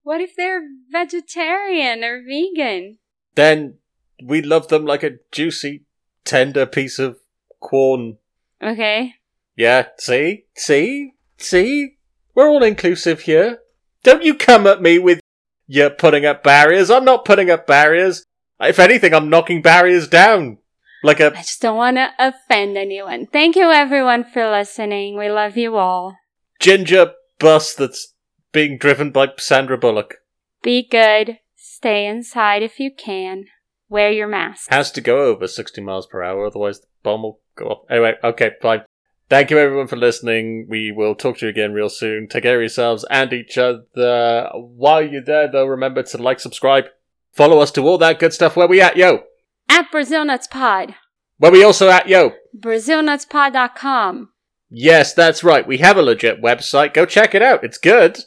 What 0.03 0.21
if 0.21 0.35
they're 0.35 0.61
vegetarian 0.91 2.03
or 2.03 2.21
vegan? 2.23 2.97
then 3.35 3.75
we 4.23 4.41
love 4.41 4.69
them 4.69 4.85
like 4.85 5.03
a 5.03 5.17
juicy, 5.31 5.83
tender 6.23 6.65
piece 6.65 6.99
of 6.99 7.17
corn. 7.59 8.17
Okay. 8.63 9.15
Yeah, 9.57 9.87
see? 9.97 10.45
See? 10.55 11.11
See? 11.37 11.97
We're 12.33 12.47
all 12.49 12.63
inclusive 12.63 13.21
here. 13.21 13.59
Don't 14.03 14.23
you 14.23 14.35
come 14.35 14.67
at 14.67 14.81
me 14.81 14.99
with 14.99 15.19
you're 15.67 15.89
putting 15.89 16.25
up 16.25 16.43
barriers. 16.43 16.89
I'm 16.89 17.05
not 17.05 17.25
putting 17.25 17.49
up 17.49 17.67
barriers. 17.67 18.25
If 18.59 18.79
anything, 18.79 19.13
I'm 19.13 19.29
knocking 19.29 19.61
barriers 19.61 20.07
down. 20.07 20.59
Like 21.03 21.19
a 21.19 21.37
I 21.37 21.41
just 21.41 21.61
don't 21.61 21.77
want 21.77 21.97
to 21.97 22.09
offend 22.17 22.77
anyone. 22.77 23.27
Thank 23.27 23.55
you 23.55 23.69
everyone 23.71 24.23
for 24.23 24.49
listening. 24.49 25.17
We 25.17 25.29
love 25.29 25.55
you 25.57 25.77
all. 25.77 26.17
ginger 26.59 27.11
bus 27.37 27.75
that's 27.75 28.13
being 28.51 28.77
driven 28.77 29.11
by 29.11 29.27
Sandra 29.37 29.77
Bullock. 29.77 30.15
Be 30.63 30.87
good. 30.87 31.39
Stay 31.55 32.07
inside 32.07 32.63
if 32.63 32.79
you 32.79 32.89
can. 32.95 33.45
Wear 33.89 34.11
your 34.11 34.27
mask. 34.27 34.71
Has 34.71 34.91
to 34.93 35.01
go 35.01 35.25
over 35.25 35.47
60 35.47 35.79
miles 35.81 36.07
per 36.07 36.23
hour, 36.23 36.45
otherwise 36.47 36.79
the 36.79 36.87
bomb 37.03 37.21
will 37.21 37.39
go 37.55 37.65
off. 37.65 37.85
Anyway, 37.89 38.13
okay, 38.23 38.51
fine. 38.61 38.81
Thank 39.27 39.49
you 39.49 39.57
everyone 39.57 39.87
for 39.87 39.95
listening. 39.95 40.67
We 40.69 40.91
will 40.91 41.15
talk 41.15 41.39
to 41.39 41.45
you 41.45 41.49
again 41.49 41.73
real 41.73 41.89
soon. 41.89 42.27
Take 42.27 42.43
care 42.43 42.57
of 42.57 42.61
yourselves 42.61 43.05
and 43.09 43.33
each 43.33 43.57
other. 43.57 44.49
While 44.53 45.01
you're 45.01 45.23
there, 45.23 45.51
though, 45.51 45.65
remember 45.65 46.03
to 46.03 46.17
like, 46.17 46.39
subscribe, 46.39 46.85
follow 47.31 47.59
us 47.59 47.71
to 47.71 47.81
all 47.81 47.97
that 47.97 48.19
good 48.19 48.33
stuff. 48.33 48.55
Where 48.55 48.67
we 48.67 48.81
at, 48.81 48.97
yo? 48.97 49.23
At 49.67 49.91
Brazil 49.91 50.25
Nuts 50.25 50.45
Pod. 50.45 50.93
Where 51.37 51.51
we 51.51 51.63
also 51.63 51.89
at, 51.89 52.07
yo? 52.07 52.33
BrazilNutsPod.com. 52.57 54.29
Yes, 54.69 55.13
that's 55.13 55.43
right. 55.43 55.67
We 55.67 55.77
have 55.79 55.97
a 55.97 56.01
legit 56.01 56.41
website. 56.41 56.93
Go 56.93 57.05
check 57.05 57.33
it 57.33 57.41
out. 57.41 57.63
It's 57.63 57.77
good. 57.77 58.19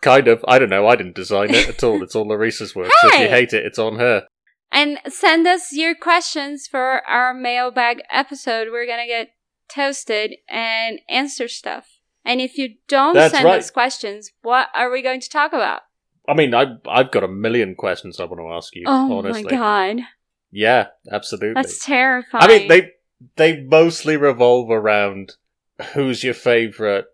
Kind 0.00 0.28
of. 0.28 0.44
I 0.48 0.58
don't 0.58 0.70
know. 0.70 0.86
I 0.86 0.96
didn't 0.96 1.14
design 1.14 1.50
it 1.54 1.68
at 1.68 1.84
all. 1.84 2.02
It's 2.02 2.16
all 2.16 2.26
Larissa's 2.26 2.74
work. 2.74 2.90
So 3.00 3.08
if 3.08 3.20
you 3.20 3.28
hate 3.28 3.52
it, 3.52 3.64
it's 3.64 3.78
on 3.78 3.98
her. 3.98 4.26
And 4.72 4.98
send 5.08 5.46
us 5.46 5.72
your 5.72 5.94
questions 5.94 6.66
for 6.66 7.02
our 7.08 7.34
mailbag 7.34 8.02
episode. 8.10 8.68
We're 8.70 8.86
going 8.86 9.00
to 9.00 9.06
get 9.06 9.28
toasted 9.70 10.36
and 10.48 11.00
answer 11.08 11.48
stuff. 11.48 11.86
And 12.24 12.40
if 12.40 12.58
you 12.58 12.74
don't 12.88 13.14
That's 13.14 13.32
send 13.32 13.46
right. 13.46 13.58
us 13.58 13.70
questions, 13.70 14.30
what 14.42 14.68
are 14.74 14.90
we 14.90 15.02
going 15.02 15.20
to 15.20 15.28
talk 15.28 15.52
about? 15.52 15.82
I 16.28 16.34
mean, 16.34 16.54
I, 16.54 16.76
I've 16.86 17.10
got 17.10 17.24
a 17.24 17.28
million 17.28 17.74
questions 17.74 18.20
I 18.20 18.24
want 18.24 18.40
to 18.40 18.52
ask 18.52 18.74
you, 18.74 18.84
oh 18.86 19.18
honestly. 19.18 19.44
my 19.44 19.50
god. 19.50 20.00
Yeah, 20.52 20.88
absolutely. 21.10 21.54
That's 21.54 21.84
terrifying. 21.84 22.44
I 22.44 22.46
mean, 22.46 22.68
they 22.68 22.90
they 23.36 23.62
mostly 23.62 24.16
revolve 24.16 24.70
around 24.70 25.34
who's 25.92 26.24
your 26.24 26.34
favorite 26.34 27.06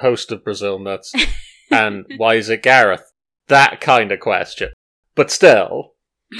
host 0.00 0.32
of 0.32 0.44
Brazil 0.44 0.78
Nuts 0.78 1.12
and 1.70 2.04
why 2.16 2.34
is 2.34 2.48
it 2.48 2.62
Gareth? 2.62 3.12
That 3.48 3.80
kind 3.80 4.12
of 4.12 4.20
question. 4.20 4.72
But 5.14 5.30
still, 5.30 5.94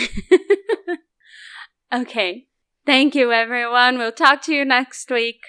okay. 1.92 2.46
Thank 2.84 3.14
you, 3.14 3.32
everyone. 3.32 3.98
We'll 3.98 4.12
talk 4.12 4.42
to 4.42 4.54
you 4.54 4.64
next 4.64 5.10
week. 5.10 5.40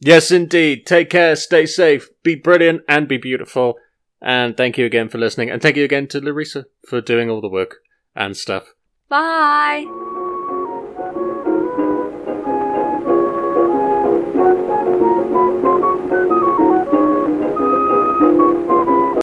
Yes, 0.00 0.30
indeed. 0.30 0.86
Take 0.86 1.10
care, 1.10 1.36
stay 1.36 1.66
safe, 1.66 2.08
be 2.22 2.34
brilliant, 2.34 2.82
and 2.88 3.08
be 3.08 3.18
beautiful. 3.18 3.74
And 4.20 4.56
thank 4.56 4.78
you 4.78 4.86
again 4.86 5.08
for 5.08 5.18
listening. 5.18 5.50
And 5.50 5.60
thank 5.60 5.76
you 5.76 5.84
again 5.84 6.06
to 6.08 6.20
Larissa 6.20 6.66
for 6.88 7.00
doing 7.00 7.30
all 7.30 7.40
the 7.40 7.48
work 7.48 7.76
and 8.14 8.36
stuff. 8.36 8.72
Bye. 9.08 9.84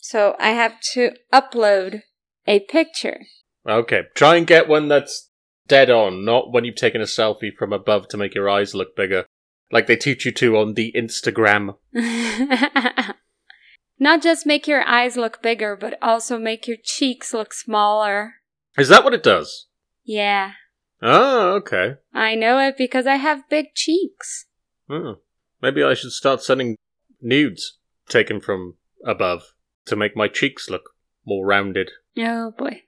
So 0.04 0.36
I 0.40 0.52
have 0.52 0.80
to 0.94 1.12
upload 1.34 2.02
a 2.46 2.60
picture. 2.60 3.22
Okay, 3.68 4.04
try 4.16 4.36
and 4.36 4.46
get 4.46 4.68
one 4.68 4.88
that's 4.88 5.32
dead 5.68 5.90
on, 5.90 6.24
not 6.24 6.52
when 6.52 6.66
you've 6.66 6.76
taken 6.76 7.02
a 7.02 7.06
selfie 7.06 7.54
from 7.58 7.74
above 7.74 8.08
to 8.10 8.18
make 8.18 8.36
your 8.36 8.48
eyes 8.50 8.76
look 8.76 8.96
bigger. 8.96 9.26
Like 9.74 9.88
they 9.88 9.96
teach 9.98 10.24
you 10.26 10.32
to 10.32 10.58
on 10.58 10.76
the 10.76 10.94
Instagram. 10.96 11.76
Not 14.00 14.22
just 14.22 14.46
make 14.46 14.68
your 14.68 14.84
eyes 14.88 15.18
look 15.18 15.42
bigger, 15.42 15.76
but 15.76 15.98
also 16.02 16.38
make 16.38 16.68
your 16.68 16.78
cheeks 16.82 17.34
look 17.34 17.54
smaller. 17.54 18.36
Is 18.78 18.90
that 18.90 19.04
what 19.04 19.14
it 19.14 19.24
does? 19.24 19.68
Yeah, 20.06 20.54
Oh, 21.06 21.56
okay. 21.56 21.96
I 22.14 22.36
know 22.36 22.60
it 22.60 22.78
because 22.78 23.06
I 23.06 23.16
have 23.18 23.50
big 23.50 23.76
cheeks. 23.76 24.46
Oh, 24.90 25.18
maybe 25.62 25.84
I 25.84 25.96
should 25.96 26.12
start 26.14 26.42
sending 26.42 26.78
nudes 27.22 27.78
taken 28.08 28.40
from 28.40 28.76
above 29.06 29.54
to 29.88 29.98
make 29.98 30.16
my 30.16 30.30
cheeks 30.30 30.70
look 30.70 30.92
more 31.26 31.46
rounded. 31.46 31.92
Oh 32.18 32.52
boy. 32.58 32.84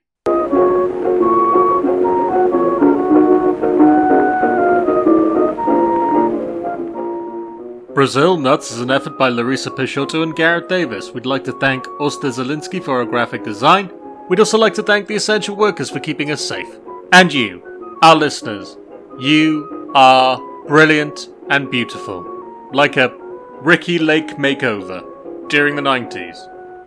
Brazil 7.96 8.36
Nuts 8.36 8.72
is 8.72 8.82
an 8.82 8.90
effort 8.90 9.16
by 9.16 9.30
Larissa 9.30 9.70
Peixoto 9.70 10.22
and 10.22 10.36
Gareth 10.36 10.68
Davis. 10.68 11.12
We'd 11.12 11.24
like 11.24 11.44
to 11.44 11.52
thank 11.52 11.88
Oster 11.98 12.28
Zelinsky 12.28 12.84
for 12.84 12.98
our 12.98 13.06
graphic 13.06 13.42
design. 13.42 13.90
We'd 14.28 14.38
also 14.38 14.58
like 14.58 14.74
to 14.74 14.82
thank 14.82 15.06
the 15.06 15.14
essential 15.14 15.56
workers 15.56 15.88
for 15.88 15.98
keeping 15.98 16.30
us 16.30 16.46
safe. 16.46 16.68
And 17.10 17.32
you, 17.32 17.98
our 18.02 18.14
listeners. 18.14 18.76
You 19.18 19.90
are 19.94 20.38
brilliant 20.68 21.30
and 21.48 21.70
beautiful. 21.70 22.68
Like 22.74 22.98
a 22.98 23.16
Ricki 23.62 23.98
Lake 23.98 24.36
makeover 24.36 25.48
during 25.48 25.74
the 25.74 25.80
90s. 25.80 26.36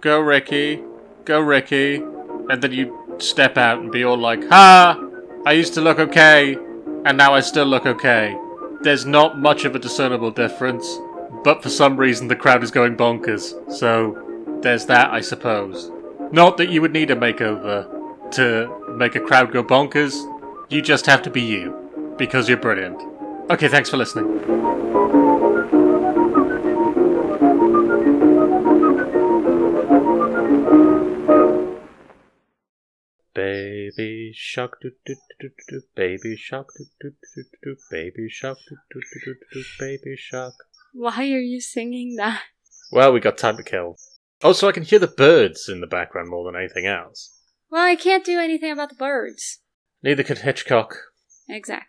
Go 0.01 0.19
Ricki, 0.19 0.83
go 1.25 1.39
Ricki. 1.39 2.03
And 2.51 2.61
then 2.61 2.71
you 2.71 3.15
step 3.17 3.57
out 3.57 3.79
and 3.79 3.91
be 3.91 4.03
all 4.03 4.15
like, 4.15 4.47
Ha! 4.49 4.95
I 5.43 5.53
used 5.53 5.73
to 5.73 5.81
look 5.81 5.97
okay, 5.97 6.55
and 7.03 7.17
now 7.17 7.33
I 7.33 7.39
still 7.39 7.65
look 7.65 7.87
okay. 7.87 8.37
There's 8.81 9.05
not 9.05 9.37
much 9.37 9.65
of 9.65 9.75
a 9.75 9.79
discernible 9.79 10.31
difference, 10.31 10.87
but 11.43 11.61
for 11.61 11.69
some 11.69 11.97
reason 11.97 12.29
the 12.29 12.35
crowd 12.35 12.63
is 12.63 12.71
going 12.71 12.95
bonkers, 12.95 13.53
so 13.71 14.17
there's 14.61 14.85
that, 14.85 15.11
I 15.11 15.19
suppose. 15.19 15.91
Not 16.31 16.57
that 16.57 16.69
you 16.69 16.81
would 16.81 16.93
need 16.93 17.11
a 17.11 17.15
makeover 17.15 18.31
to 18.31 18.93
make 18.95 19.15
a 19.15 19.19
crowd 19.19 19.51
go 19.51 19.63
bonkers, 19.63 20.15
you 20.69 20.81
just 20.81 21.05
have 21.07 21.21
to 21.23 21.29
be 21.29 21.41
you, 21.41 22.15
because 22.17 22.47
you're 22.47 22.57
brilliant. 22.57 23.01
Okay, 23.49 23.67
thanks 23.67 23.89
for 23.89 23.97
listening. 23.97 25.48
Baby 33.39 34.33
shark 34.35 34.79
do 34.81 34.91
do 35.05 35.15
do 35.39 35.49
do 35.49 35.49
do 35.69 35.81
baby 35.95 36.35
shark 36.35 36.67
do 36.77 36.83
do 36.99 37.11
do 37.11 37.43
do 37.43 37.57
do 37.63 37.77
baby 37.89 38.27
shark 38.29 38.57
do 38.67 38.75
do 38.91 38.99
do 38.99 39.33
do 39.33 39.35
do 39.53 39.63
baby 39.79 40.17
shark. 40.17 40.55
Why 40.91 41.31
are 41.31 41.39
you 41.39 41.61
singing 41.61 42.17
that? 42.17 42.41
Well, 42.91 43.13
we 43.13 43.21
got 43.21 43.37
time 43.37 43.55
to 43.55 43.63
kill. 43.63 43.95
Oh, 44.43 44.51
so 44.51 44.67
I 44.67 44.73
can 44.73 44.83
hear 44.83 44.99
the 44.99 45.07
birds 45.07 45.69
in 45.69 45.79
the 45.79 45.87
background 45.87 46.27
more 46.29 46.43
than 46.43 46.59
anything 46.59 46.85
else. 46.85 47.33
Well, 47.71 47.85
I 47.85 47.95
can't 47.95 48.25
do 48.25 48.39
anything 48.39 48.73
about 48.73 48.89
the 48.89 48.95
birds. 48.95 49.59
Neither 50.03 50.23
could 50.23 50.39
Hitchcock. 50.39 50.97
Exactly. 51.47 51.87